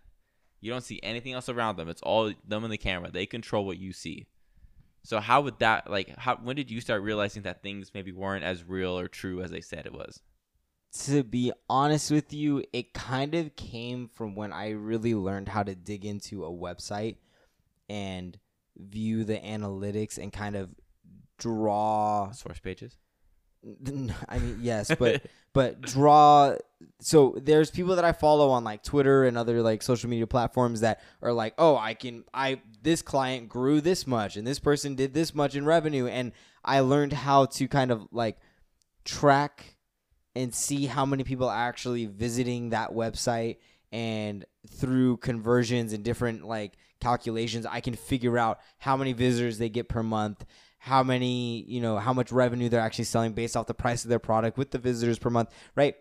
You 0.60 0.72
don't 0.72 0.84
see 0.84 1.00
anything 1.04 1.34
else 1.34 1.50
around 1.50 1.78
them. 1.78 1.88
It's 1.88 2.02
all 2.02 2.34
them 2.46 2.64
in 2.64 2.72
the 2.72 2.78
camera. 2.78 3.12
They 3.12 3.28
control 3.28 3.66
what 3.66 3.78
you 3.78 3.94
see 3.94 4.26
so 5.08 5.22
how 5.22 5.40
would 5.40 5.58
that 5.60 5.90
like 5.90 6.14
how 6.18 6.36
when 6.36 6.58
did 6.58 6.70
you 6.70 6.82
start 6.82 7.02
realizing 7.02 7.44
that 7.44 7.64
things 7.64 7.92
maybe 7.94 8.12
weren't 8.12 8.44
as 8.44 8.66
real 8.66 9.00
or 9.00 9.08
true 9.08 9.42
as 9.42 9.52
they 9.52 9.62
said 9.62 9.86
it 9.86 9.94
was 9.94 10.22
to 11.06 11.24
be 11.24 11.52
honest 11.70 12.12
with 12.12 12.34
you, 12.34 12.64
it 12.74 12.94
kind 12.94 13.36
of 13.36 13.56
came 13.56 14.08
from 14.08 14.36
when 14.36 14.54
I 14.54 14.70
really 14.70 15.14
learned 15.14 15.50
how 15.50 15.62
to 15.62 15.76
dig 15.76 16.06
into 16.06 16.46
a 16.46 16.50
website 16.50 17.18
and 17.90 18.38
view 18.78 19.24
the 19.24 19.38
analytics 19.38 20.18
and 20.18 20.32
kind 20.32 20.56
of 20.56 20.70
draw 21.38 22.32
source 22.32 22.60
pages 22.60 22.98
I 24.30 24.40
mean, 24.40 24.60
yes, 24.62 24.94
but 25.00 25.24
but 25.54 25.82
draw. 25.82 26.56
So 27.02 27.36
there's 27.42 27.72
people 27.72 27.96
that 27.96 28.06
I 28.06 28.12
follow 28.12 28.50
on 28.50 28.64
like 28.64 28.84
Twitter 28.84 29.26
and 29.26 29.38
other 29.38 29.62
like 29.62 29.82
social 29.82 30.10
media 30.10 30.28
platforms 30.28 30.82
that 30.82 31.02
are 31.22 31.34
like, 31.34 31.56
oh, 31.58 31.76
I 31.76 31.94
can, 31.94 32.24
I 32.34 32.62
this 32.82 33.02
client 33.02 33.50
grew 33.50 33.82
this 33.82 34.06
much 34.06 34.38
and 34.38 34.46
this 34.46 34.60
person 34.60 34.96
did 34.96 35.14
this 35.14 35.34
much 35.34 35.56
in 35.56 35.66
revenue, 35.66 36.08
and 36.08 36.34
I 36.64 36.82
learned 36.82 37.14
how 37.14 37.46
to 37.46 37.68
kind 37.68 37.92
of 37.92 38.08
like 38.12 38.38
track 39.06 39.78
and 40.36 40.54
see 40.54 40.86
how 40.86 41.06
many 41.06 41.24
people 41.24 41.50
are 41.50 41.68
actually 41.68 42.06
visiting 42.06 42.70
that 42.70 42.92
website 42.92 43.58
and 43.92 44.46
through 44.70 45.18
conversions 45.18 45.94
and 45.94 46.04
different 46.04 46.46
like 46.46 46.74
calculations 47.00 47.66
i 47.66 47.80
can 47.80 47.96
figure 47.96 48.38
out 48.38 48.60
how 48.78 48.98
many 48.98 49.14
visitors 49.14 49.58
they 49.58 49.70
get 49.70 49.88
per 49.88 50.04
month 50.04 50.46
how 50.80 51.04
many 51.04 51.64
you 51.64 51.80
know 51.80 51.98
how 51.98 52.14
much 52.14 52.32
revenue 52.32 52.70
they're 52.70 52.82
actually 52.82 53.06
selling 53.06 53.32
based 53.32 53.56
off 53.56 53.66
the 53.66 53.74
price 53.74 54.04
of 54.04 54.10
their 54.10 54.20
product 54.20 54.58
with 54.58 54.72
the 54.72 54.78
visitors 54.78 55.18
per 55.18 55.30
month 55.30 55.50
right 55.76 55.96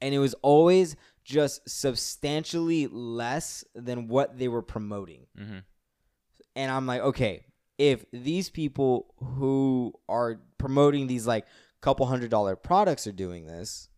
and 0.00 0.14
it 0.14 0.18
was 0.18 0.34
always 0.42 0.96
just 1.24 1.68
substantially 1.68 2.86
less 2.86 3.64
than 3.74 4.08
what 4.08 4.38
they 4.38 4.48
were 4.48 4.62
promoting 4.62 5.26
hmm 5.36 5.58
and 6.56 6.70
I'm 6.70 6.86
like, 6.86 7.00
okay, 7.00 7.46
if 7.78 8.04
these 8.12 8.50
people 8.50 9.14
who 9.18 9.94
are 10.08 10.40
promoting 10.58 11.06
these 11.06 11.26
like 11.26 11.46
couple 11.80 12.06
hundred 12.06 12.30
dollar 12.30 12.56
products 12.56 13.06
are 13.06 13.12
doing 13.12 13.46
this, 13.46 13.88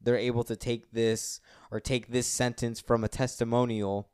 they're 0.00 0.16
able 0.16 0.42
to 0.44 0.56
take 0.56 0.90
this 0.92 1.40
or 1.70 1.78
take 1.78 2.08
this 2.08 2.26
sentence 2.26 2.80
from 2.80 3.04
a 3.04 3.08
testimonial, 3.08 4.10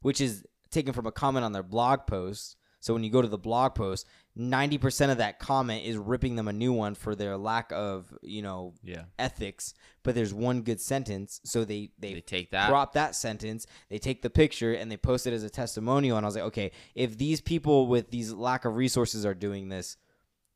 which 0.00 0.20
is 0.20 0.44
taken 0.70 0.92
from 0.92 1.06
a 1.06 1.12
comment 1.12 1.44
on 1.44 1.52
their 1.52 1.62
blog 1.62 2.06
post. 2.06 2.56
So 2.86 2.94
when 2.94 3.02
you 3.02 3.10
go 3.10 3.20
to 3.20 3.26
the 3.26 3.36
blog 3.36 3.74
post, 3.74 4.06
90% 4.38 5.10
of 5.10 5.18
that 5.18 5.40
comment 5.40 5.84
is 5.84 5.96
ripping 5.96 6.36
them 6.36 6.46
a 6.46 6.52
new 6.52 6.72
one 6.72 6.94
for 6.94 7.16
their 7.16 7.36
lack 7.36 7.72
of, 7.72 8.16
you 8.22 8.42
know, 8.42 8.74
Yeah. 8.84 9.06
ethics, 9.18 9.74
but 10.04 10.14
there's 10.14 10.32
one 10.32 10.62
good 10.62 10.80
sentence, 10.80 11.40
so 11.42 11.64
they 11.64 11.90
they, 11.98 12.14
They 12.14 12.20
take 12.20 12.52
that. 12.52 12.68
crop 12.68 12.92
that 12.92 13.16
sentence, 13.16 13.66
they 13.88 13.98
take 13.98 14.22
the 14.22 14.30
picture 14.30 14.72
and 14.72 14.88
they 14.88 14.96
post 14.96 15.26
it 15.26 15.32
as 15.32 15.42
a 15.42 15.50
testimonial. 15.50 16.16
And 16.16 16.24
I 16.24 16.28
was 16.28 16.36
like, 16.36 16.44
okay, 16.44 16.70
if 16.94 17.18
these 17.18 17.40
people 17.40 17.88
with 17.88 18.10
these 18.12 18.32
lack 18.32 18.64
of 18.64 18.76
resources 18.76 19.26
are 19.26 19.34
doing 19.34 19.68
this, 19.68 19.96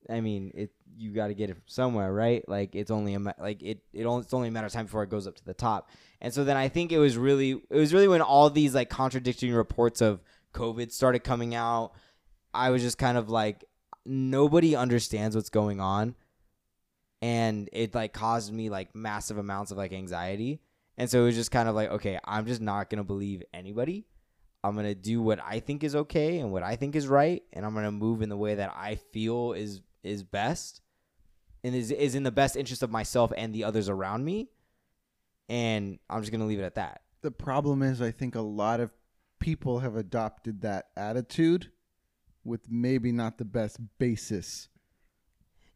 I 0.08 0.20
mean, 0.20 0.52
it 0.54 0.70
you 0.96 1.10
got 1.12 1.28
to 1.28 1.34
get 1.34 1.50
it 1.50 1.54
from 1.54 1.62
somewhere, 1.66 2.12
right? 2.12 2.48
Like 2.48 2.76
it's 2.76 2.92
only 2.92 3.14
a 3.14 3.18
like 3.40 3.60
it 3.60 3.82
it 3.92 4.04
only 4.04 4.22
it's 4.22 4.34
only 4.34 4.48
a 4.48 4.50
matter 4.52 4.68
of 4.68 4.72
time 4.72 4.84
before 4.84 5.02
it 5.02 5.10
goes 5.10 5.26
up 5.26 5.34
to 5.34 5.44
the 5.44 5.54
top. 5.54 5.90
And 6.20 6.32
so 6.32 6.44
then 6.44 6.56
I 6.56 6.68
think 6.68 6.92
it 6.92 6.98
was 6.98 7.16
really 7.16 7.60
it 7.70 7.76
was 7.76 7.92
really 7.92 8.06
when 8.06 8.22
all 8.22 8.50
these 8.50 8.72
like 8.72 8.88
contradicting 8.88 9.52
reports 9.52 10.00
of 10.00 10.22
COVID 10.54 10.92
started 10.92 11.24
coming 11.24 11.56
out. 11.56 11.92
I 12.52 12.70
was 12.70 12.82
just 12.82 12.98
kind 12.98 13.16
of 13.16 13.30
like 13.30 13.64
nobody 14.04 14.74
understands 14.74 15.36
what's 15.36 15.50
going 15.50 15.80
on 15.80 16.14
and 17.22 17.68
it 17.72 17.94
like 17.94 18.12
caused 18.12 18.52
me 18.52 18.70
like 18.70 18.94
massive 18.94 19.38
amounts 19.38 19.70
of 19.70 19.78
like 19.78 19.92
anxiety. 19.92 20.60
And 20.96 21.08
so 21.08 21.22
it 21.22 21.26
was 21.26 21.34
just 21.34 21.50
kind 21.50 21.68
of 21.68 21.74
like, 21.74 21.90
okay, 21.90 22.18
I'm 22.24 22.46
just 22.46 22.60
not 22.60 22.90
gonna 22.90 23.04
believe 23.04 23.42
anybody. 23.52 24.06
I'm 24.62 24.74
gonna 24.74 24.94
do 24.94 25.22
what 25.22 25.40
I 25.44 25.60
think 25.60 25.84
is 25.84 25.94
okay 25.94 26.38
and 26.38 26.52
what 26.52 26.62
I 26.62 26.76
think 26.76 26.94
is 26.94 27.08
right, 27.08 27.42
and 27.52 27.64
I'm 27.64 27.74
gonna 27.74 27.92
move 27.92 28.22
in 28.22 28.28
the 28.28 28.36
way 28.36 28.54
that 28.56 28.72
I 28.74 28.96
feel 28.96 29.52
is 29.52 29.80
is 30.02 30.22
best, 30.22 30.80
and 31.64 31.74
is 31.74 31.90
is 31.90 32.14
in 32.14 32.22
the 32.22 32.30
best 32.30 32.56
interest 32.56 32.82
of 32.82 32.90
myself 32.90 33.32
and 33.36 33.54
the 33.54 33.64
others 33.64 33.88
around 33.88 34.24
me. 34.24 34.50
And 35.48 35.98
I'm 36.08 36.20
just 36.20 36.32
gonna 36.32 36.46
leave 36.46 36.60
it 36.60 36.64
at 36.64 36.74
that. 36.76 37.02
The 37.22 37.30
problem 37.30 37.82
is, 37.82 38.00
I 38.00 38.10
think 38.10 38.34
a 38.34 38.40
lot 38.40 38.80
of 38.80 38.92
people 39.40 39.80
have 39.80 39.96
adopted 39.96 40.62
that 40.62 40.88
attitude 40.96 41.70
with 42.44 42.70
maybe 42.70 43.12
not 43.12 43.38
the 43.38 43.44
best 43.44 43.78
basis 43.98 44.68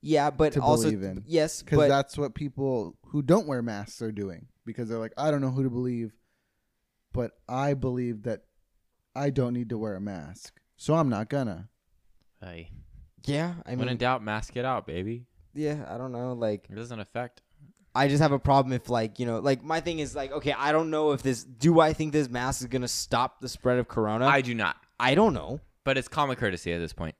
Yeah, 0.00 0.30
but 0.30 0.52
To 0.54 0.60
also 0.60 0.84
believe 0.84 1.02
in. 1.02 1.24
yes, 1.26 1.62
because 1.62 1.88
that's 1.88 2.16
what 2.18 2.34
people 2.34 2.96
who 3.06 3.22
don't 3.22 3.46
wear 3.46 3.62
masks 3.62 4.02
are 4.02 4.12
doing 4.12 4.46
because 4.66 4.88
they're 4.88 4.98
like, 4.98 5.12
I 5.16 5.30
don't 5.30 5.40
know 5.40 5.50
who 5.50 5.62
to 5.62 5.70
believe, 5.70 6.12
but 7.12 7.32
I 7.48 7.74
believe 7.74 8.22
that 8.24 8.42
I 9.14 9.30
don't 9.30 9.52
need 9.54 9.68
to 9.70 9.78
wear 9.78 9.94
a 9.94 10.00
mask, 10.00 10.60
so 10.76 10.94
I'm 10.94 11.08
not 11.08 11.28
gonna. 11.28 11.68
Hey. 12.40 12.70
yeah, 13.24 13.54
I 13.64 13.70
mean, 13.70 13.78
when 13.78 13.88
in 13.88 13.92
mean, 13.92 13.98
doubt, 13.98 14.22
mask 14.22 14.56
it 14.56 14.64
out, 14.64 14.86
baby. 14.86 15.26
yeah, 15.54 15.86
I 15.88 15.96
don't 15.96 16.12
know, 16.12 16.32
like. 16.32 16.66
It 16.70 16.74
doesn't 16.74 16.98
affect. 17.00 17.40
I 17.94 18.08
just 18.08 18.20
have 18.20 18.32
a 18.32 18.40
problem 18.40 18.72
if 18.72 18.90
like 18.90 19.20
you 19.20 19.26
know 19.26 19.38
like 19.38 19.62
my 19.62 19.80
thing 19.80 20.00
is 20.00 20.16
like 20.16 20.32
okay 20.32 20.52
I 20.52 20.72
don't 20.72 20.90
know 20.90 21.12
if 21.12 21.22
this 21.22 21.44
do 21.44 21.78
I 21.78 21.92
think 21.92 22.12
this 22.12 22.28
mask 22.28 22.60
is 22.62 22.66
gonna 22.66 22.88
stop 22.88 23.40
the 23.40 23.48
spread 23.48 23.78
of 23.78 23.86
corona 23.86 24.26
I 24.26 24.40
do 24.40 24.52
not. 24.52 24.76
I 24.98 25.14
don't 25.14 25.32
know 25.32 25.60
But 25.84 25.98
it's 25.98 26.08
common 26.08 26.36
courtesy 26.36 26.72
at 26.72 26.78
this 26.78 26.92
point. 26.92 27.14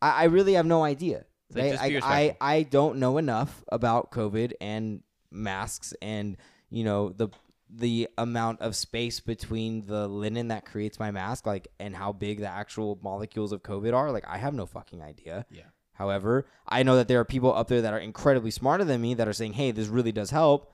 I, 0.00 0.10
I 0.10 0.24
really 0.24 0.54
have 0.54 0.66
no 0.66 0.84
idea 0.84 1.24
like, 1.54 1.64
right? 1.64 1.72
just 1.72 1.82
be 1.82 1.96
I 2.12 2.20
respectful. 2.20 2.36
I 2.40 2.62
don't 2.64 2.98
know 2.98 3.18
enough 3.18 3.64
about 3.70 4.10
COVID 4.10 4.52
and 4.60 5.02
masks 5.30 5.92
and 6.00 6.36
you 6.70 6.84
know 6.84 7.10
the 7.10 7.28
the 7.68 8.08
amount 8.16 8.60
of 8.60 8.76
space 8.76 9.18
between 9.18 9.86
the 9.86 10.06
linen 10.06 10.48
that 10.48 10.64
creates 10.64 11.00
my 11.00 11.10
mask 11.10 11.46
like 11.46 11.66
and 11.80 11.96
how 11.96 12.12
big 12.12 12.38
the 12.38 12.48
actual 12.48 12.98
molecules 13.02 13.52
of 13.52 13.62
COVID 13.62 13.92
are 13.92 14.12
like 14.12 14.24
I 14.26 14.38
have 14.38 14.54
no 14.54 14.66
fucking 14.66 15.02
idea 15.02 15.46
Yeah. 15.50 15.64
However, 15.92 16.46
I 16.68 16.82
know 16.82 16.96
that 16.96 17.08
there 17.08 17.20
are 17.20 17.24
people 17.24 17.54
up 17.54 17.68
there 17.68 17.80
that 17.80 17.94
are 17.94 17.98
incredibly 17.98 18.50
smarter 18.50 18.84
than 18.84 19.00
me 19.00 19.14
that 19.14 19.26
are 19.26 19.32
saying, 19.32 19.54
"Hey, 19.54 19.70
this 19.70 19.88
really 19.88 20.12
does 20.12 20.28
help." 20.28 20.70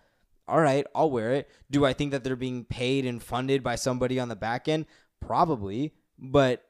All 0.48 0.60
right, 0.60 0.84
I'll 0.96 1.12
wear 1.12 1.30
it. 1.30 1.48
Do 1.70 1.84
I 1.84 1.92
think 1.92 2.10
that 2.10 2.24
they're 2.24 2.34
being 2.34 2.64
paid 2.64 3.06
and 3.06 3.22
funded 3.22 3.62
by 3.62 3.76
somebody 3.76 4.18
on 4.18 4.28
the 4.28 4.34
back 4.34 4.66
end? 4.66 4.86
Probably, 5.20 5.94
but 6.18 6.64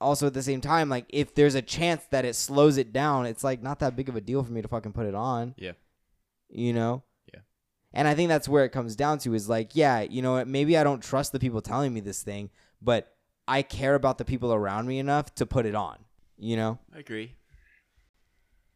also 0.00 0.26
at 0.26 0.34
the 0.34 0.42
same 0.42 0.60
time, 0.60 0.88
like 0.88 1.06
if 1.08 1.34
there's 1.34 1.54
a 1.54 1.62
chance 1.62 2.04
that 2.10 2.24
it 2.24 2.34
slows 2.36 2.76
it 2.76 2.92
down, 2.92 3.26
it's 3.26 3.42
like 3.44 3.62
not 3.62 3.80
that 3.80 3.96
big 3.96 4.08
of 4.08 4.16
a 4.16 4.20
deal 4.20 4.42
for 4.42 4.52
me 4.52 4.62
to 4.62 4.68
fucking 4.68 4.92
put 4.92 5.06
it 5.06 5.14
on. 5.14 5.54
Yeah. 5.58 5.72
You 6.48 6.72
know? 6.72 7.02
Yeah. 7.32 7.40
And 7.92 8.06
I 8.06 8.14
think 8.14 8.28
that's 8.28 8.48
where 8.48 8.64
it 8.64 8.70
comes 8.70 8.96
down 8.96 9.18
to 9.20 9.34
is 9.34 9.48
like, 9.48 9.74
yeah, 9.74 10.00
you 10.02 10.22
know 10.22 10.44
maybe 10.44 10.76
I 10.78 10.84
don't 10.84 11.02
trust 11.02 11.32
the 11.32 11.38
people 11.40 11.60
telling 11.60 11.92
me 11.92 12.00
this 12.00 12.22
thing, 12.22 12.50
but 12.80 13.14
I 13.46 13.62
care 13.62 13.94
about 13.94 14.18
the 14.18 14.24
people 14.24 14.52
around 14.52 14.86
me 14.86 14.98
enough 14.98 15.34
to 15.36 15.46
put 15.46 15.66
it 15.66 15.74
on. 15.74 15.98
You 16.38 16.56
know? 16.56 16.78
I 16.94 16.98
agree. 17.00 17.34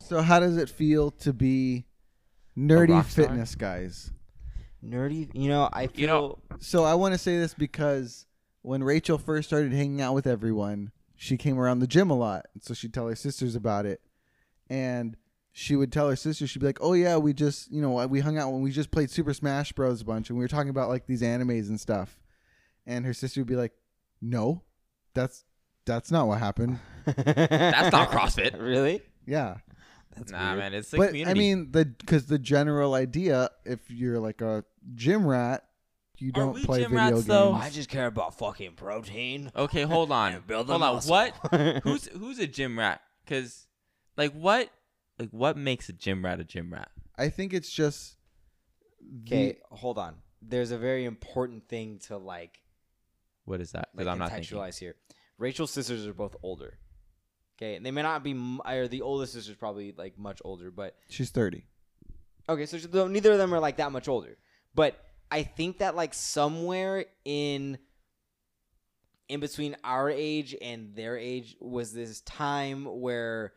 So 0.00 0.20
how 0.22 0.40
does 0.40 0.56
it 0.56 0.68
feel 0.68 1.12
to 1.12 1.32
be 1.32 1.84
nerdy 2.58 3.04
fitness 3.04 3.54
guys? 3.54 4.10
Nerdy, 4.84 5.30
you 5.32 5.48
know, 5.48 5.68
I 5.72 5.86
feel 5.86 6.00
You 6.00 6.06
know- 6.08 6.38
So 6.58 6.82
I 6.82 6.94
want 6.94 7.14
to 7.14 7.18
say 7.18 7.38
this 7.38 7.54
because 7.54 8.26
when 8.62 8.82
Rachel 8.82 9.16
first 9.18 9.48
started 9.48 9.72
hanging 9.72 10.00
out 10.00 10.14
with 10.14 10.26
everyone, 10.26 10.90
she 11.22 11.36
came 11.36 11.56
around 11.56 11.78
the 11.78 11.86
gym 11.86 12.10
a 12.10 12.16
lot. 12.16 12.46
So 12.60 12.74
she'd 12.74 12.92
tell 12.92 13.06
her 13.06 13.14
sisters 13.14 13.54
about 13.54 13.86
it. 13.86 14.00
And 14.68 15.16
she 15.52 15.76
would 15.76 15.92
tell 15.92 16.08
her 16.08 16.16
sisters, 16.16 16.50
she'd 16.50 16.58
be 16.58 16.66
like, 16.66 16.80
Oh, 16.80 16.94
yeah, 16.94 17.16
we 17.16 17.32
just, 17.32 17.70
you 17.70 17.80
know, 17.80 18.04
we 18.08 18.18
hung 18.18 18.38
out 18.38 18.50
when 18.50 18.60
we 18.60 18.72
just 18.72 18.90
played 18.90 19.08
Super 19.08 19.32
Smash 19.32 19.72
Bros. 19.72 20.00
a 20.00 20.04
bunch 20.04 20.30
and 20.30 20.38
we 20.38 20.44
were 20.44 20.48
talking 20.48 20.70
about 20.70 20.88
like 20.88 21.06
these 21.06 21.22
animes 21.22 21.68
and 21.68 21.78
stuff. 21.78 22.18
And 22.86 23.06
her 23.06 23.14
sister 23.14 23.40
would 23.40 23.46
be 23.46 23.54
like, 23.54 23.70
No, 24.20 24.62
that's 25.14 25.44
that's 25.84 26.10
not 26.10 26.26
what 26.26 26.40
happened. 26.40 26.80
That's 27.06 27.92
not 27.92 28.10
CrossFit. 28.10 28.60
really? 28.60 29.02
Yeah. 29.26 29.58
That's 30.16 30.30
nah, 30.30 30.50
weird. 30.50 30.58
man, 30.58 30.74
it's 30.74 30.90
the 30.90 30.96
but 30.96 31.08
community. 31.08 31.30
I 31.30 31.34
mean, 31.34 31.72
the 31.72 31.84
because 31.84 32.26
the 32.26 32.38
general 32.38 32.94
idea, 32.94 33.50
if 33.64 33.90
you're 33.90 34.20
like 34.20 34.40
a 34.40 34.64
gym 34.94 35.26
rat, 35.26 35.64
you 36.18 36.30
Are 36.30 36.40
don't 36.40 36.54
we 36.54 36.64
play 36.64 36.80
gym 36.80 36.90
video 36.90 37.04
rats, 37.04 37.12
games. 37.14 37.26
though? 37.26 37.52
I 37.52 37.70
just 37.70 37.88
care 37.88 38.06
about 38.06 38.38
fucking 38.38 38.74
protein. 38.74 39.50
okay, 39.56 39.82
hold 39.94 40.12
on, 40.12 40.32
and 40.34 40.46
build 40.46 40.68
hold 40.68 40.82
on. 40.82 40.94
muscle. 40.94 41.10
What? 41.10 41.34
Who's 41.84 42.06
who's 42.06 42.38
a 42.38 42.46
gym 42.46 42.78
rat? 42.78 43.00
Because, 43.24 43.66
like, 44.16 44.32
what, 44.32 44.70
like, 45.18 45.30
what 45.30 45.56
makes 45.56 45.88
a 45.88 45.92
gym 45.92 46.24
rat 46.24 46.40
a 46.40 46.44
gym 46.44 46.72
rat? 46.72 46.90
I 47.18 47.28
think 47.28 47.52
it's 47.54 47.70
just 47.70 48.16
the- 49.00 49.34
Okay, 49.36 49.58
hold 49.70 49.98
on. 49.98 50.16
There's 50.40 50.70
a 50.72 50.78
very 50.78 51.04
important 51.04 51.68
thing 51.68 52.00
to 52.08 52.16
like, 52.16 52.58
What 53.44 53.60
is 53.60 53.72
that? 53.72 53.88
like 53.94 53.98
Because 53.98 54.06
I'm 54.08 54.18
not 54.18 54.30
thinking. 54.32 54.58
contextualize 54.58 54.78
here. 54.78 54.96
Rachel's 55.38 55.70
sisters 55.70 56.06
are 56.06 56.14
both 56.14 56.36
older. 56.42 56.78
Okay, 57.58 57.76
and 57.76 57.86
they 57.86 57.90
may 57.92 58.02
not 58.02 58.24
be, 58.24 58.32
m- 58.32 58.60
or 58.66 58.88
the 58.88 59.02
oldest 59.02 59.34
sister's 59.34 59.54
probably 59.56 59.92
like 59.96 60.18
much 60.18 60.40
older, 60.44 60.70
but 60.72 60.96
she's 61.08 61.30
thirty. 61.30 61.64
Okay, 62.48 62.66
so 62.66 62.76
th- 62.78 63.08
neither 63.08 63.30
of 63.32 63.38
them 63.38 63.54
are 63.54 63.60
like 63.60 63.76
that 63.76 63.92
much 63.92 64.08
older. 64.08 64.36
But 64.74 64.98
I 65.32 65.44
think 65.44 65.78
that 65.78 65.96
like 65.96 66.12
somewhere 66.12 67.06
in 67.24 67.78
in 69.30 69.40
between 69.40 69.76
our 69.82 70.10
age 70.10 70.54
and 70.60 70.94
their 70.94 71.16
age 71.16 71.56
was 71.58 71.94
this 71.94 72.20
time 72.20 72.84
where 73.00 73.54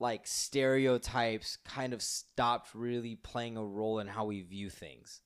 like 0.00 0.26
stereotypes 0.26 1.58
kind 1.64 1.92
of 1.92 2.02
stopped 2.02 2.70
really 2.74 3.14
playing 3.14 3.56
a 3.56 3.64
role 3.64 4.00
in 4.00 4.08
how 4.08 4.24
we 4.24 4.42
view 4.42 4.70
things. 4.70 5.20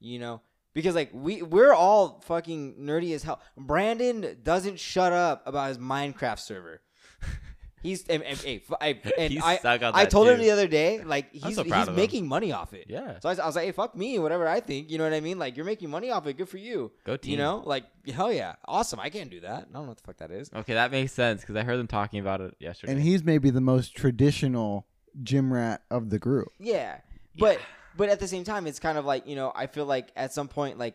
You 0.00 0.18
know? 0.18 0.40
Because 0.72 0.94
like 0.94 1.10
we 1.12 1.42
we're 1.42 1.74
all 1.74 2.22
fucking 2.24 2.76
nerdy 2.80 3.14
as 3.14 3.22
hell. 3.22 3.42
Brandon 3.58 4.38
doesn't 4.42 4.80
shut 4.80 5.12
up 5.12 5.46
about 5.46 5.68
his 5.68 5.78
Minecraft 5.78 6.38
server. 6.38 6.80
He's 7.84 8.04
and, 8.08 8.22
and, 8.22 8.38
hey, 8.38 8.62
f- 8.68 8.76
I, 8.80 8.98
and 9.18 9.32
He's 9.32 9.42
I, 9.42 9.56
stuck 9.58 9.82
on 9.82 9.94
I 9.94 10.04
that 10.04 10.10
told 10.10 10.26
him 10.26 10.40
the 10.40 10.50
other 10.50 10.66
day, 10.66 11.04
like 11.04 11.30
he's 11.32 11.54
so 11.54 11.62
proud 11.64 11.86
he's 11.88 11.96
making 11.96 12.26
money 12.26 12.50
off 12.50 12.72
it. 12.72 12.86
Yeah. 12.88 13.20
So 13.20 13.28
I, 13.28 13.32
was- 13.32 13.38
I 13.38 13.46
was 13.46 13.54
like, 13.56 13.66
hey, 13.66 13.72
fuck 13.72 13.94
me, 13.94 14.18
whatever 14.18 14.48
I 14.48 14.60
think. 14.60 14.90
You 14.90 14.96
know 14.98 15.04
what 15.04 15.12
I 15.12 15.20
mean? 15.20 15.38
Like 15.38 15.56
you're 15.56 15.66
making 15.66 15.90
money 15.90 16.10
off 16.10 16.26
it. 16.26 16.38
Good 16.38 16.48
for 16.48 16.56
you. 16.56 16.90
Go 17.04 17.16
team. 17.18 17.32
You 17.32 17.36
know, 17.36 17.62
like 17.64 17.84
hell 18.12 18.32
yeah, 18.32 18.54
awesome. 18.66 18.98
I 19.00 19.10
can't 19.10 19.30
do 19.30 19.40
that. 19.40 19.50
I 19.52 19.60
don't 19.60 19.72
know 19.74 19.82
what 19.82 19.98
the 19.98 20.02
fuck 20.02 20.16
that 20.16 20.30
is. 20.30 20.50
Okay, 20.54 20.74
that 20.74 20.90
makes 20.90 21.12
sense 21.12 21.42
because 21.42 21.56
I 21.56 21.62
heard 21.62 21.76
them 21.78 21.86
talking 21.86 22.20
about 22.20 22.40
it 22.40 22.54
yesterday. 22.58 22.94
And 22.94 23.02
he's 23.02 23.22
maybe 23.22 23.50
the 23.50 23.60
most 23.60 23.94
traditional 23.94 24.86
gym 25.22 25.52
rat 25.52 25.82
of 25.90 26.08
the 26.08 26.18
group. 26.18 26.48
Yeah. 26.58 26.96
But 27.38 27.60
but 27.96 28.08
at 28.08 28.18
the 28.18 28.28
same 28.28 28.44
time 28.44 28.66
it's 28.66 28.80
kind 28.80 28.96
of 28.96 29.04
like, 29.04 29.26
you 29.26 29.36
know, 29.36 29.52
I 29.54 29.66
feel 29.66 29.84
like 29.84 30.08
at 30.16 30.32
some 30.32 30.48
point 30.48 30.78
like 30.78 30.94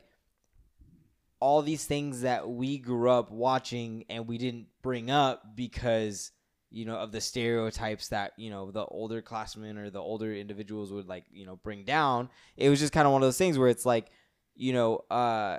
all 1.39 1.61
these 1.61 1.85
things 1.85 2.21
that 2.21 2.49
we 2.49 2.77
grew 2.79 3.09
up 3.09 3.31
watching 3.31 4.03
and 4.09 4.27
we 4.27 4.37
didn't 4.37 4.65
bring 4.81 5.09
up 5.09 5.55
because 5.55 6.31
you 6.72 6.86
know 6.86 6.95
of 6.95 7.11
the 7.11 7.22
stereotypes 7.22 8.09
that 8.09 8.34
you 8.38 8.49
know 8.49 8.72
the 8.72 8.86
older 8.86 9.22
classmen 9.22 9.78
or 9.78 9.89
the 9.89 9.99
older 9.99 10.34
individuals 10.34 10.91
would 10.91 11.07
like 11.07 11.26
you 11.32 11.45
know 11.45 11.55
bring 11.57 11.84
down 11.84 12.30
it 12.57 12.70
was 12.70 12.80
just 12.80 12.93
kind 12.93 13.07
of 13.07 13.13
one 13.13 13.22
of 13.22 13.28
those 13.28 13.38
things 13.38 13.57
where 13.57 13.70
it's 13.70 13.86
like 13.86 14.11
you 14.55 14.72
know 14.74 14.97
uh 15.09 15.57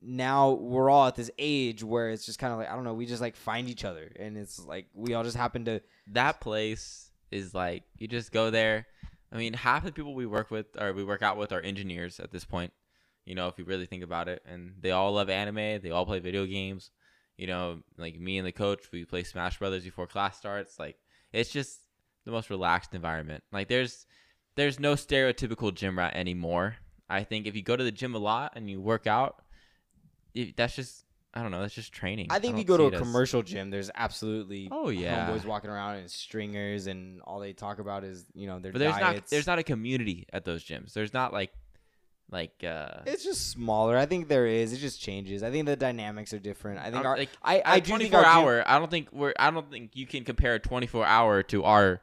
now 0.00 0.50
we're 0.50 0.90
all 0.90 1.08
at 1.08 1.16
this 1.16 1.30
age 1.38 1.82
where 1.82 2.10
it's 2.10 2.26
just 2.26 2.38
kind 2.38 2.52
of 2.52 2.58
like 2.58 2.70
i 2.70 2.74
don't 2.74 2.84
know 2.84 2.94
we 2.94 3.06
just 3.06 3.22
like 3.22 3.34
find 3.34 3.68
each 3.68 3.84
other 3.84 4.12
and 4.18 4.36
it's 4.36 4.58
like 4.64 4.86
we 4.94 5.14
all 5.14 5.24
just 5.24 5.36
happen 5.36 5.64
to 5.64 5.80
that 6.06 6.40
place 6.40 7.10
is 7.34 7.52
like 7.52 7.82
you 7.98 8.08
just 8.08 8.32
go 8.32 8.50
there. 8.50 8.86
I 9.32 9.36
mean, 9.36 9.52
half 9.52 9.84
the 9.84 9.92
people 9.92 10.14
we 10.14 10.26
work 10.26 10.50
with 10.50 10.66
or 10.80 10.92
we 10.92 11.04
work 11.04 11.22
out 11.22 11.36
with 11.36 11.52
are 11.52 11.60
engineers 11.60 12.20
at 12.20 12.30
this 12.30 12.44
point. 12.44 12.72
You 13.24 13.34
know, 13.34 13.48
if 13.48 13.58
you 13.58 13.64
really 13.64 13.86
think 13.86 14.04
about 14.04 14.28
it, 14.28 14.42
and 14.46 14.74
they 14.80 14.92
all 14.92 15.12
love 15.12 15.28
anime. 15.28 15.80
They 15.82 15.90
all 15.90 16.06
play 16.06 16.20
video 16.20 16.46
games. 16.46 16.90
You 17.36 17.46
know, 17.48 17.80
like 17.98 18.18
me 18.18 18.38
and 18.38 18.46
the 18.46 18.52
coach, 18.52 18.84
we 18.92 19.04
play 19.04 19.24
Smash 19.24 19.58
Brothers 19.58 19.84
before 19.84 20.06
class 20.06 20.36
starts. 20.38 20.78
Like 20.78 20.96
it's 21.32 21.50
just 21.50 21.80
the 22.24 22.30
most 22.30 22.48
relaxed 22.50 22.94
environment. 22.94 23.42
Like 23.52 23.68
there's 23.68 24.06
there's 24.56 24.78
no 24.78 24.94
stereotypical 24.94 25.74
gym 25.74 25.98
rat 25.98 26.14
anymore. 26.14 26.76
I 27.10 27.24
think 27.24 27.46
if 27.46 27.56
you 27.56 27.62
go 27.62 27.76
to 27.76 27.84
the 27.84 27.92
gym 27.92 28.14
a 28.14 28.18
lot 28.18 28.52
and 28.56 28.70
you 28.70 28.80
work 28.80 29.06
out, 29.06 29.42
it, 30.34 30.56
that's 30.56 30.76
just 30.76 31.04
I 31.36 31.42
don't 31.42 31.50
know. 31.50 31.60
That's 31.60 31.74
just 31.74 31.92
training. 31.92 32.28
i 32.30 32.38
think 32.38 32.52
if 32.54 32.58
you 32.60 32.64
go 32.64 32.76
to 32.76 32.84
a 32.84 32.92
as- 32.92 32.98
commercial 32.98 33.42
gym 33.42 33.68
there's 33.70 33.90
absolutely 33.96 34.68
Oh 34.70 34.88
yeah. 34.88 35.26
homeboys 35.28 35.44
walking 35.44 35.68
around 35.70 35.96
in 35.96 36.08
stringers 36.08 36.86
and 36.86 37.20
all 37.22 37.40
they 37.40 37.52
talk 37.52 37.80
about 37.80 38.04
is 38.04 38.24
you 38.34 38.46
know 38.46 38.60
their 38.60 38.70
But 38.70 38.78
there's 38.78 38.94
diets. 38.94 39.16
not 39.16 39.26
there's 39.30 39.46
not 39.48 39.58
a 39.58 39.64
community 39.64 40.26
at 40.32 40.44
those 40.44 40.64
gyms. 40.64 40.92
There's 40.92 41.12
not 41.12 41.32
like 41.32 41.50
like 42.34 42.62
uh 42.64 43.00
It's 43.06 43.24
just 43.24 43.50
smaller. 43.50 43.96
I 43.96 44.04
think 44.04 44.28
there 44.28 44.46
is. 44.46 44.72
It 44.74 44.78
just 44.78 45.00
changes. 45.00 45.42
I 45.42 45.50
think 45.50 45.64
the 45.66 45.76
dynamics 45.76 46.32
are 46.34 46.38
different. 46.38 46.80
I 46.80 46.90
think 46.90 47.04
our 47.06 47.16
like, 47.16 47.30
I 47.42 47.62
I 47.64 47.76
a 47.76 47.80
do 47.80 47.96
think 47.96 48.10
24 48.10 48.20
gym- 48.20 48.28
hour. 48.30 48.64
I 48.66 48.78
don't 48.78 48.90
think 48.90 49.08
we're. 49.12 49.32
I 49.38 49.50
don't 49.50 49.70
think 49.70 49.92
you 49.94 50.06
can 50.06 50.24
compare 50.24 50.54
a 50.54 50.58
24 50.58 51.06
hour 51.06 51.42
to 51.44 51.64
our 51.64 52.02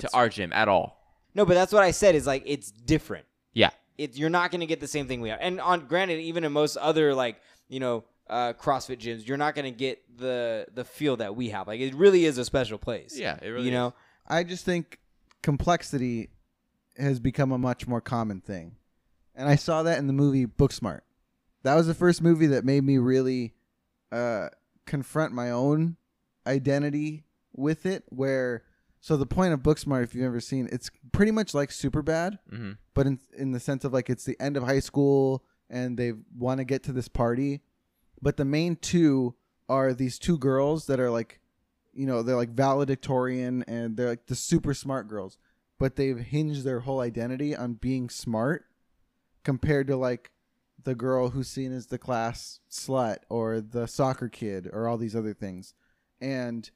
to 0.00 0.08
our 0.12 0.28
gym 0.28 0.52
at 0.52 0.68
all. 0.68 1.00
no, 1.34 1.46
but 1.46 1.54
that's 1.54 1.72
what 1.72 1.82
I 1.82 1.92
said. 1.92 2.14
Is 2.14 2.26
like 2.26 2.42
it's 2.44 2.70
different. 2.70 3.24
Yeah. 3.54 3.70
It, 3.96 4.16
you're 4.16 4.30
not 4.30 4.50
going 4.50 4.60
to 4.60 4.66
get 4.66 4.80
the 4.80 4.86
same 4.86 5.08
thing 5.08 5.20
we 5.20 5.30
have. 5.30 5.38
And 5.40 5.60
on 5.60 5.86
granted, 5.86 6.20
even 6.20 6.44
in 6.44 6.52
most 6.52 6.76
other 6.76 7.14
like 7.14 7.40
you 7.68 7.80
know 7.80 8.04
uh, 8.28 8.52
CrossFit 8.52 8.98
gyms, 8.98 9.26
you're 9.26 9.38
not 9.38 9.54
going 9.54 9.64
to 9.72 9.76
get 9.76 10.02
the 10.18 10.66
the 10.74 10.84
feel 10.84 11.16
that 11.16 11.34
we 11.36 11.48
have. 11.50 11.66
Like 11.66 11.80
it 11.80 11.94
really 11.94 12.24
is 12.24 12.36
a 12.38 12.44
special 12.44 12.78
place. 12.78 13.16
Yeah, 13.18 13.38
it 13.40 13.48
really. 13.48 13.66
you 13.66 13.72
know. 13.72 13.94
I 14.26 14.44
just 14.44 14.64
think 14.64 14.98
complexity 15.42 16.28
has 16.98 17.18
become 17.20 17.52
a 17.52 17.58
much 17.58 17.86
more 17.86 18.00
common 18.00 18.40
thing. 18.40 18.76
And 19.38 19.48
I 19.48 19.54
saw 19.54 19.84
that 19.84 19.98
in 19.98 20.08
the 20.08 20.12
movie 20.12 20.44
Booksmart. 20.46 21.00
That 21.62 21.76
was 21.76 21.86
the 21.86 21.94
first 21.94 22.20
movie 22.20 22.48
that 22.48 22.64
made 22.64 22.82
me 22.82 22.98
really 22.98 23.54
uh, 24.12 24.48
confront 24.84 25.32
my 25.32 25.50
own 25.50 25.96
identity 26.46 27.24
with 27.54 27.86
it. 27.86 28.04
Where, 28.08 28.64
so 29.00 29.16
the 29.16 29.26
point 29.26 29.52
of 29.54 29.60
Booksmart, 29.60 30.02
if 30.02 30.14
you've 30.14 30.24
ever 30.24 30.40
seen, 30.40 30.68
it's 30.72 30.90
pretty 31.12 31.30
much 31.30 31.54
like 31.54 31.70
Superbad, 31.70 32.38
hmm 32.50 32.72
but 32.94 33.06
in 33.06 33.20
in 33.36 33.52
the 33.52 33.60
sense 33.60 33.84
of 33.84 33.92
like 33.92 34.10
it's 34.10 34.24
the 34.24 34.36
end 34.40 34.56
of 34.56 34.64
high 34.64 34.80
school 34.80 35.44
and 35.70 35.96
they 35.96 36.14
want 36.36 36.58
to 36.58 36.64
get 36.64 36.82
to 36.82 36.92
this 36.92 37.06
party, 37.06 37.60
but 38.20 38.36
the 38.36 38.44
main 38.44 38.74
two 38.74 39.36
are 39.68 39.94
these 39.94 40.18
two 40.18 40.36
girls 40.36 40.86
that 40.86 40.98
are 40.98 41.10
like, 41.10 41.38
you 41.92 42.06
know, 42.06 42.22
they're 42.24 42.34
like 42.34 42.50
valedictorian 42.50 43.62
and 43.68 43.96
they're 43.96 44.08
like 44.08 44.26
the 44.26 44.34
super 44.34 44.74
smart 44.74 45.06
girls, 45.06 45.38
but 45.78 45.94
they've 45.94 46.18
hinged 46.18 46.64
their 46.64 46.80
whole 46.80 46.98
identity 47.00 47.54
on 47.54 47.74
being 47.74 48.08
smart, 48.08 48.64
compared 49.48 49.86
to 49.86 49.96
like 49.96 50.30
the 50.84 50.94
girl 50.94 51.30
who's 51.30 51.48
seen 51.48 51.72
as 51.72 51.86
the 51.86 51.96
class 51.96 52.60
slut 52.70 53.16
or 53.30 53.62
the 53.62 53.86
soccer 53.86 54.28
kid 54.28 54.68
or 54.70 54.86
all 54.86 54.98
these 54.98 55.16
other 55.16 55.32
things, 55.32 55.72
and 56.20 56.70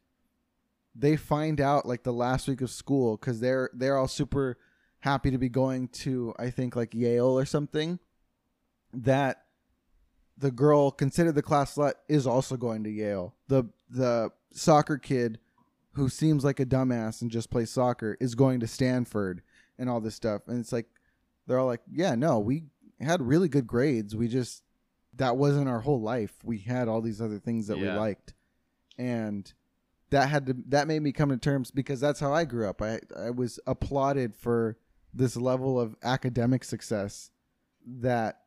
they 0.95 1.15
find 1.15 1.61
out 1.61 1.85
like 1.85 2.03
the 2.03 2.15
last 2.15 2.49
week 2.49 2.63
of 2.63 2.71
school 2.71 3.19
because 3.19 3.41
they're 3.41 3.69
they're 3.75 3.99
all 3.99 4.09
super 4.09 4.57
happy 5.01 5.31
to 5.31 5.37
be 5.37 5.51
going 5.51 5.87
to 5.87 6.33
I 6.39 6.49
think 6.49 6.75
like 6.75 6.95
Yale 6.95 7.39
or 7.39 7.45
something 7.45 7.99
that 8.95 9.43
the 10.39 10.51
girl 10.51 10.91
considered 10.91 11.35
the 11.35 11.43
class 11.43 11.75
slut 11.75 11.93
is 12.09 12.27
also 12.27 12.57
going 12.57 12.85
to 12.85 12.91
Yale. 12.91 13.35
The 13.49 13.65
the 13.91 14.31
soccer 14.51 14.97
kid 14.97 15.41
who 15.93 16.09
seems 16.09 16.43
like 16.43 16.59
a 16.59 16.65
dumbass 16.65 17.21
and 17.21 17.31
just 17.31 17.51
plays 17.51 17.71
soccer 17.71 18.17
is 18.19 18.35
going 18.35 18.61
to 18.61 18.67
Stanford 18.67 19.43
and 19.79 19.91
all 19.91 20.01
this 20.01 20.15
stuff. 20.15 20.49
And 20.49 20.59
it's 20.59 20.73
like 20.73 20.87
they're 21.47 21.59
all 21.59 21.67
like, 21.67 21.83
"Yeah, 21.91 22.15
no, 22.15 22.39
we 22.39 22.65
had 23.01 23.21
really 23.23 23.49
good 23.49 23.67
grades. 23.67 24.15
We 24.15 24.29
just 24.29 24.63
that 25.15 25.37
wasn't 25.37 25.69
our 25.69 25.81
whole 25.81 26.01
life. 26.01 26.35
We 26.45 26.59
had 26.59 26.89
all 26.89 27.01
these 27.03 27.21
other 27.21 27.39
things 27.39 27.67
that 27.67 27.79
we 27.79 27.89
liked." 27.99 28.35
And 28.99 29.53
that 30.11 30.29
had 30.29 30.47
to 30.47 30.57
that 30.69 30.87
made 30.89 31.01
me 31.03 31.13
come 31.13 31.31
to 31.31 31.37
terms 31.37 31.71
because 31.71 32.01
that's 32.01 32.21
how 32.21 32.33
I 32.33 32.45
grew 32.45 32.69
up. 32.69 32.81
I 32.83 33.01
I 33.17 33.31
was 33.31 33.59
applauded 33.67 34.35
for 34.35 34.77
this 35.15 35.37
level 35.37 35.79
of 35.81 35.97
academic 36.03 36.65
success 36.65 37.31
that 37.87 38.41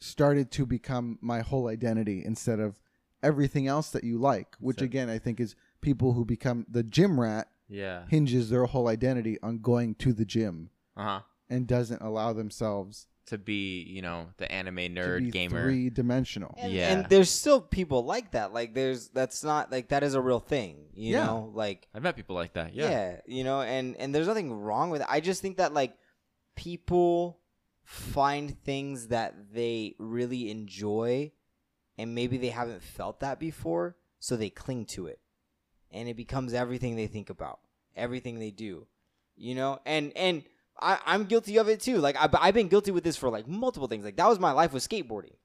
started 0.00 0.50
to 0.52 0.66
become 0.66 1.18
my 1.20 1.40
whole 1.40 1.68
identity 1.68 2.24
instead 2.24 2.58
of 2.58 2.80
everything 3.22 3.68
else 3.68 3.90
that 3.90 4.02
you 4.02 4.18
like, 4.18 4.56
which 4.58 4.78
So- 4.80 4.84
again 4.84 5.08
I 5.08 5.18
think 5.18 5.38
is 5.40 5.54
people 5.80 6.12
who 6.14 6.24
become 6.24 6.66
the 6.68 6.82
gym 6.82 7.20
rat 7.20 7.48
Yeah. 7.68 8.06
hinges 8.08 8.50
their 8.50 8.64
whole 8.66 8.88
identity 8.88 9.38
on 9.42 9.58
going 9.58 9.94
to 9.96 10.12
the 10.12 10.24
gym 10.24 10.70
Uh 10.96 11.02
huh. 11.04 11.20
And 11.52 11.66
doesn't 11.66 12.02
allow 12.02 12.32
themselves 12.32 13.06
To 13.26 13.38
be, 13.38 13.82
you 13.84 14.02
know, 14.02 14.26
the 14.38 14.50
anime 14.50 14.76
to 14.76 14.88
nerd 14.88 15.18
be 15.24 15.30
gamer. 15.30 15.62
three 15.62 15.90
dimensional. 15.90 16.54
And, 16.58 16.72
Yeah. 16.72 16.92
and 16.92 17.06
there's 17.08 17.30
still 17.30 17.60
people 17.60 18.04
like 18.04 18.32
that. 18.32 18.52
like 18.52 18.74
there's 18.74 19.08
that's 19.10 19.44
not 19.44 19.70
like 19.70 19.88
that 19.88 20.02
is 20.02 20.14
a 20.14 20.20
real 20.20 20.40
thing. 20.40 20.88
You 20.94 21.12
Yeah. 21.14 21.26
know, 21.26 21.50
like 21.54 21.86
I've 21.94 22.02
met 22.02 22.16
people 22.16 22.34
like 22.34 22.54
that. 22.54 22.74
yeah. 22.74 22.90
Yeah. 22.90 23.20
you 23.26 23.44
know 23.44 23.60
and 23.62 23.96
and 23.96 24.12
there's 24.14 24.26
nothing 24.26 24.52
wrong 24.52 24.90
with 24.90 25.02
it 25.02 25.06
i 25.08 25.20
just 25.20 25.40
think 25.42 25.56
that 25.58 25.72
like 25.72 25.94
people 26.56 27.38
find 27.84 28.58
things 28.64 29.08
that 29.08 29.34
they 29.52 29.94
really 29.98 30.50
enjoy 30.50 31.30
and 31.98 32.14
maybe 32.14 32.36
they 32.38 32.48
haven't 32.48 32.82
felt 32.82 33.20
that 33.20 33.38
before 33.38 33.96
so 34.18 34.36
they 34.36 34.50
cling 34.50 34.84
to 34.86 35.06
it 35.06 35.20
and 35.90 36.08
it 36.08 36.16
becomes 36.16 36.54
everything 36.54 36.96
they 36.96 37.06
think 37.06 37.28
about 37.30 37.60
everything 37.96 38.38
they 38.38 38.50
do 38.50 38.86
you 39.36 39.54
know 39.54 39.78
and 39.84 40.12
and 40.16 40.44
I, 40.80 40.98
i'm 41.06 41.24
guilty 41.24 41.58
of 41.58 41.68
it 41.68 41.80
too. 41.80 41.98
Like 41.98 42.16
I, 42.16 42.28
i've 42.40 42.54
been 42.54 42.68
guilty 42.68 42.90
with 42.90 43.04
this 43.04 43.16
for 43.16 43.30
like 43.30 43.46
multiple 43.46 43.88
things. 43.88 44.04
Like 44.04 44.16
that 44.16 44.28
was 44.28 44.38
my 44.38 44.52
life 44.52 44.72
with 44.72 44.88
skateboarding 44.88 45.36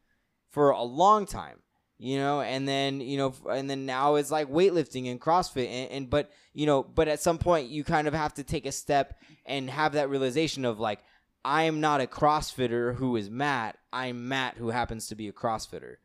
for 0.49 0.71
a 0.71 0.84
long 0.84 1.25
time 1.25 1.59
you 1.99 2.17
know? 2.17 2.41
And 2.41 2.67
then 2.67 3.01
you 3.01 3.17
know 3.17 3.34
and 3.49 3.69
then 3.69 3.86
now 3.86 4.15
it's 4.15 4.32
like 4.32 4.49
weightlifting 4.49 5.09
and 5.09 5.19
crossfit 5.19 5.67
and, 5.67 5.91
and 5.91 6.09
but 6.09 6.32
you 6.53 6.65
know 6.65 6.84
but 6.84 7.07
at 7.07 7.21
some 7.21 7.38
point 7.38 7.69
you 7.69 7.84
kind 7.84 8.07
of 8.07 8.13
have 8.13 8.34
to 8.36 8.43
take 8.43 8.65
a 8.65 8.71
step 8.71 9.19
and 9.45 9.69
have 9.69 9.93
that 9.93 10.09
realization 10.09 10.65
of 10.65 10.80
like 10.80 10.99
i 11.45 11.63
am 11.63 11.80
not 11.80 12.01
a 12.01 12.07
crossfitter 12.07 12.95
who 12.95 13.15
is 13.15 13.30
matt. 13.30 13.78
I'm 13.91 14.28
matt 14.28 14.57
who 14.57 14.69
happens 14.69 15.07
to 15.07 15.15
be 15.15 15.28
a 15.28 15.34
crossfitter. 15.34 15.95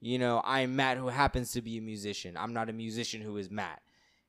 You 0.00 0.18
know 0.18 0.40
i'm 0.44 0.76
matt 0.76 0.98
who 0.98 1.08
happens 1.08 1.52
to 1.52 1.62
be 1.62 1.78
a 1.78 1.82
musician. 1.82 2.36
I'm 2.36 2.52
not 2.52 2.68
a 2.68 2.72
musician 2.72 3.20
who 3.20 3.36
is 3.36 3.50
matt 3.50 3.82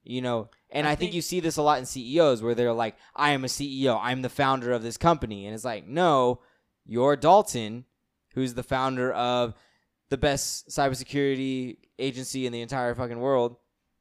you 0.03 0.21
know 0.21 0.49
and 0.69 0.87
i, 0.87 0.91
I 0.91 0.95
think, 0.95 1.09
think- 1.09 1.15
you 1.15 1.21
see 1.21 1.39
this 1.39 1.57
a 1.57 1.61
lot 1.61 1.79
in 1.79 1.85
ceos 1.85 2.41
where 2.41 2.55
they're 2.55 2.73
like 2.73 2.95
i 3.15 3.31
am 3.31 3.43
a 3.43 3.47
ceo 3.47 3.99
i'm 4.01 4.21
the 4.21 4.29
founder 4.29 4.71
of 4.71 4.83
this 4.83 4.97
company 4.97 5.45
and 5.45 5.55
it's 5.55 5.65
like 5.65 5.87
no 5.87 6.39
you're 6.85 7.15
dalton 7.15 7.85
who's 8.33 8.53
the 8.53 8.63
founder 8.63 9.11
of 9.13 9.53
the 10.09 10.17
best 10.17 10.69
cybersecurity 10.69 11.77
agency 11.97 12.45
in 12.45 12.53
the 12.53 12.61
entire 12.61 12.93
fucking 12.95 13.19
world. 13.19 13.55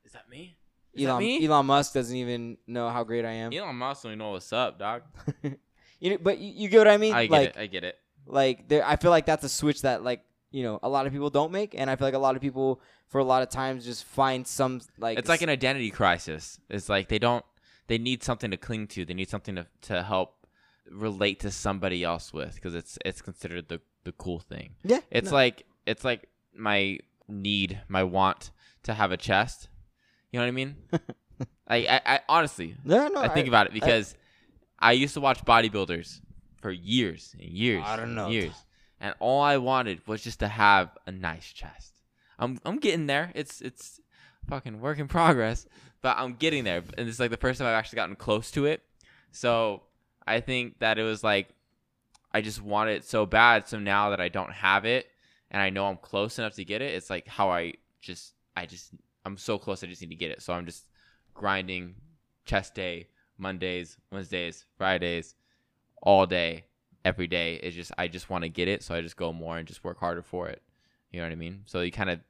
Is 0.04 0.12
that 0.12 0.28
me? 0.28 0.56
Is 0.92 1.04
that 1.04 1.10
Elon 1.10 1.22
me? 1.22 1.46
Elon 1.46 1.66
Musk 1.66 1.94
doesn't 1.94 2.16
even 2.16 2.58
know 2.66 2.90
how 2.90 3.04
great 3.04 3.24
I 3.24 3.30
am. 3.32 3.52
Elon 3.52 3.76
Musk 3.76 4.02
don't 4.02 4.12
even 4.12 4.18
know 4.18 4.32
what's 4.32 4.52
up, 4.52 4.78
dog. 4.78 5.02
You 6.00 6.10
know, 6.10 6.18
but 6.20 6.38
you, 6.38 6.52
you 6.52 6.68
get 6.68 6.78
what 6.78 6.88
I 6.88 6.96
mean? 6.96 7.14
I 7.14 7.26
get 7.26 7.30
like 7.30 7.48
it. 7.50 7.56
I 7.56 7.66
get 7.66 7.84
it. 7.84 7.96
like 8.26 8.66
there 8.66 8.84
I 8.84 8.96
feel 8.96 9.12
like 9.12 9.24
that's 9.24 9.44
a 9.44 9.48
switch 9.48 9.82
that 9.82 10.02
like, 10.02 10.24
you 10.52 10.62
know, 10.62 10.78
a 10.82 10.88
lot 10.88 11.06
of 11.06 11.12
people 11.12 11.30
don't 11.30 11.50
make 11.50 11.74
and 11.76 11.90
I 11.90 11.96
feel 11.96 12.06
like 12.06 12.14
a 12.14 12.18
lot 12.18 12.36
of 12.36 12.42
people 12.42 12.80
for 13.08 13.18
a 13.18 13.24
lot 13.24 13.42
of 13.42 13.48
times 13.48 13.84
just 13.84 14.04
find 14.04 14.46
some 14.46 14.80
like 14.98 15.18
It's 15.18 15.28
like 15.28 15.42
an 15.42 15.48
identity 15.48 15.90
crisis. 15.90 16.60
It's 16.70 16.88
like 16.88 17.08
they 17.08 17.18
don't. 17.18 17.44
They 17.88 17.98
need 17.98 18.22
something 18.22 18.50
to 18.52 18.56
cling 18.56 18.86
to. 18.88 19.04
They 19.04 19.14
need 19.14 19.28
something 19.28 19.56
to 19.56 19.66
to 19.82 20.02
help 20.02 20.46
relate 20.90 21.40
to 21.40 21.50
somebody 21.50 22.04
else 22.04 22.32
with 22.32 22.54
because 22.54 22.74
it's 22.74 22.98
it's 23.04 23.22
considered 23.22 23.68
the 23.68 23.80
the 24.04 24.12
cool 24.12 24.38
thing. 24.38 24.74
Yeah. 24.84 25.00
It's 25.10 25.30
no. 25.30 25.36
like 25.36 25.66
it's 25.86 26.04
like 26.04 26.28
my 26.54 26.98
need, 27.28 27.80
my 27.88 28.02
want 28.04 28.50
to 28.84 28.94
have 28.94 29.12
a 29.12 29.16
chest. 29.16 29.68
You 30.30 30.38
know 30.38 30.46
what 30.46 30.48
I 30.48 30.52
mean? 30.52 30.76
I, 31.68 31.76
I, 31.76 32.00
I 32.06 32.20
honestly, 32.28 32.76
no, 32.84 33.08
no, 33.08 33.20
I 33.20 33.28
think 33.28 33.48
about 33.48 33.66
it 33.66 33.72
because 33.72 34.14
I, 34.78 34.92
used 34.92 35.14
to 35.14 35.20
watch 35.20 35.44
bodybuilders 35.44 36.20
for 36.60 36.70
years 36.70 37.34
and 37.38 37.48
years. 37.48 37.82
I 37.86 37.96
don't 37.96 38.06
and 38.06 38.16
know. 38.16 38.28
years, 38.28 38.54
and 39.02 39.14
all 39.18 39.42
I 39.42 39.58
wanted 39.58 40.06
was 40.06 40.22
just 40.22 40.38
to 40.38 40.48
have 40.48 40.96
a 41.06 41.12
nice 41.12 41.52
chest. 41.52 41.92
I'm 42.38 42.58
I'm 42.64 42.78
getting 42.78 43.08
there. 43.08 43.32
It's 43.34 43.60
it's 43.60 44.00
fucking 44.48 44.80
work 44.80 44.98
in 44.98 45.08
progress, 45.08 45.66
but 46.00 46.16
I'm 46.16 46.34
getting 46.34 46.64
there. 46.64 46.82
And 46.96 47.08
it's 47.08 47.20
like 47.20 47.32
the 47.32 47.36
first 47.36 47.58
time 47.58 47.68
I've 47.68 47.74
actually 47.74 47.96
gotten 47.96 48.16
close 48.16 48.50
to 48.52 48.64
it. 48.64 48.80
So 49.32 49.82
I 50.26 50.40
think 50.40 50.78
that 50.78 50.98
it 50.98 51.02
was 51.02 51.24
like 51.24 51.48
I 52.32 52.40
just 52.40 52.62
want 52.62 52.90
it 52.90 53.04
so 53.04 53.26
bad. 53.26 53.68
So 53.68 53.78
now 53.78 54.10
that 54.10 54.20
I 54.20 54.28
don't 54.28 54.52
have 54.52 54.84
it 54.84 55.08
and 55.50 55.60
I 55.60 55.68
know 55.68 55.86
I'm 55.86 55.96
close 55.96 56.38
enough 56.38 56.54
to 56.54 56.64
get 56.64 56.80
it, 56.80 56.94
it's 56.94 57.10
like 57.10 57.26
how 57.26 57.50
I 57.50 57.74
just 58.00 58.34
I 58.56 58.66
just 58.66 58.92
I'm 59.24 59.36
so 59.36 59.58
close 59.58 59.82
I 59.82 59.88
just 59.88 60.00
need 60.00 60.10
to 60.10 60.14
get 60.14 60.30
it. 60.30 60.42
So 60.42 60.52
I'm 60.52 60.64
just 60.64 60.86
grinding 61.34 61.96
chest 62.44 62.76
day, 62.76 63.08
Mondays, 63.36 63.96
Wednesdays, 64.12 64.64
Fridays, 64.78 65.34
all 66.02 66.24
day, 66.24 66.66
every 67.04 67.26
day. 67.26 67.54
It's 67.56 67.76
just 67.76 67.92
I 67.98 68.08
just 68.08 68.30
want 68.30 68.44
to 68.44 68.48
get 68.48 68.68
it, 68.68 68.82
so 68.82 68.94
I 68.94 69.00
just 69.00 69.16
go 69.16 69.32
more 69.32 69.58
and 69.58 69.66
just 69.66 69.84
work 69.84 69.98
harder 69.98 70.22
for 70.22 70.48
it. 70.48 70.62
You 71.10 71.20
know 71.20 71.26
what 71.26 71.32
I 71.32 71.36
mean? 71.36 71.62
So 71.66 71.80
you 71.80 71.92
kind 71.92 72.10
of 72.10 72.20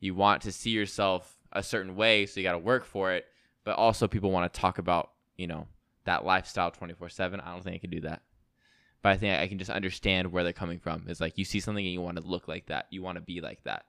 you 0.00 0.14
want 0.14 0.42
to 0.42 0.52
see 0.52 0.70
yourself 0.70 1.36
a 1.52 1.62
certain 1.62 1.96
way, 1.96 2.26
so 2.26 2.40
you 2.40 2.44
got 2.44 2.52
to 2.52 2.58
work 2.58 2.84
for 2.84 3.12
it. 3.12 3.26
But 3.64 3.76
also, 3.76 4.08
people 4.08 4.30
want 4.30 4.52
to 4.52 4.60
talk 4.60 4.78
about 4.78 5.10
you 5.36 5.46
know 5.46 5.66
that 6.04 6.24
lifestyle 6.24 6.70
twenty 6.70 6.94
four 6.94 7.08
seven. 7.08 7.40
I 7.40 7.52
don't 7.52 7.62
think 7.62 7.76
I 7.76 7.78
can 7.78 7.90
do 7.90 8.00
that. 8.00 8.22
But 9.02 9.10
I 9.10 9.16
think 9.18 9.38
I 9.38 9.48
can 9.48 9.58
just 9.58 9.70
understand 9.70 10.32
where 10.32 10.44
they're 10.44 10.52
coming 10.54 10.78
from. 10.78 11.04
It's 11.08 11.20
like 11.20 11.36
you 11.36 11.44
see 11.44 11.60
something 11.60 11.84
and 11.84 11.92
you 11.92 12.00
want 12.00 12.16
to 12.16 12.22
look 12.22 12.48
like 12.48 12.66
that. 12.66 12.86
You 12.90 13.02
want 13.02 13.16
to 13.16 13.22
be 13.22 13.40
like 13.42 13.62
that. 13.64 13.84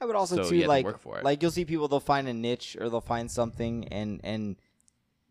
I 0.00 0.04
would 0.04 0.16
also 0.16 0.42
So 0.42 0.50
too 0.50 0.62
to 0.62 0.68
like 0.68 0.84
work 0.84 0.98
for 1.00 1.18
it. 1.18 1.24
like 1.24 1.40
you'll 1.40 1.50
see 1.52 1.64
people 1.64 1.88
they'll 1.88 2.00
find 2.00 2.28
a 2.28 2.34
niche 2.34 2.76
or 2.78 2.90
they'll 2.90 3.00
find 3.00 3.30
something 3.30 3.88
and 3.88 4.20
and 4.24 4.56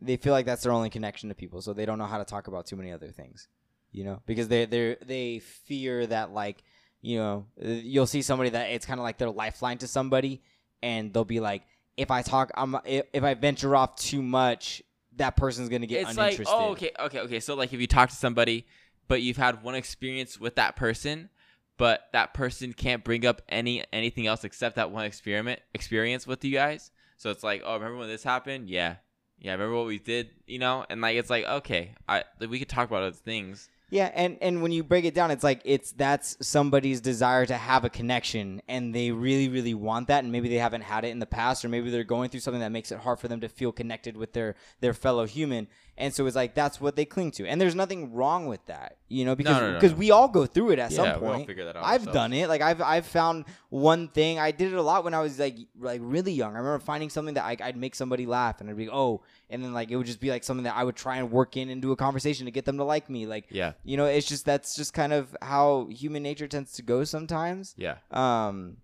they 0.01 0.17
feel 0.17 0.33
like 0.33 0.45
that's 0.45 0.63
their 0.63 0.71
only 0.71 0.89
connection 0.89 1.29
to 1.29 1.35
people, 1.35 1.61
so 1.61 1.71
they 1.73 1.85
don't 1.85 1.97
know 1.97 2.05
how 2.05 2.17
to 2.17 2.25
talk 2.25 2.47
about 2.47 2.65
too 2.65 2.75
many 2.75 2.91
other 2.91 3.09
things, 3.09 3.47
you 3.95 4.03
know, 4.03 4.21
because 4.25 4.47
they 4.47 4.65
they 4.65 4.97
they 5.05 5.39
fear 5.39 6.05
that 6.07 6.31
like 6.31 6.63
you 7.01 7.17
know 7.17 7.45
you'll 7.57 8.07
see 8.07 8.21
somebody 8.21 8.49
that 8.49 8.69
it's 8.71 8.85
kind 8.85 8.99
of 8.99 9.03
like 9.03 9.17
their 9.17 9.29
lifeline 9.29 9.77
to 9.79 9.87
somebody, 9.87 10.41
and 10.83 11.13
they'll 11.13 11.23
be 11.23 11.39
like, 11.39 11.63
if 11.95 12.11
I 12.11 12.21
talk, 12.21 12.51
I'm 12.55 12.75
if, 12.83 13.05
if 13.13 13.23
I 13.23 13.33
venture 13.35 13.75
off 13.75 13.95
too 13.95 14.21
much, 14.21 14.83
that 15.17 15.35
person's 15.35 15.69
gonna 15.69 15.85
get 15.85 16.07
it's 16.07 16.17
like 16.17 16.33
uninterested. 16.33 16.55
oh 16.57 16.71
okay 16.71 16.91
okay 16.99 17.19
okay 17.19 17.39
so 17.39 17.55
like 17.55 17.73
if 17.73 17.79
you 17.79 17.87
talk 17.87 18.09
to 18.09 18.15
somebody 18.15 18.65
but 19.07 19.21
you've 19.21 19.37
had 19.37 19.63
one 19.63 19.75
experience 19.75 20.39
with 20.39 20.55
that 20.55 20.75
person 20.75 21.29
but 21.77 22.07
that 22.13 22.33
person 22.33 22.73
can't 22.73 23.03
bring 23.03 23.25
up 23.25 23.41
any 23.49 23.83
anything 23.93 24.27
else 24.27 24.43
except 24.43 24.75
that 24.75 24.91
one 24.91 25.05
experiment 25.05 25.59
experience 25.73 26.27
with 26.27 26.43
you 26.43 26.51
guys 26.51 26.91
so 27.17 27.29
it's 27.31 27.43
like 27.43 27.61
oh 27.65 27.75
remember 27.75 27.97
when 27.97 28.09
this 28.09 28.23
happened? 28.23 28.69
Yeah. 28.69 28.95
Yeah 29.39 29.53
remember 29.53 29.75
what 29.75 29.85
we 29.85 29.99
did 29.99 30.29
you 30.47 30.59
know? 30.59 30.85
And 30.89 31.01
like 31.01 31.15
it's 31.15 31.29
like 31.29 31.45
okay 31.45 31.95
i 32.07 32.23
we 32.47 32.59
could 32.59 32.69
talk 32.69 32.89
about 32.89 33.03
other 33.03 33.15
things 33.15 33.69
Yeah, 33.95 34.11
and 34.13 34.37
and 34.41 34.61
when 34.61 34.73
you 34.73 34.83
break 34.83 35.05
it 35.05 35.13
down, 35.13 35.31
it's 35.31 35.41
like 35.41 35.61
it's 35.63 35.93
that's 35.93 36.35
somebody's 36.45 36.99
desire 36.99 37.45
to 37.45 37.55
have 37.55 37.85
a 37.85 37.89
connection, 37.89 38.61
and 38.67 38.93
they 38.93 39.11
really 39.11 39.47
really 39.47 39.73
want 39.73 40.09
that, 40.09 40.21
and 40.25 40.33
maybe 40.33 40.49
they 40.49 40.57
haven't 40.57 40.81
had 40.81 41.05
it 41.05 41.11
in 41.11 41.19
the 41.19 41.25
past, 41.25 41.63
or 41.63 41.69
maybe 41.69 41.89
they're 41.89 42.03
going 42.03 42.29
through 42.29 42.41
something 42.41 42.59
that 42.59 42.73
makes 42.73 42.91
it 42.91 42.99
hard 42.99 43.21
for 43.21 43.29
them 43.29 43.39
to 43.39 43.47
feel 43.47 43.71
connected 43.71 44.17
with 44.17 44.33
their 44.33 44.55
their 44.81 44.93
fellow 44.93 45.25
human, 45.25 45.69
and 45.97 46.13
so 46.13 46.25
it's 46.25 46.35
like 46.35 46.53
that's 46.55 46.81
what 46.81 46.95
they 46.97 47.05
cling 47.05 47.31
to, 47.31 47.47
and 47.47 47.59
there's 47.59 47.75
nothing 47.75 48.13
wrong 48.13 48.47
with 48.47 48.65
that, 48.65 48.97
you 49.07 49.23
know, 49.23 49.35
because 49.35 49.61
no, 49.61 49.67
no, 49.69 49.73
because 49.75 49.91
no. 49.93 49.97
we 49.97 50.11
all 50.11 50.27
go 50.27 50.45
through 50.45 50.71
it 50.71 50.79
at 50.79 50.91
Yeah, 50.91 51.13
some 51.13 51.19
point. 51.21 51.47
figure 51.47 51.63
that 51.65 51.75
out 51.77 51.83
I've 51.85 52.01
ourselves. 52.01 52.13
done 52.15 52.33
it, 52.33 52.49
like 52.49 52.61
I've 52.61 52.81
I've 52.81 53.05
found 53.05 53.45
one 53.69 54.09
thing. 54.09 54.37
I 54.37 54.51
did 54.51 54.73
it 54.73 54.75
a 54.77 54.81
lot 54.81 55.03
when 55.03 55.13
I 55.13 55.21
was 55.21 55.39
like 55.39 55.57
like 55.79 56.01
really 56.03 56.33
young. 56.33 56.53
I 56.55 56.57
remember 56.59 56.79
finding 56.79 57.09
something 57.09 57.35
that 57.35 57.45
I, 57.45 57.55
I'd 57.63 57.77
make 57.77 57.95
somebody 57.95 58.25
laugh, 58.25 58.59
and 58.59 58.69
I'd 58.69 58.75
be 58.77 58.89
oh, 58.89 59.21
and 59.49 59.63
then 59.63 59.73
like 59.73 59.89
it 59.89 59.95
would 59.95 60.05
just 60.07 60.19
be 60.19 60.29
like 60.29 60.43
something 60.43 60.65
that 60.65 60.75
I 60.75 60.83
would 60.83 60.95
try 60.97 61.17
and 61.17 61.31
work 61.31 61.55
in 61.55 61.69
into 61.69 61.91
a 61.91 61.95
conversation 61.95 62.45
to 62.45 62.51
get 62.51 62.65
them 62.65 62.77
to 62.77 62.83
like 62.83 63.09
me, 63.09 63.25
like 63.25 63.45
yeah 63.49 63.73
you 63.83 63.95
know 63.95 64.05
it's 64.05 64.27
just 64.27 64.45
that's 64.45 64.75
just 64.75 64.93
kind 64.93 65.13
of 65.13 65.35
how 65.41 65.87
human 65.89 66.23
nature 66.23 66.47
tends 66.47 66.73
to 66.73 66.81
go 66.81 67.03
sometimes 67.05 67.73
yeah 67.77 67.95
um 68.11 68.77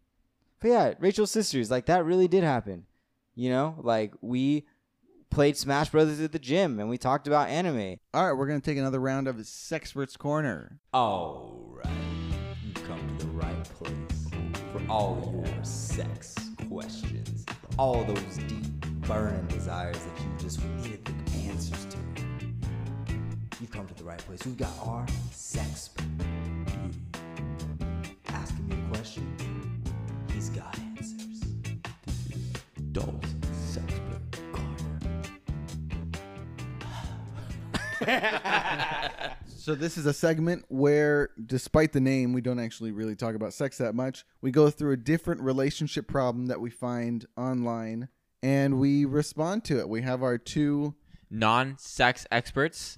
but 0.59 0.67
yeah 0.69 0.93
rachel's 0.99 1.31
sisters 1.31 1.69
like 1.71 1.85
that 1.87 2.05
really 2.05 2.27
did 2.27 2.43
happen 2.43 2.85
you 3.35 3.49
know 3.49 3.75
like 3.79 4.13
we 4.21 4.65
played 5.31 5.57
smash 5.57 5.89
brothers 5.89 6.19
at 6.19 6.31
the 6.31 6.39
gym 6.39 6.79
and 6.79 6.89
we 6.89 6.97
talked 6.97 7.25
about 7.27 7.49
anime. 7.49 7.97
All 8.13 8.27
right, 8.27 8.37
we're 8.37 8.47
gonna 8.47 8.59
take 8.59 8.77
another 8.77 8.99
round 8.99 9.27
of 9.27 9.37
Sexperts 9.37 10.17
Corner. 10.17 10.79
all 10.93 11.73
right. 11.83 11.87
You've 12.63 12.83
come 12.85 13.17
to 13.17 13.25
the 13.25 13.31
right 13.31 13.63
place 13.63 14.27
for 14.71 14.81
all 14.89 15.43
your 15.45 15.63
sex 15.63 16.35
questions 16.69 17.45
all 17.77 18.03
those 18.03 18.37
deep 18.47 18.65
burning 19.07 19.45
desires 19.47 19.97
that 19.97 20.21
you 20.21 20.29
just 20.37 20.63
needed 20.63 21.03
the 21.05 21.37
answers 21.49 21.85
to. 21.85 21.97
You've 23.59 23.71
come 23.71 23.87
to 23.87 23.93
the 23.93 24.03
right 24.03 24.19
place. 24.19 24.45
We've 24.45 24.57
got 24.57 24.71
our 24.83 25.05
sex 25.31 25.89
So 39.57 39.75
this 39.75 39.95
is 39.95 40.07
a 40.07 40.13
segment 40.13 40.65
where, 40.69 41.29
despite 41.45 41.93
the 41.93 41.99
name, 42.01 42.33
we 42.33 42.41
don't 42.41 42.57
actually 42.59 42.91
really 42.91 43.15
talk 43.15 43.35
about 43.35 43.53
sex 43.53 43.77
that 43.77 43.93
much. 43.93 44.25
We 44.41 44.49
go 44.49 44.71
through 44.71 44.93
a 44.93 44.97
different 44.97 45.39
relationship 45.41 46.07
problem 46.07 46.47
that 46.47 46.59
we 46.59 46.71
find 46.71 47.27
online, 47.37 48.07
and 48.41 48.79
we 48.79 49.05
respond 49.05 49.63
to 49.65 49.77
it. 49.79 49.87
We 49.87 50.01
have 50.01 50.23
our 50.23 50.39
two 50.39 50.95
non-sex 51.29 52.25
experts 52.31 52.97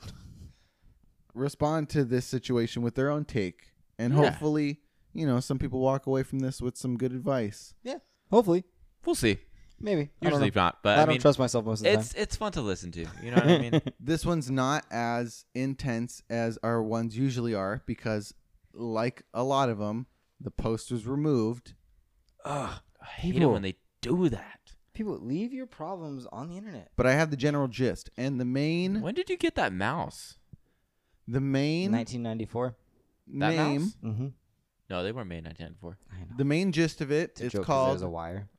respond 1.34 1.90
to 1.90 2.06
this 2.06 2.26
situation 2.26 2.82
with 2.82 2.96
their 2.96 3.10
own 3.10 3.26
take, 3.26 3.74
and 4.00 4.14
Yeah. 4.14 4.30
hopefully, 4.30 4.80
you 5.14 5.26
know, 5.26 5.42
some 5.42 5.60
people 5.60 5.82
walk 5.82 6.08
away 6.08 6.24
from 6.24 6.40
this 6.40 6.62
with 6.62 6.78
some 6.78 6.96
good 6.98 7.12
advice. 7.12 7.74
Yeah, 7.84 7.98
hopefully, 8.32 8.64
we'll 9.06 9.16
see 9.16 9.40
maybe. 9.84 10.10
I 10.22 10.26
don't 10.26 10.34
usually 10.34 10.52
not 10.56 10.80
but 10.82 10.90
I, 10.92 10.94
i, 10.94 11.06
don't 11.06 11.10
mean 11.10 11.22
trust 11.22 11.38
myself 11.38 11.66
most 11.66 11.82
of 11.82 11.84
the 11.84 11.92
time. 11.92 12.00
it's 12.00 12.14
it's 12.16 12.36
fun 12.36 12.52
to 12.54 12.62
listen 12.62 12.92
to 12.94 13.02
you 13.22 13.30
know 13.32 13.36
what 13.36 13.48
i 13.48 13.58
mean. 13.60 13.82
This 14.00 14.26
one's 14.26 14.50
not 14.50 14.86
as 14.92 15.46
intense 15.54 16.24
as 16.30 16.58
our 16.64 16.82
ones 16.82 17.16
usually 17.18 17.54
are 17.54 17.84
because, 17.86 18.34
like 18.74 19.24
a 19.34 19.44
lot 19.44 19.70
of 19.70 19.78
them, 19.78 20.08
the 20.42 20.52
post 20.52 20.92
was 20.92 21.06
removed. 21.06 21.74
Ugh, 22.46 22.80
i 23.02 23.06
hate 23.06 23.30
it 23.30 23.34
People- 23.40 23.54
when 23.54 23.62
they 23.62 23.76
do 24.02 24.30
that 24.30 24.60
people, 24.94 25.18
leave 25.20 25.52
your 25.52 25.66
problems 25.66 26.28
on 26.32 26.50
the 26.50 26.56
internet. 26.58 26.92
But 26.96 27.08
I 27.08 27.14
have 27.14 27.32
the 27.32 27.38
general 27.38 27.68
gist, 27.68 28.12
and 28.16 28.40
the 28.40 28.46
main, 28.46 29.02
when 29.02 29.16
did 29.16 29.28
you 29.28 29.38
get 29.38 29.56
that 29.56 29.74
mouse 29.74 30.38
the 31.28 31.40
main 31.42 31.92
1994. 31.92 32.76
That 33.40 33.56
name, 33.56 33.82
mouse? 33.82 33.96
Mm-hmm. 34.04 34.28
no 34.90 35.04
they 35.04 35.12
weren't 35.12 35.30
made 35.30 35.38
in 35.40 35.46
1994 35.46 35.98
I 36.12 36.20
know. 36.30 36.38
the 36.38 36.44
main 36.46 36.72
gist 36.72 37.02
of 37.02 37.12
it, 37.12 37.32
It's 37.32 37.42
a 37.42 37.46
it's 37.46 37.54
joke 37.54 37.62
'cause 37.62 37.68
called 37.68 37.90
there's 37.92 38.02
a 38.04 38.10
wire. 38.10 38.50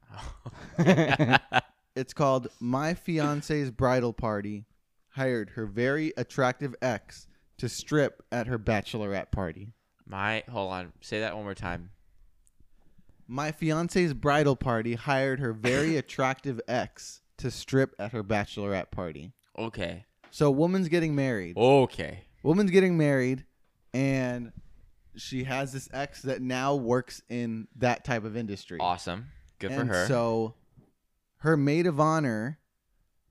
It's 1.96 2.12
called 2.12 2.48
My 2.58 2.94
Fiance's 2.94 3.70
Bridal 3.70 4.12
Party 4.12 4.64
Hired 5.10 5.50
Her 5.50 5.64
Very 5.64 6.12
Attractive 6.16 6.74
Ex 6.82 7.28
to 7.58 7.68
Strip 7.68 8.24
at 8.32 8.48
Her 8.48 8.58
Bachelorette 8.58 9.30
Party. 9.30 9.74
My 10.04 10.42
hold 10.50 10.72
on, 10.72 10.92
say 11.00 11.20
that 11.20 11.36
one 11.36 11.44
more 11.44 11.54
time. 11.54 11.90
My 13.28 13.52
Fiance's 13.52 14.12
Bridal 14.12 14.56
Party 14.56 14.94
hired 14.94 15.38
her 15.38 15.52
very 15.52 15.96
attractive 15.98 16.60
ex 16.66 17.20
to 17.38 17.50
strip 17.50 17.94
at 17.98 18.12
her 18.12 18.22
bachelorette 18.22 18.90
party. 18.90 19.32
Okay. 19.58 20.04
So, 20.30 20.50
woman's 20.50 20.88
getting 20.88 21.14
married. 21.14 21.56
Okay. 21.56 22.24
Woman's 22.42 22.70
getting 22.70 22.98
married, 22.98 23.44
and 23.94 24.52
she 25.16 25.44
has 25.44 25.72
this 25.72 25.88
ex 25.92 26.22
that 26.22 26.42
now 26.42 26.74
works 26.74 27.22
in 27.28 27.68
that 27.76 28.04
type 28.04 28.24
of 28.24 28.36
industry. 28.36 28.78
Awesome. 28.80 29.28
Good 29.68 29.74
for 29.74 29.80
and 29.80 29.90
her. 29.90 30.06
So 30.06 30.54
her 31.38 31.56
maid 31.56 31.86
of 31.86 32.00
honor 32.00 32.58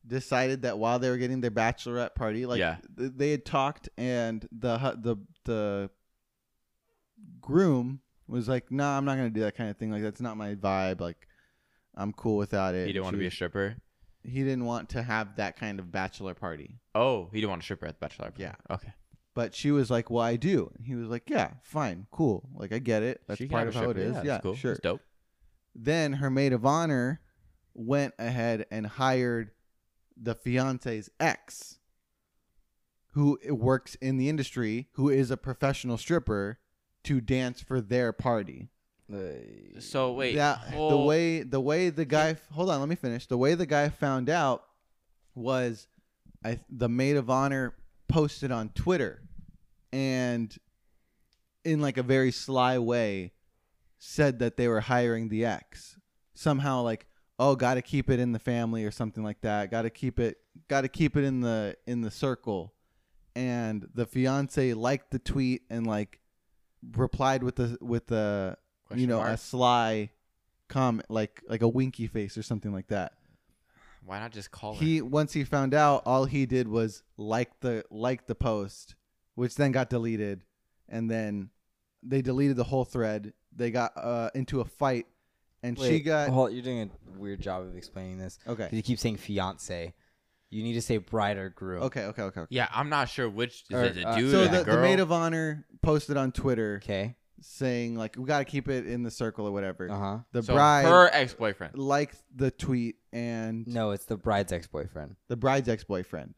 decided 0.05 0.63
that 0.63 0.77
while 0.77 0.99
they 0.99 1.09
were 1.09 1.17
getting 1.17 1.41
their 1.41 1.51
bachelorette 1.51 2.13
party, 2.15 2.45
like 2.45 2.59
Yeah. 2.59 2.77
th- 2.97 3.13
they 3.15 3.31
had 3.31 3.45
talked, 3.45 3.89
and 3.97 4.47
the 4.51 4.77
the 5.01 5.17
the 5.45 5.89
groom 7.41 8.01
was 8.27 8.47
like, 8.47 8.71
"Nah, 8.71 8.97
I'm 8.97 9.05
not 9.05 9.15
gonna 9.15 9.29
do 9.29 9.41
that 9.41 9.55
kind 9.55 9.69
of 9.69 9.77
thing. 9.77 9.91
Like 9.91 10.01
that's 10.01 10.21
not 10.21 10.38
my 10.38 10.55
vibe. 10.55 10.99
Like 10.99 11.27
I'm 11.95 12.13
cool 12.13 12.38
without 12.38 12.75
it." 12.75 12.88
he 12.88 12.93
didn't 12.93 13.05
want 13.05 13.15
to 13.15 13.19
be 13.19 13.27
a 13.27 13.31
stripper. 13.31 13.77
He 14.23 14.39
didn't 14.43 14.65
want 14.65 14.89
to 14.89 15.03
have 15.03 15.36
that 15.36 15.57
kind 15.57 15.79
of 15.79 15.91
bachelor 15.91 16.34
party. 16.34 16.79
Oh, 16.95 17.29
he 17.31 17.39
didn't 17.41 17.49
want 17.49 17.61
a 17.61 17.65
stripper 17.65 17.86
at 17.88 17.99
the 17.99 18.05
bachelor 18.05 18.29
party. 18.29 18.43
Yeah. 18.43 18.55
Okay. 18.69 18.93
But 19.36 19.55
she 19.55 19.71
was 19.71 19.89
like, 19.89 20.09
"Well, 20.09 20.23
I 20.23 20.36
do." 20.36 20.71
And 20.77 20.86
he 20.86 20.95
was 20.95 21.09
like, 21.09 21.29
"Yeah, 21.29 21.53
fine, 21.63 22.07
cool. 22.11 22.49
Like 22.55 22.71
I 22.71 22.79
get 22.79 23.03
it. 23.03 23.21
That's 23.27 23.39
She 23.39 23.47
part 23.47 23.67
of 23.67 23.73
how 23.75 23.89
it 23.89 23.97
is. 23.97 24.15
Yeah, 24.23 24.39
cool. 24.39 24.55
sure." 24.55 24.73
That's 24.73 24.81
dope. 24.81 25.01
Then 25.76 26.13
her 26.13 26.30
maid 26.30 26.53
of 26.53 26.65
honor 26.65 27.21
went 27.74 28.13
ahead 28.19 28.65
and 28.71 28.86
hired 28.86 29.51
the 30.15 30.36
fiance's 30.36 31.09
ex, 31.19 31.80
who 33.13 33.39
works 33.49 33.95
in 33.95 34.17
the 34.17 34.30
industry, 34.30 34.89
who 34.93 35.09
is 35.09 35.32
a 35.32 35.38
professional 35.38 35.97
stripper, 35.97 36.59
to 37.03 37.19
dance 37.19 37.61
for 37.61 37.82
their 37.82 38.13
party. 38.13 38.69
So 39.80 40.13
wait. 40.13 40.36
that 40.36 40.71
the 40.71 40.97
way 40.97 41.43
the 41.43 41.59
way 41.59 41.89
the 41.89 42.05
guy 42.05 42.38
hold 42.51 42.69
on, 42.69 42.80
let 42.80 42.89
me 42.89 42.95
finish. 42.95 43.28
The 43.28 43.38
way 43.38 43.53
the 43.53 43.65
guy 43.65 43.89
found 43.89 44.30
out 44.30 44.63
was 45.36 45.88
I 46.43 46.59
the 46.69 46.89
maid 46.89 47.17
of 47.17 47.30
honor 47.30 47.76
posted 48.07 48.51
on 48.51 48.69
Twitter 48.69 49.21
and 49.91 50.55
in 51.63 51.82
like 51.82 51.97
a 51.97 52.03
very 52.03 52.32
sly 52.32 52.80
way 52.80 53.34
said 54.06 54.39
that 54.39 54.58
they 54.58 54.68
were 54.68 54.82
hiring 54.82 55.30
the 55.30 55.45
ex. 55.45 55.97
Somehow 56.34 56.82
like, 56.82 57.08
oh, 57.39 57.56
got 57.56 57.76
to 57.76 57.82
keep 57.82 58.10
it 58.10 58.20
in 58.20 58.34
the 58.34 58.39
family 58.39 58.84
or 58.84 58.91
something 58.91 59.24
like 59.24 59.39
that. 59.41 59.72
Got 59.72 59.84
to 59.84 59.89
keep 59.89 60.20
it 60.20 60.38
got 60.68 60.82
to 60.82 60.89
keep 60.89 61.16
it 61.16 61.24
in 61.24 61.39
the 61.41 61.78
in 61.88 62.01
the 62.01 62.12
circle. 62.12 62.74
and 63.36 63.88
the 63.95 64.06
fiance 64.06 64.74
liked 64.74 65.12
the 65.12 65.20
tweet 65.20 65.64
and 65.70 65.88
like 65.88 66.20
replied 66.95 67.43
with 67.43 67.56
the 67.56 67.78
with 67.82 68.08
the 68.08 68.58
you 68.93 69.08
know 69.08 69.18
mark? 69.18 69.32
a 69.32 69.38
sly 69.38 70.10
comment 70.68 71.10
like 71.10 71.41
like 71.47 71.62
a 71.62 71.68
winky 71.68 72.08
face 72.08 72.38
or 72.38 72.43
something 72.43 72.74
like 72.74 72.88
that. 72.88 73.14
Why 74.06 74.20
not 74.20 74.32
just 74.32 74.51
call 74.51 74.76
her? 74.76 74.84
He 74.84 75.01
once 75.01 75.32
he 75.32 75.45
found 75.45 75.74
out, 75.74 76.04
all 76.06 76.26
he 76.26 76.45
did 76.45 76.68
was 76.68 77.04
like 77.18 77.51
the 77.62 77.86
like 77.89 78.28
the 78.28 78.36
post, 78.36 78.95
which 79.36 79.56
then 79.56 79.72
got 79.72 79.89
deleted, 79.89 80.43
and 80.89 81.10
then 81.10 81.51
they 82.04 82.22
deleted 82.22 82.58
the 82.58 82.66
whole 82.66 82.84
thread. 82.84 83.32
They 83.56 83.72
got 83.72 83.93
uh, 83.95 84.30
into 84.36 84.62
a 84.62 84.66
fight, 84.66 85.06
and 85.62 85.78
she 85.80 85.99
got 85.99 86.30
hold- 86.30 86.54
you're 86.54 86.64
doing 86.64 86.89
a 87.16 87.20
weird 87.20 87.41
job 87.41 87.64
of 87.64 87.76
explaining 87.76 88.18
this. 88.18 88.39
okay. 88.47 88.64
'Cause 88.66 88.74
You 88.74 88.82
keep 88.84 88.99
saying 88.99 89.18
fiance. 89.18 89.93
You 90.49 90.62
need 90.64 90.74
to 90.74 90.82
say 90.82 90.97
bride 90.97 91.38
or 91.38 91.49
groom. 91.49 91.82
Okay, 91.84 92.06
okay, 92.06 92.22
okay, 92.24 92.39
okay. 92.41 92.47
Yeah, 92.56 92.68
I'm 92.72 92.89
not 92.89 93.10
sure 93.10 93.28
which 93.30 93.64
is 93.70 93.76
Or, 93.76 93.84
it 93.86 93.97
a 93.97 94.08
uh, 94.08 94.16
dude 94.18 94.32
So 94.32 94.43
or 94.43 94.47
the, 94.47 94.62
a 94.62 94.64
the 94.76 94.82
maid 94.82 94.99
of 94.99 95.12
honor 95.12 95.66
posted 95.82 96.16
on 96.16 96.32
Twitter 96.32 96.80
Okay. 96.84 97.16
saying 97.41 97.95
like 97.95 98.16
we 98.18 98.26
got 98.26 98.38
to 98.39 98.45
keep 98.45 98.68
it 98.70 98.86
in 98.86 99.01
the 99.01 99.10
circle 99.10 99.47
or 99.47 99.51
whatever. 99.51 99.89
Uh 99.89 99.97
huh. 99.99 100.20
The 100.32 100.43
so 100.43 100.54
bride 100.54 100.86
her 100.86 101.10
ex-boyfriend. 101.12 101.76
liked 101.78 102.18
the 102.36 102.51
tweet 102.51 102.97
and 103.12 103.66
No, 103.68 103.91
it's 103.91 104.06
the 104.06 104.16
bride's 104.18 104.51
ex-boyfriend. 104.51 105.16
the 105.28 105.36
bride's 105.38 105.68
ex-boyfriend. 105.70 106.36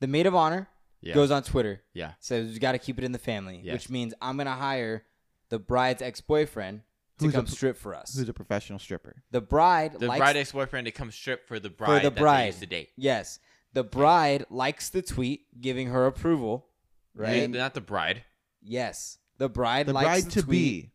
The 0.00 0.06
maid 0.08 0.26
of 0.26 0.34
honor 0.34 0.68
Yeah. 1.02 1.14
goes 1.14 1.30
on 1.30 1.42
Twitter, 1.42 1.82
yeah. 1.92 2.12
says 2.20 2.52
you 2.54 2.60
got 2.60 2.72
to 2.72 2.78
keep 2.78 2.96
it 2.98 3.04
in 3.04 3.12
the 3.12 3.18
family, 3.18 3.60
Yes. 3.62 3.72
which 3.74 3.90
means 3.90 4.14
I'm 4.22 4.36
gonna 4.36 4.54
hire 4.54 5.04
the 5.48 5.58
bride's 5.58 6.00
ex-boyfriend 6.00 6.82
to 7.18 7.24
Who's 7.26 7.34
come 7.34 7.44
p- 7.44 7.50
strip 7.50 7.76
for 7.76 7.94
us. 7.94 8.16
Who's 8.16 8.28
a 8.28 8.32
professional 8.32 8.78
stripper? 8.78 9.22
the 9.30 9.40
bride 9.40 9.98
The 9.98 10.06
likes 10.06 10.18
bride 10.20 10.36
ex-boyfriend 10.36 10.86
to 10.86 10.92
come 10.92 11.10
strip 11.10 11.46
for 11.48 11.58
the 11.60 11.68
bride 11.70 11.88
for 12.02 12.08
the 12.08 12.14
that 12.14 12.20
bride. 12.20 12.42
they 12.42 12.46
used 12.46 12.60
to 12.60 12.66
date. 12.66 12.90
yes. 12.96 13.38
The 13.74 13.82
bride 13.84 14.44
likes 14.50 14.90
the 14.90 15.00
tweet, 15.02 15.46
giving 15.60 15.88
her 15.88 16.06
approval. 16.06 16.66
Right? 17.14 17.42
And- 17.42 17.54
Not 17.54 17.74
the 17.74 17.80
bride. 17.80 18.22
yes. 18.62 19.18
The 19.38 19.48
bride 19.48 19.86
The 19.86 19.92
likes 19.94 20.06
bride 20.06 20.24
the 20.24 20.30
to 20.30 20.42
tweet. 20.42 20.84
be. 20.84 20.92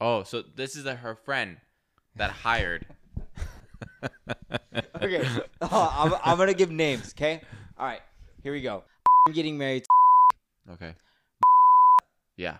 Oh, 0.00 0.22
so 0.24 0.42
this 0.42 0.74
is 0.74 0.84
a, 0.86 0.94
her 0.96 1.14
friend 1.14 1.58
that 2.16 2.30
hired. 2.30 2.86
okay. 5.02 5.28
Oh, 5.60 5.92
I'm, 6.14 6.14
I'm 6.24 6.38
gonna 6.38 6.54
give 6.54 6.70
names. 6.70 7.12
Okay. 7.16 7.42
All 7.78 7.86
right. 7.86 8.00
Here 8.42 8.52
we 8.52 8.62
go. 8.62 8.84
I'm 9.26 9.32
getting 9.32 9.58
married. 9.58 9.84
Okay. 10.70 10.94
Yeah. 12.36 12.58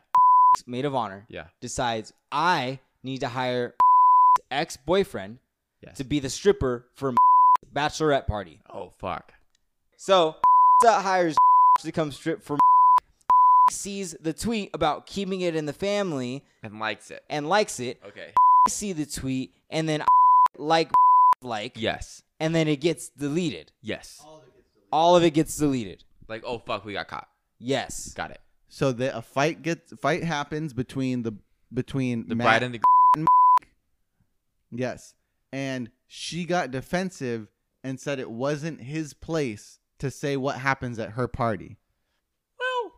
Maid 0.66 0.84
of 0.84 0.94
honor 0.94 1.26
Yeah. 1.28 1.46
decides 1.60 2.12
I 2.32 2.80
need 3.02 3.20
to 3.20 3.28
hire 3.28 3.74
ex-boyfriend 4.50 5.38
Yes. 5.82 5.96
to 5.98 6.04
be 6.04 6.18
the 6.20 6.30
stripper 6.30 6.86
for 6.94 7.14
bachelorette 7.72 8.26
party. 8.26 8.60
Oh 8.68 8.90
fuck. 8.90 9.32
So 9.96 10.36
hires 10.84 11.36
to 11.80 11.92
come 11.92 12.10
strip 12.12 12.42
for 12.42 12.58
sees 13.70 14.16
the 14.20 14.32
tweet 14.32 14.70
about 14.74 15.06
keeping 15.06 15.42
it 15.42 15.54
in 15.54 15.66
the 15.66 15.72
family 15.72 16.44
And 16.62 16.80
likes 16.80 17.10
it. 17.10 17.22
and 17.30 17.48
likes 17.48 17.78
it. 17.80 18.00
Okay. 18.06 18.32
See 18.68 18.92
the 18.92 19.06
tweet 19.06 19.52
and 19.70 19.88
then 19.88 20.02
like 20.56 20.90
like 21.40 21.74
Yes. 21.76 22.22
and 22.40 22.54
then 22.54 22.66
it 22.68 22.80
gets 22.80 23.10
deleted. 23.10 23.70
Yes. 23.82 24.20
All 24.90 25.14
of 25.16 25.22
it 25.22 25.30
gets 25.34 25.56
deleted. 25.56 26.02
Like 26.28 26.42
oh 26.46 26.58
fuck, 26.58 26.84
we 26.84 26.92
got 26.92 27.08
caught. 27.08 27.28
Yes. 27.58 28.12
Got 28.14 28.30
it. 28.32 28.40
So 28.68 28.92
the 28.92 29.16
a 29.16 29.22
fight 29.22 29.62
gets 29.62 29.92
fight 30.00 30.22
happens 30.24 30.72
between 30.74 31.22
the 31.22 31.32
between 31.72 32.28
The 32.28 32.34
Matt, 32.34 32.44
bride 32.44 32.62
and 32.62 32.74
the 32.74 33.26
yes, 34.70 35.14
and 35.52 35.90
she 36.06 36.44
got 36.44 36.70
defensive 36.70 37.48
and 37.84 37.98
said 38.00 38.18
it 38.18 38.30
wasn't 38.30 38.80
his 38.82 39.14
place 39.14 39.78
to 39.98 40.10
say 40.10 40.36
what 40.36 40.56
happens 40.56 40.98
at 40.98 41.10
her 41.10 41.28
party. 41.28 41.76
well. 42.58 42.92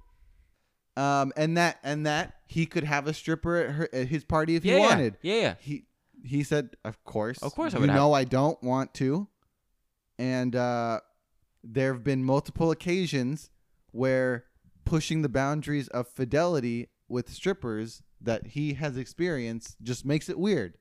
Um, 1.23 1.33
and 1.37 1.57
that 1.57 1.79
and 1.83 2.05
that 2.07 2.35
he 2.47 2.67
could 2.67 2.85
have 2.85 3.07
a 3.07 3.15
stripper 3.15 3.57
at, 3.57 3.71
her, 3.71 3.89
at 3.93 4.09
his 4.09 4.25
party 4.25 4.57
if 4.57 4.65
Yeah. 4.65 4.75
he 4.75 4.81
yeah. 4.81 4.89
wanted. 4.89 5.19
Yeah. 5.23 5.35
Yeah. 5.41 5.55
He 5.61 5.85
he 6.25 6.43
said, 6.43 6.71
"Of 6.85 7.03
course, 7.05 7.39
Of 7.39 7.55
course 7.55 7.73
I 7.75 7.79
You 7.79 7.83
would 7.83 7.91
have- 7.91 7.97
know, 7.99 8.13
I 8.13 8.25
don't 8.25 8.63
want 8.63 8.93
to." 8.95 9.27
And 10.19 10.55
uh, 10.55 11.01
there 11.63 11.93
have 11.93 12.05
been 12.05 12.25
multiple 12.25 12.71
occasions 12.71 13.51
where 13.93 14.45
pushing 14.85 15.23
the 15.23 15.29
boundaries 15.29 15.89
of 15.89 16.09
fidelity 16.09 16.89
with 17.09 17.29
strippers 17.31 18.03
that 18.21 18.49
he 18.49 18.75
has 18.75 18.97
experienced 18.97 19.77
just 19.83 20.05
makes 20.05 20.29
it 20.29 20.39
weird. 20.39 20.75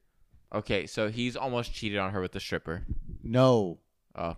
Okay, 0.54 0.88
so 0.88 1.10
he's 1.10 1.36
almost 1.36 1.74
cheated 1.74 2.00
on 2.00 2.12
her 2.12 2.22
with 2.22 2.32
the 2.32 2.40
stripper. 2.40 2.86
No, 3.24 3.80
Oh. 4.16 4.38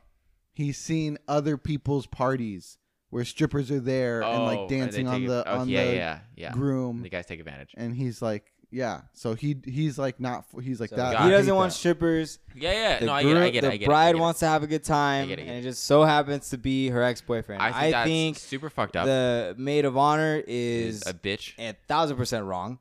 he's 0.53 0.77
seen 0.77 1.17
other 1.27 1.57
people's 1.57 2.05
parties 2.07 2.77
where 3.09 3.23
strippers 3.25 3.71
are 3.71 3.79
there 3.79 4.21
and 4.21 4.41
Oh, 4.41 4.45
like 4.45 4.69
they 4.69 4.77
dancing 4.79 5.07
on 5.07 5.19
take 5.21 5.27
the 5.29 5.43
oh, 5.49 5.59
on 5.59 5.69
yeah, 5.69 5.85
the 5.85 5.93
yeah, 5.95 6.19
yeah. 6.35 6.51
groom, 6.51 7.01
The 7.01 7.09
guys 7.09 7.25
take 7.25 7.39
advantage. 7.39 7.73
and 7.77 7.95
he's 7.95 8.21
like, 8.21 8.51
yeah. 8.71 9.01
So 9.13 9.33
he 9.35 9.57
he's 9.65 9.97
like 9.99 10.19
not 10.19 10.45
he's 10.61 10.79
like 10.79 10.89
So 10.91 10.95
that. 10.95 11.13
got 11.13 11.21
he 11.23 11.27
it. 11.27 11.31
Doesn't 11.31 11.53
want 11.55 11.71
that. 11.71 11.77
strippers. 11.77 12.39
Yeah, 12.55 12.71
yeah. 12.71 12.99
The, 12.99 13.05
no, 13.05 13.13
I 13.13 13.23
get 13.23 13.29
it. 13.31 13.35
I 13.37 13.39
groom- 13.39 13.51
get 13.51 13.57
it. 13.57 13.61
the 13.67 13.67
I 13.73 13.77
get 13.77 13.83
it. 13.83 13.87
bride 13.87 14.03
I 14.07 14.11
get 14.13 14.17
it. 14.17 14.21
wants 14.21 14.39
to 14.39 14.47
have 14.47 14.63
a 14.63 14.67
good 14.67 14.83
time, 14.83 15.27
get 15.27 15.39
it, 15.39 15.41
I 15.41 15.45
get 15.45 15.49
and 15.51 15.57
it. 15.57 15.67
it 15.67 15.69
just 15.71 15.83
so 15.83 16.03
happens 16.03 16.49
to 16.49 16.57
be 16.57 16.89
her 16.89 17.03
ex-boyfriend. 17.03 17.61
I 17.61 17.71
think, 17.81 17.91
that's 17.93 18.07
think 18.07 18.37
super 18.39 18.69
fucked 18.69 18.95
up. 18.95 19.05
the 19.05 19.55
maid 19.57 19.85
of 19.85 19.97
honor 19.97 20.41
is 20.47 21.01
is 21.01 21.07
a 21.07 21.13
bitch. 21.13 21.53
a 21.59 21.75
thousand 21.87 22.17
percent 22.17 22.45
wrong 22.45 22.79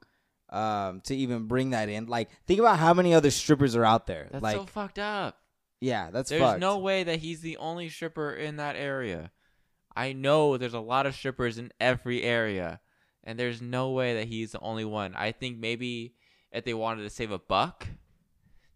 um, 0.50 1.00
to 1.02 1.14
even 1.16 1.46
bring 1.46 1.70
that 1.70 1.88
in. 1.88 2.06
Like, 2.06 2.30
think 2.46 2.60
about 2.60 2.78
how 2.78 2.94
many 2.94 3.14
other 3.14 3.30
strippers 3.30 3.76
are 3.76 3.84
out 3.84 4.06
there. 4.06 4.28
That's 4.30 4.42
like, 4.42 4.56
so 4.56 4.66
fucked 4.66 4.98
up. 4.98 5.38
yeah, 5.80 6.10
that's 6.10 6.30
There's 6.30 6.42
fucked. 6.42 6.60
no 6.60 6.78
way 6.78 7.04
that 7.04 7.18
he's 7.20 7.40
the 7.40 7.56
only 7.58 7.88
stripper 7.88 8.32
in 8.32 8.56
that 8.56 8.76
area. 8.76 9.30
I 9.94 10.12
know 10.12 10.56
there's 10.56 10.74
a 10.74 10.80
lot 10.80 11.06
of 11.06 11.14
strippers 11.14 11.58
in 11.58 11.72
every 11.80 12.22
area, 12.22 12.80
and 13.24 13.38
there's 13.38 13.60
no 13.60 13.90
way 13.90 14.14
that 14.14 14.28
he's 14.28 14.52
the 14.52 14.60
only 14.60 14.84
one. 14.84 15.14
I 15.14 15.32
think 15.32 15.58
maybe 15.58 16.14
if 16.52 16.64
they 16.64 16.74
wanted 16.74 17.02
to 17.02 17.10
save 17.10 17.30
a 17.30 17.38
buck, 17.38 17.86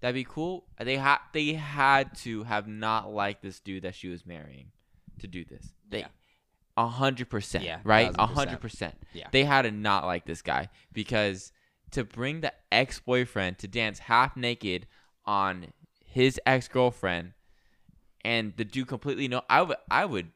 that'd 0.00 0.14
be 0.14 0.24
cool. 0.24 0.66
They 0.78 0.96
had 0.96 1.18
they 1.32 1.54
had 1.54 2.14
to 2.18 2.44
have 2.44 2.66
not 2.68 3.12
liked 3.12 3.42
this 3.42 3.60
dude 3.60 3.82
that 3.84 3.94
she 3.94 4.08
was 4.08 4.26
marrying 4.26 4.68
to 5.18 5.26
do 5.26 5.44
this. 5.44 5.72
They, 5.88 6.04
a 6.76 6.86
hundred 6.86 7.30
percent, 7.30 7.64
Yeah, 7.64 7.80
right? 7.84 8.14
A 8.18 8.26
hundred 8.26 8.60
percent. 8.60 8.94
Yeah. 9.12 9.28
They 9.30 9.44
had 9.44 9.62
to 9.62 9.70
not 9.70 10.04
like 10.04 10.26
this 10.26 10.42
guy 10.42 10.68
because 10.92 11.52
to 11.92 12.04
bring 12.04 12.40
the 12.40 12.52
ex 12.72 13.00
boyfriend 13.00 13.58
to 13.58 13.68
dance 13.68 14.00
half 14.00 14.36
naked 14.36 14.86
on 15.24 15.68
his 16.04 16.40
ex 16.44 16.68
girlfriend 16.68 17.32
and 18.24 18.54
the 18.56 18.64
dude 18.64 18.88
completely 18.88 19.28
know 19.28 19.42
I 19.48 19.62
would 19.62 19.76
I 19.90 20.04
would 20.04 20.30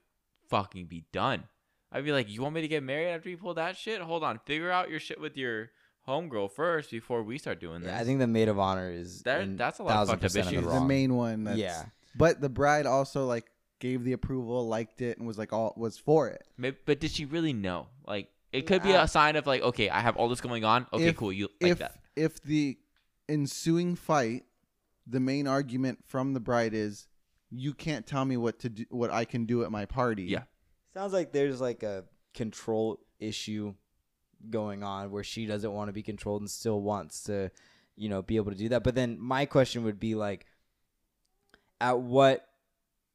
fucking 0.49 0.87
be 0.87 1.05
done. 1.13 1.45
I'd 1.93 2.05
be 2.05 2.13
like, 2.13 2.29
You 2.29 2.43
want 2.43 2.55
me 2.55 2.61
to 2.63 2.69
get 2.69 2.83
married 2.83 3.09
after 3.13 3.29
you 3.31 3.37
pull 3.37 3.55
that 3.55 3.77
shit? 3.77 4.01
Hold 4.01 4.23
on, 4.25 4.39
figure 4.45 4.71
out 4.71 4.91
your 4.91 5.01
shit 5.01 5.21
with 5.21 5.37
your 5.37 5.71
homegirl 6.07 6.51
first 6.53 6.91
before 6.91 7.23
we 7.23 7.39
start 7.39 7.61
doing 7.61 7.81
this. 7.83 7.89
Yeah, 7.91 7.99
I 7.99 8.05
think 8.05 8.19
the 8.19 8.27
maid 8.27 8.49
of 8.49 8.59
honor 8.59 8.91
is 8.91 9.23
That- 9.23 9.43
in 9.43 9.57
that's 9.57 9.79
a 9.79 9.83
lot 9.83 9.97
of 9.97 10.09
1000% 10.09 10.11
fucked 10.11 10.25
up 10.25 10.37
in 10.37 10.53
the 10.55 10.59
issues. 10.61 10.73
the 10.73 10.81
main 10.81 11.15
one. 11.15 11.45
That's, 11.45 11.59
Yeah. 11.59 11.85
But 12.17 12.41
the 12.41 12.49
bride 12.49 12.87
also 12.87 13.27
like 13.27 13.51
gave 13.79 14.05
the 14.05 14.13
approval, 14.13 14.67
liked 14.67 15.01
it, 15.03 15.19
and 15.19 15.27
was 15.27 15.39
like 15.39 15.53
all 15.53 15.75
was 15.77 15.99
for 15.99 16.29
it. 16.29 16.43
Maybe, 16.57 16.77
but 16.85 16.99
did 17.01 17.11
she 17.11 17.25
really 17.27 17.53
know? 17.53 17.89
Like 18.07 18.29
it 18.53 18.63
could 18.63 18.83
be 18.83 18.91
Yeah. 18.91 19.03
a 19.05 19.09
sign 19.09 19.37
of 19.37 19.47
like, 19.47 19.63
okay, 19.63 19.89
I 19.91 20.01
have 20.01 20.17
all 20.17 20.29
this 20.29 20.41
going 20.41 20.65
on. 20.65 20.87
Okay, 20.93 21.09
If- 21.09 21.17
cool. 21.17 21.33
You 21.33 21.49
like 21.61 21.73
if 21.73 21.79
that. 21.79 21.97
if 22.17 22.43
the 22.43 22.79
ensuing 23.29 23.95
fight, 23.95 24.45
the 25.07 25.21
main 25.21 25.47
argument 25.47 25.99
from 26.07 26.33
the 26.35 26.41
bride 26.41 26.75
is, 26.75 27.07
you 27.51 27.73
can't 27.75 28.07
tell 28.07 28.25
me 28.25 28.37
what 28.37 28.59
to 28.61 28.69
do, 28.69 28.85
what 28.91 29.11
I 29.11 29.25
can 29.25 29.45
do 29.45 29.63
at 29.65 29.71
my 29.71 29.85
party. 29.85 30.25
Yeah. 30.25 30.45
Sounds 30.99 31.13
like 31.13 31.31
there's 31.31 31.61
like 31.61 31.85
a 31.85 32.03
control 32.35 32.99
issue 33.21 33.73
going 34.51 34.83
on 34.83 35.13
where 35.13 35.23
she 35.23 35.47
doesn't 35.47 35.73
want 35.73 35.87
to 35.89 35.93
be 35.93 36.03
controlled 36.03 36.43
and 36.43 36.51
still 36.51 36.83
wants 36.83 37.23
to, 37.23 37.53
you 37.95 38.09
know, 38.09 38.21
be 38.21 38.35
able 38.35 38.51
to 38.51 38.59
do 38.59 38.71
that. 38.71 38.83
But 38.83 38.97
then 38.97 39.17
my 39.17 39.47
question 39.47 39.85
would 39.85 40.01
be 40.01 40.17
like, 40.17 40.47
at 41.81 42.01
what, 42.01 42.45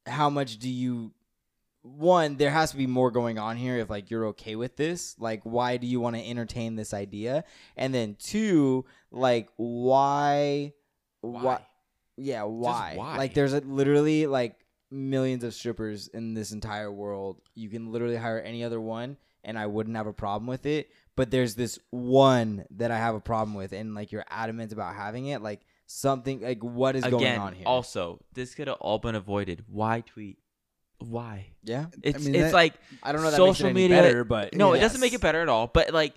how 0.06 0.30
much 0.30 0.60
do 0.60 0.70
you, 0.70 1.12
one, 1.82 2.38
there 2.38 2.52
has 2.52 2.72
to 2.72 2.78
be 2.78 2.88
more 2.88 3.12
going 3.12 3.38
on 3.38 3.58
here 3.58 3.78
if 3.78 3.90
like 3.90 4.10
you're 4.10 4.28
okay 4.28 4.56
with 4.56 4.78
this. 4.78 5.18
Like, 5.20 5.42
why 5.44 5.76
do 5.76 5.86
you 5.86 6.00
want 6.00 6.16
to 6.16 6.26
entertain 6.26 6.78
this 6.78 6.94
idea? 6.94 7.44
And 7.76 7.94
then 7.94 8.16
two, 8.18 8.86
like, 9.12 9.50
why, 9.58 10.72
Why? 11.20 11.60
yeah, 12.16 12.44
why? 12.44 12.94
why? 12.96 13.18
Like, 13.18 13.34
there's 13.34 13.52
a, 13.52 13.60
literally 13.60 14.26
like 14.26 14.63
millions 14.94 15.44
of 15.44 15.54
strippers 15.54 16.08
in 16.08 16.34
this 16.34 16.52
entire 16.52 16.92
world. 16.92 17.42
You 17.56 17.70
can 17.70 17.92
literally 17.92 18.16
hire 18.16 18.40
any 18.40 18.64
other 18.64 18.80
one, 18.80 19.18
and 19.44 19.58
I 19.58 19.66
wouldn't 19.66 19.98
have 19.98 20.08
a 20.08 20.14
problem 20.14 20.48
with 20.48 20.66
it. 20.66 20.90
But 21.16 21.32
there's 21.32 21.56
this 21.56 21.78
one 21.90 22.66
that 22.72 22.92
I 22.92 22.98
have 22.98 23.16
a 23.16 23.20
problem 23.20 23.56
with, 23.56 23.74
and 23.74 23.94
like 23.96 24.12
you're 24.12 24.26
adamant 24.30 24.72
about 24.72 24.96
having 24.96 25.26
it. 25.28 25.42
Like 25.42 25.62
something, 25.86 26.42
like 26.42 26.64
what 26.64 26.96
is 26.96 27.04
going 27.06 27.38
on 27.38 27.54
here? 27.54 27.66
also, 27.68 28.20
this 28.34 28.56
could 28.56 28.68
have 28.68 28.78
all 28.80 29.00
been 29.00 29.16
avoided. 29.16 29.64
Why 29.68 30.02
tweet? 30.02 30.38
Why? 31.00 31.48
yeah, 31.64 31.88
It's 32.02 32.24
mean, 32.24 32.34
it's 32.36 32.46
that- 32.46 32.54
like 32.54 32.76
I 33.04 33.12
don't 33.12 33.22
know. 33.24 33.32
That 33.32 33.40
makes 33.40 33.60
it 33.60 33.64
Social 33.64 33.74
media- 33.74 34.02
better, 34.02 34.24
but 34.24 34.54
no, 34.56 34.74
it 34.74 34.80
doesn't 34.80 35.02
make 35.02 35.14
it 35.14 35.20
better 35.22 35.42
at 35.42 35.50
all. 35.50 35.68
But 35.68 35.92
like, 35.94 36.14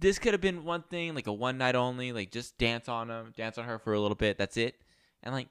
this 0.00 0.18
could 0.18 0.32
have 0.34 0.40
been 0.40 0.64
one 0.64 0.82
thing, 0.82 1.14
like 1.14 1.26
a 1.28 1.32
one 1.32 1.58
night 1.58 1.74
only, 1.76 2.12
like 2.12 2.30
just 2.32 2.58
dance 2.58 2.88
on 2.88 3.08
him, 3.10 3.32
dance 3.36 3.56
on 3.58 3.64
her 3.66 3.78
for 3.78 3.92
a 3.92 4.00
little 4.00 4.16
bit. 4.16 4.36
That's 4.36 4.56
it, 4.56 4.74
and 5.22 5.32
like, 5.34 5.48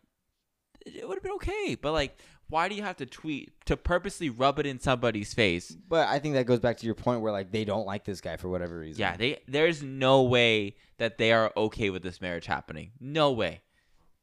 it 0.86 1.08
would 1.08 1.16
have 1.16 1.24
been 1.24 1.34
okay. 1.34 1.76
But 1.82 1.94
like, 1.94 2.18
why 2.50 2.68
do 2.68 2.76
you 2.76 2.82
have 2.84 2.98
to 2.98 3.06
tweet 3.06 3.52
to 3.66 3.78
purposely 3.78 4.30
rub 4.30 4.60
it 4.60 4.66
in 4.66 4.80
somebody's 4.80 5.34
face? 5.34 5.72
But 5.72 6.08
I 6.08 6.20
think 6.20 6.34
that 6.36 6.46
goes 6.46 6.60
back 6.60 6.78
to 6.78 6.86
your 6.86 6.96
point 6.96 7.22
where 7.22 7.32
like 7.32 7.52
they 7.52 7.64
don't 7.66 7.86
like 7.86 8.06
this 8.06 8.22
guy 8.22 8.38
for 8.38 8.50
whatever 8.50 8.80
reason. 8.80 9.00
Yeah, 9.00 9.16
they 9.16 9.40
there's 9.48 9.82
no 9.84 10.24
way 10.24 10.76
that 10.98 11.18
they 11.18 11.32
are 11.32 11.52
okay 11.56 11.90
with 11.90 12.04
this 12.04 12.22
marriage 12.22 12.46
happening. 12.48 12.92
No 13.00 13.32
way. 13.32 13.62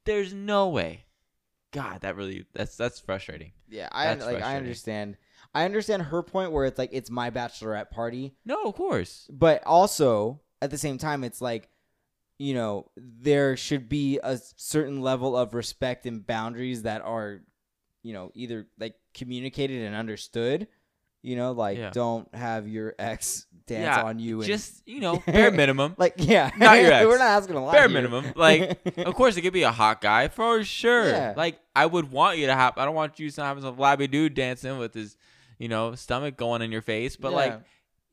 There's 0.05 0.33
no 0.33 0.69
way. 0.69 1.05
God, 1.71 2.01
that 2.01 2.15
really 2.15 2.45
that's 2.53 2.75
that's 2.77 2.99
frustrating. 2.99 3.51
Yeah, 3.69 3.89
I 3.91 4.05
That's 4.05 4.25
like 4.25 4.41
I 4.43 4.55
understand. 4.55 5.17
I 5.53 5.65
understand 5.65 6.03
her 6.03 6.21
point 6.23 6.51
where 6.51 6.65
it's 6.65 6.77
like 6.77 6.89
it's 6.93 7.09
my 7.09 7.29
bachelorette 7.29 7.89
party, 7.89 8.35
No, 8.45 8.63
of 8.63 8.75
course. 8.75 9.27
but 9.31 9.63
also 9.65 10.41
at 10.61 10.71
the 10.71 10.77
same 10.77 10.97
time 10.97 11.23
it's 11.23 11.41
like 11.41 11.69
you 12.39 12.53
know, 12.53 12.91
there 12.95 13.57
should 13.57 13.89
be 13.89 14.19
a 14.21 14.37
certain 14.57 15.01
level 15.01 15.35
of 15.35 15.55
respect 15.55 16.05
and 16.05 16.25
boundaries 16.27 16.83
that 16.83 17.01
are 17.01 17.41
you 18.03 18.13
know, 18.13 18.31
either 18.33 18.67
like 18.79 18.95
communicated 19.13 19.83
and 19.83 19.95
understood. 19.95 20.67
You 21.23 21.35
know, 21.35 21.51
like 21.51 21.77
Yeah. 21.77 21.89
don't 21.89 22.33
have 22.33 22.67
your 22.67 22.93
ex 22.97 23.47
dance 23.65 23.97
yeah, 23.97 24.03
on 24.03 24.17
you 24.19 24.37
and 24.37 24.45
just 24.47 24.87
you 24.87 25.01
know, 25.01 25.17
bare 25.25 25.51
minimum. 25.51 25.95
like 25.97 26.13
yeah, 26.17 26.51
Not 26.57 26.79
your 26.79 26.91
ex. 26.93 27.05
We're 27.05 27.17
not 27.17 27.27
asking 27.27 27.55
a 27.55 27.63
lot. 27.65 27.73
bare 27.73 27.89
minimum. 27.89 28.31
Like, 28.35 28.79
of 28.99 29.13
course, 29.15 29.35
it 29.35 29.41
could 29.41 29.51
be 29.51 29.63
a 29.63 29.71
hot 29.71 29.99
guy 29.99 30.27
for 30.29 30.63
sure. 30.63 31.09
Yeah. 31.09 31.33
Like, 31.35 31.59
I 31.75 31.85
would 31.85 32.11
want 32.11 32.37
you 32.37 32.45
to 32.45 32.53
have. 32.55 32.77
I 32.77 32.85
don't 32.85 32.95
want 32.95 33.19
you 33.19 33.29
to 33.29 33.43
have 33.43 33.59
some 33.61 33.75
flabby 33.75 34.07
dude 34.07 34.35
dancing 34.35 34.77
with 34.77 34.93
his, 34.93 35.17
you 35.57 35.67
know, 35.67 35.95
stomach 35.95 36.37
going 36.37 36.61
in 36.61 36.71
your 36.71 36.83
face. 36.83 37.17
But 37.17 37.33
like, 37.33 37.59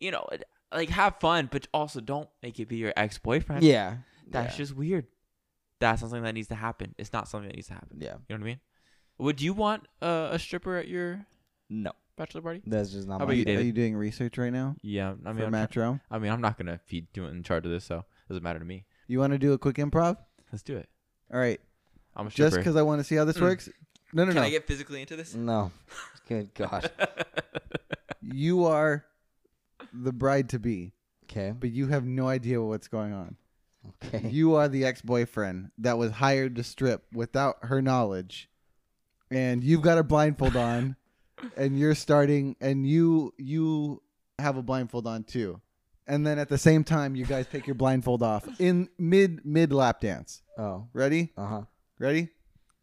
you 0.01 0.11
know, 0.11 0.26
like 0.72 0.89
have 0.89 1.20
fun, 1.20 1.49
but 1.53 1.68
also 1.72 2.01
don't 2.01 2.28
make 2.43 2.59
it 2.59 2.66
be 2.68 2.78
your 2.78 2.95
ex 2.97 3.18
boyfriend. 3.18 3.62
yeah, 3.62 3.99
that's 4.28 4.57
just 4.57 4.74
weird. 4.74 5.07
That's 5.78 6.01
something 6.01 6.22
that 6.22 6.32
needs 6.35 6.49
to 6.49 6.55
happen. 6.57 6.95
It's 6.99 7.12
not 7.12 7.28
something 7.28 7.49
that 7.49 7.55
needs 7.57 7.68
to 7.68 7.74
happen. 7.74 7.99
yeah. 8.01 8.14
You 8.28 8.37
know 8.37 8.37
what 8.37 8.41
I 8.41 8.45
mean? 8.45 8.61
Would 9.19 9.41
you 9.41 9.53
want 9.55 9.87
uh, 10.03 10.29
a 10.33 10.39
stripper 10.39 10.77
at 10.77 10.89
your 10.89 11.27
No, 11.71 11.93
bachelor 12.17 12.43
party? 12.43 12.62
that's 12.67 12.91
just 12.91 13.07
not 13.07 13.21
How 13.21 13.27
my 13.27 13.35
about 13.35 13.49
you, 13.49 13.59
Are 13.59 13.62
you 13.62 13.73
doing 13.73 13.95
research 13.97 14.39
right 14.39 14.53
now 14.53 14.77
Yeah, 14.83 15.15
I 15.25 15.29
mean, 15.29 15.37
for 15.37 15.45
I'm, 15.45 15.51
Matt 15.53 15.77
Rome? 15.77 16.01
I 16.11 16.19
mean, 16.19 16.33
I'm 16.33 16.41
not 16.41 16.59
gonna 16.59 16.81
be 16.89 17.03
doing 17.12 17.31
in 17.37 17.43
charge 17.43 17.65
of 17.65 17.71
this, 17.71 17.85
so 17.85 17.99
it 17.99 18.29
doesn't 18.29 18.43
matter 18.43 18.59
to 18.59 18.65
me. 18.65 18.85
You 19.07 19.21
want 19.21 19.33
to 19.33 19.39
do 19.39 19.53
a 19.53 19.59
quick 19.59 19.77
improv? 19.77 20.17
Let's 20.51 20.62
do 20.62 20.77
it. 20.77 20.89
All 21.33 21.39
right. 21.39 21.61
I'm 22.17 22.27
a 22.27 22.31
stripper. 22.31 22.51
Just 22.51 22.59
because 22.61 22.77
I 22.77 22.83
want 22.83 23.01
to 23.01 23.05
see 23.05 23.17
how 23.17 23.25
this 23.25 23.37
Mm. 23.37 23.43
works. 23.43 23.69
No, 24.12 24.25
no, 24.25 24.33
Can 24.33 24.43
no. 24.43 24.47
I 24.47 24.51
get 24.51 24.67
physically 24.67 25.01
into 25.01 25.17
this? 25.17 25.35
no. 25.35 25.73
Good 26.29 26.55
God. 26.55 26.91
you 28.21 28.65
are 28.65 29.05
the 29.93 30.12
bride 30.12 30.49
to 30.51 30.59
be, 30.59 30.93
Okay. 31.25 31.53
but 31.59 31.71
you 31.71 31.89
have 31.89 32.05
no 32.05 32.29
idea 32.29 32.62
what's 32.62 32.89
going 32.89 33.12
on. 33.12 33.37
Okay. 34.05 34.29
You 34.29 34.55
are 34.55 34.69
the 34.69 34.85
ex 34.85 35.03
boyfriend 35.03 35.71
that 35.79 35.99
was 35.99 36.12
hired 36.12 36.57
to 36.57 36.65
strip 36.65 37.05
without 37.12 37.57
her 37.62 37.83
knowledge, 37.83 38.49
and 39.35 39.62
you've 39.64 39.82
got 39.82 39.99
a 39.99 40.03
blindfold 40.05 40.57
on, 40.57 40.97
and 41.57 41.78
you're 41.78 41.95
starting, 41.95 42.57
and 42.61 42.87
you 42.87 43.32
you 43.37 44.03
have 44.39 44.57
a 44.57 44.62
blindfold 44.62 45.07
on 45.07 45.24
too, 45.24 45.61
and 46.07 46.26
then 46.26 46.39
at 46.39 46.49
the 46.49 46.59
same 46.59 46.85
time 46.85 47.14
you 47.16 47.24
guys 47.26 47.47
take 47.47 47.66
your 47.66 47.74
blindfold 47.74 48.22
off 48.22 48.49
in 48.61 48.89
mid 48.99 49.45
mid 49.45 49.72
lap 49.72 50.01
dance. 50.01 50.43
Oh. 50.59 50.89
Ready? 50.93 51.32
Uh 51.37 51.47
huh. 51.47 51.62
Ready? 51.99 52.28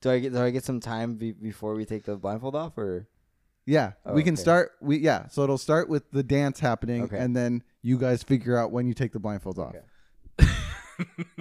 Do 0.02 0.10
I 0.12 0.20
get 0.20 0.34
do 0.34 0.40
I 0.42 0.50
get 0.50 0.64
some 0.64 0.80
time 0.80 1.16
be- 1.16 1.32
before 1.32 1.76
we 1.76 1.86
take 1.86 2.04
the 2.06 2.16
blindfold 2.18 2.56
off 2.56 2.78
or? 2.78 3.08
Yeah, 3.68 3.92
Oh, 4.08 4.14
we 4.14 4.24
can 4.24 4.34
okay. 4.34 4.42
start. 4.42 4.72
We 4.82 4.98
yeah, 4.98 5.28
so 5.28 5.44
it'll 5.44 5.58
start 5.60 5.88
with 5.88 6.10
the 6.12 6.24
dance 6.24 6.60
happening, 6.60 7.04
Okay. 7.04 7.18
and 7.20 7.36
then 7.36 7.62
you 7.84 7.98
guys 8.00 8.24
figure 8.24 8.58
out 8.58 8.72
when 8.72 8.88
you 8.88 8.96
take 8.96 9.14
the 9.14 9.20
blindfolds 9.20 9.60
off. 9.60 9.76
Okay. 9.76 9.86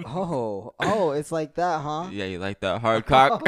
Oh, 0.05 0.73
oh, 0.79 1.11
it's 1.11 1.31
like 1.31 1.55
that, 1.55 1.79
huh? 1.81 2.09
Yeah, 2.11 2.25
you 2.25 2.39
like 2.39 2.59
that 2.61 2.81
hard 2.81 3.05
cock? 3.05 3.41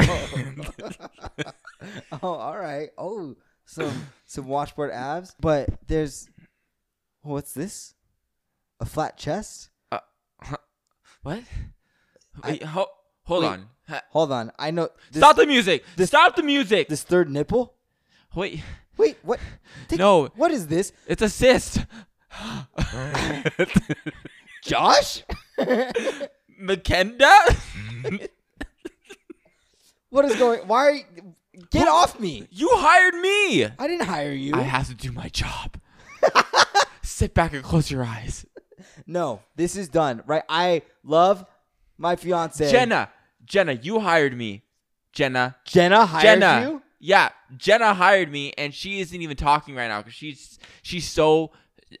oh, 2.12 2.18
all 2.22 2.56
right. 2.58 2.90
Oh, 2.96 3.34
some 3.64 4.08
some 4.26 4.46
washboard 4.46 4.90
abs, 4.92 5.34
but 5.40 5.68
there's 5.86 6.28
what's 7.22 7.52
this? 7.52 7.94
A 8.80 8.84
flat 8.86 9.16
chest? 9.16 9.70
Uh, 9.92 10.00
what? 11.22 11.42
I- 12.42 12.60
ho- 12.64 12.90
hold 13.24 13.44
Wait. 13.44 13.48
on. 13.50 13.68
Hold 14.10 14.32
on. 14.32 14.50
I 14.58 14.70
know 14.70 14.88
this, 15.12 15.20
Stop 15.20 15.36
the 15.36 15.46
music! 15.46 15.84
this- 15.96 16.08
Stop 16.08 16.36
the 16.36 16.42
music! 16.42 16.88
this 16.88 17.02
third 17.02 17.30
nipple. 17.30 17.74
Wait, 18.34 18.62
Wait, 18.96 19.16
what? 19.22 19.38
Take- 19.88 19.98
no, 19.98 20.26
What 20.36 20.50
is 20.50 20.66
this? 20.68 20.92
it's 21.06 21.22
a 21.22 21.28
cyst. 21.28 21.84
Josh? 24.64 25.22
Makenda? 26.60 27.32
what 30.10 30.24
is 30.24 30.36
going? 30.36 30.60
Why? 30.66 30.84
Are 30.84 30.92
you, 30.92 31.04
get 31.70 31.88
off 31.88 32.18
me! 32.18 32.46
you 32.50 32.68
hired 32.72 33.14
me. 33.14 33.64
I 33.64 33.88
didn't 33.88 34.06
hire 34.06 34.32
you. 34.32 34.54
I 34.54 34.62
have 34.62 34.88
to 34.88 34.94
do 34.94 35.12
my 35.12 35.28
job. 35.28 35.78
Sit 37.02 37.34
back 37.34 37.52
and 37.52 37.62
close 37.62 37.90
your 37.90 38.04
eyes. 38.04 38.46
no, 39.06 39.40
this 39.56 39.76
is 39.76 39.88
done. 39.88 40.22
Right? 40.26 40.42
I 40.48 40.82
love 41.02 41.44
my 41.98 42.16
fiance. 42.16 42.70
Jenna, 42.70 43.10
Jenna, 43.44 43.72
you 43.72 44.00
hired 44.00 44.36
me. 44.36 44.62
Jenna, 45.12 45.56
Jenna 45.64 46.06
hired 46.06 46.22
Jenna. 46.22 46.60
you. 46.68 46.82
Yeah, 46.98 47.28
Jenna 47.56 47.92
hired 47.94 48.32
me, 48.32 48.52
and 48.56 48.72
she 48.74 49.00
isn't 49.00 49.20
even 49.20 49.36
talking 49.36 49.74
right 49.74 49.88
now 49.88 49.98
because 50.00 50.14
she's 50.14 50.58
she's 50.82 51.08
so 51.08 51.52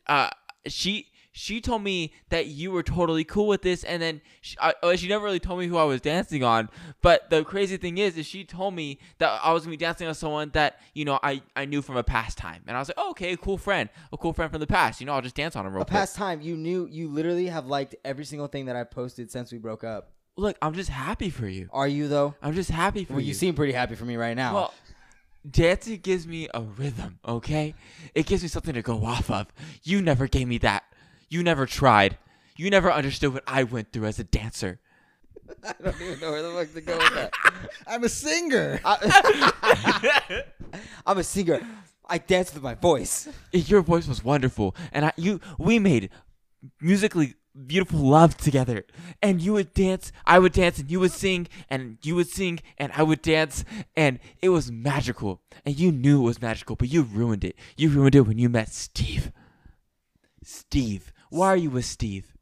uh 0.06 0.30
she 0.66 1.08
she 1.36 1.60
told 1.60 1.82
me 1.82 2.12
that 2.28 2.46
you 2.46 2.70
were 2.70 2.84
totally 2.84 3.24
cool 3.24 3.48
with 3.48 3.62
this, 3.62 3.82
and 3.82 4.00
then 4.00 4.20
she, 4.40 4.56
uh, 4.58 4.72
uh, 4.84 4.94
she 4.94 5.08
never 5.08 5.24
really 5.24 5.40
told 5.40 5.58
me 5.58 5.66
who 5.66 5.76
I 5.76 5.82
was 5.82 6.00
dancing 6.00 6.44
on. 6.44 6.68
But 7.02 7.28
the 7.28 7.42
crazy 7.42 7.76
thing 7.76 7.98
is, 7.98 8.16
is 8.16 8.24
she 8.24 8.44
told 8.44 8.72
me 8.74 9.00
that 9.18 9.40
I 9.42 9.52
was 9.52 9.64
gonna 9.64 9.72
be 9.72 9.76
dancing 9.76 10.06
on 10.06 10.14
someone 10.14 10.50
that 10.54 10.78
you 10.94 11.04
know 11.04 11.18
I 11.24 11.42
I 11.56 11.64
knew 11.64 11.82
from 11.82 11.96
a 11.96 12.04
past 12.04 12.38
time, 12.38 12.62
and 12.68 12.76
I 12.76 12.80
was 12.80 12.88
like, 12.88 12.98
oh, 12.98 13.10
okay, 13.10 13.36
cool 13.36 13.58
friend, 13.58 13.88
a 14.12 14.16
cool 14.16 14.32
friend 14.32 14.48
from 14.52 14.60
the 14.60 14.66
past. 14.68 15.00
You 15.00 15.06
know, 15.06 15.12
I'll 15.14 15.22
just 15.22 15.34
dance 15.34 15.56
on 15.56 15.66
him 15.66 15.72
real 15.72 15.82
A 15.82 15.84
quick. 15.84 15.92
past 15.92 16.14
time, 16.14 16.40
you 16.40 16.56
knew 16.56 16.86
you 16.88 17.08
literally 17.08 17.48
have 17.48 17.66
liked 17.66 17.96
every 18.04 18.24
single 18.24 18.46
thing 18.46 18.66
that 18.66 18.76
I 18.76 18.84
posted 18.84 19.32
since 19.32 19.50
we 19.50 19.58
broke 19.58 19.82
up. 19.82 20.12
Look, 20.36 20.56
I'm 20.62 20.74
just 20.74 20.90
happy 20.90 21.30
for 21.30 21.48
you. 21.48 21.68
Are 21.72 21.88
you 21.88 22.06
though? 22.06 22.36
I'm 22.42 22.54
just 22.54 22.70
happy 22.70 23.04
for 23.04 23.14
Well, 23.14 23.20
you. 23.22 23.28
you 23.28 23.34
seem 23.34 23.54
pretty 23.56 23.72
happy 23.72 23.96
for 23.96 24.04
me 24.04 24.14
right 24.16 24.36
now. 24.36 24.54
Well, 24.54 24.74
dancing 25.48 25.98
gives 25.98 26.26
me 26.26 26.48
a 26.54 26.62
rhythm, 26.62 27.18
okay? 27.26 27.74
It 28.14 28.26
gives 28.26 28.42
me 28.42 28.48
something 28.48 28.74
to 28.74 28.82
go 28.82 29.04
off 29.04 29.30
of. 29.30 29.48
You 29.82 30.00
never 30.00 30.26
gave 30.28 30.48
me 30.48 30.58
that. 30.58 30.84
You 31.28 31.42
never 31.42 31.66
tried. 31.66 32.18
You 32.56 32.70
never 32.70 32.92
understood 32.92 33.34
what 33.34 33.44
I 33.46 33.64
went 33.64 33.92
through 33.92 34.06
as 34.06 34.18
a 34.18 34.24
dancer. 34.24 34.78
I 35.64 35.74
don't 35.82 36.00
even 36.00 36.20
know 36.20 36.30
where 36.32 36.42
the 36.42 36.50
fuck 36.50 36.74
to 36.74 36.80
go 36.80 36.96
with 36.96 37.14
that. 37.14 37.32
I'm 37.86 38.04
a 38.04 38.08
singer. 38.08 38.80
I'm 41.06 41.18
a 41.18 41.24
singer. 41.24 41.60
I 42.06 42.18
dance 42.18 42.54
with 42.54 42.62
my 42.62 42.74
voice. 42.74 43.28
Your 43.52 43.80
voice 43.82 44.06
was 44.06 44.22
wonderful, 44.22 44.76
and 44.92 45.06
I, 45.06 45.12
you, 45.16 45.40
we 45.58 45.78
made 45.78 46.10
musically 46.80 47.34
beautiful 47.66 48.00
love 48.00 48.36
together. 48.36 48.84
And 49.22 49.40
you 49.40 49.54
would 49.54 49.72
dance, 49.74 50.12
I 50.26 50.38
would 50.38 50.52
dance, 50.52 50.78
and 50.78 50.90
you 50.90 51.00
would 51.00 51.12
sing, 51.12 51.48
and 51.70 51.98
you 52.02 52.14
would 52.16 52.28
sing, 52.28 52.60
and 52.78 52.92
I 52.94 53.02
would 53.02 53.22
dance, 53.22 53.64
and 53.96 54.18
it 54.42 54.50
was 54.50 54.70
magical. 54.70 55.40
And 55.64 55.78
you 55.78 55.92
knew 55.92 56.20
it 56.20 56.24
was 56.24 56.42
magical, 56.42 56.76
but 56.76 56.88
you 56.88 57.02
ruined 57.02 57.44
it. 57.44 57.56
You 57.76 57.88
ruined 57.88 58.14
it 58.14 58.22
when 58.22 58.38
you 58.38 58.48
met 58.48 58.68
Steve. 58.68 59.32
Steve, 60.42 61.12
why 61.34 61.48
are 61.48 61.56
you 61.56 61.70
with 61.70 61.84
Steve? 61.84 62.32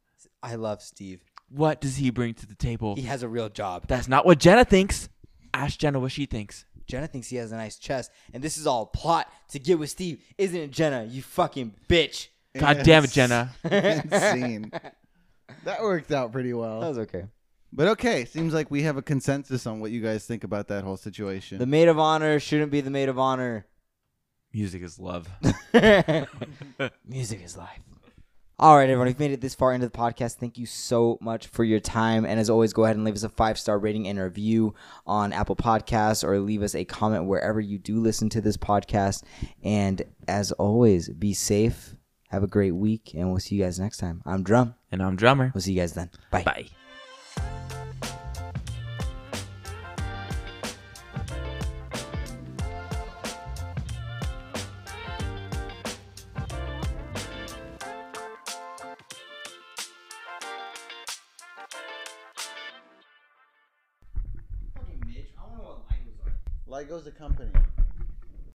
I 0.41 0.55
love 0.55 0.81
Steve. 0.81 1.23
What 1.49 1.81
does 1.81 1.97
he 1.97 2.11
bring 2.11 2.35
to 2.35 2.45
the 2.45 2.55
table? 2.55 2.95
He 2.95 3.03
has 3.03 3.23
a 3.23 3.27
real 3.27 3.49
job. 3.49 3.85
That's 3.87 4.07
not 4.07 4.25
what 4.25 4.39
Jenna 4.39 4.65
thinks. 4.65 5.09
Ask 5.53 5.79
Jenna 5.79 5.99
what 5.99 6.11
she 6.11 6.25
thinks. 6.25 6.65
Jenna 6.87 7.07
thinks 7.07 7.27
he 7.27 7.37
has 7.37 7.51
a 7.51 7.55
nice 7.55 7.77
chest, 7.77 8.11
and 8.33 8.43
this 8.43 8.57
is 8.57 8.67
all 8.67 8.83
a 8.83 8.85
plot 8.85 9.31
to 9.49 9.59
get 9.59 9.79
with 9.79 9.89
Steve, 9.89 10.21
isn't 10.37 10.59
it, 10.59 10.71
Jenna? 10.71 11.05
You 11.05 11.21
fucking 11.21 11.73
bitch. 11.87 12.27
God 12.57 12.81
damn 12.83 13.03
it, 13.03 13.11
Jenna. 13.11 13.51
Insane. 13.63 14.71
that 15.63 15.81
worked 15.81 16.11
out 16.11 16.31
pretty 16.31 16.53
well. 16.53 16.81
That 16.81 16.89
was 16.89 16.99
okay. 16.99 17.25
But 17.71 17.87
okay, 17.89 18.25
seems 18.25 18.53
like 18.53 18.69
we 18.69 18.83
have 18.83 18.97
a 18.97 19.01
consensus 19.01 19.65
on 19.65 19.79
what 19.79 19.89
you 19.89 20.01
guys 20.01 20.25
think 20.25 20.43
about 20.43 20.67
that 20.67 20.83
whole 20.83 20.97
situation. 20.97 21.57
The 21.57 21.65
maid 21.65 21.87
of 21.87 21.97
honor 21.97 22.39
shouldn't 22.39 22.71
be 22.71 22.81
the 22.81 22.91
maid 22.91 23.09
of 23.09 23.17
honor. 23.17 23.65
Music 24.53 24.83
is 24.83 24.99
love. 24.99 25.27
Music 27.07 27.43
is 27.43 27.57
life. 27.57 27.79
All 28.63 28.77
right, 28.77 28.89
everyone. 28.89 29.09
If 29.09 29.15
you've 29.15 29.19
made 29.19 29.31
it 29.31 29.41
this 29.41 29.55
far 29.55 29.73
into 29.73 29.87
the 29.87 29.91
podcast, 29.91 30.35
thank 30.35 30.57
you 30.57 30.65
so 30.65 31.17
much 31.19 31.47
for 31.47 31.65
your 31.65 31.81
time. 31.81 32.23
And 32.23 32.39
as 32.39 32.49
always, 32.49 32.71
go 32.71 32.85
ahead 32.85 32.95
and 32.95 33.03
leave 33.03 33.15
us 33.15 33.23
a 33.23 33.27
five 33.27 33.59
star 33.59 33.77
rating 33.77 34.07
and 34.07 34.17
review 34.17 34.73
on 35.05 35.33
Apple 35.33 35.57
Podcasts 35.57 36.23
or 36.23 36.39
leave 36.39 36.63
us 36.63 36.73
a 36.73 36.85
comment 36.85 37.25
wherever 37.25 37.59
you 37.59 37.77
do 37.77 37.99
listen 37.99 38.29
to 38.29 38.39
this 38.39 38.55
podcast. 38.55 39.23
And 39.65 40.01
as 40.29 40.53
always, 40.53 41.09
be 41.09 41.33
safe. 41.33 41.97
Have 42.29 42.43
a 42.43 42.47
great 42.47 42.71
week, 42.71 43.11
and 43.13 43.29
we'll 43.29 43.41
see 43.41 43.55
you 43.55 43.63
guys 43.65 43.81
next 43.81 43.97
time. 43.97 44.21
I'm 44.25 44.43
Drum. 44.43 44.75
And 44.93 45.03
I'm 45.03 45.17
drummer. 45.17 45.51
We'll 45.53 45.59
see 45.59 45.73
you 45.73 45.81
guys 45.81 45.91
then. 45.91 46.09
Bye. 46.31 46.43
Bye. 46.43 46.67
Ligo's 67.03 67.07
a 67.07 67.11
company. 67.11 67.62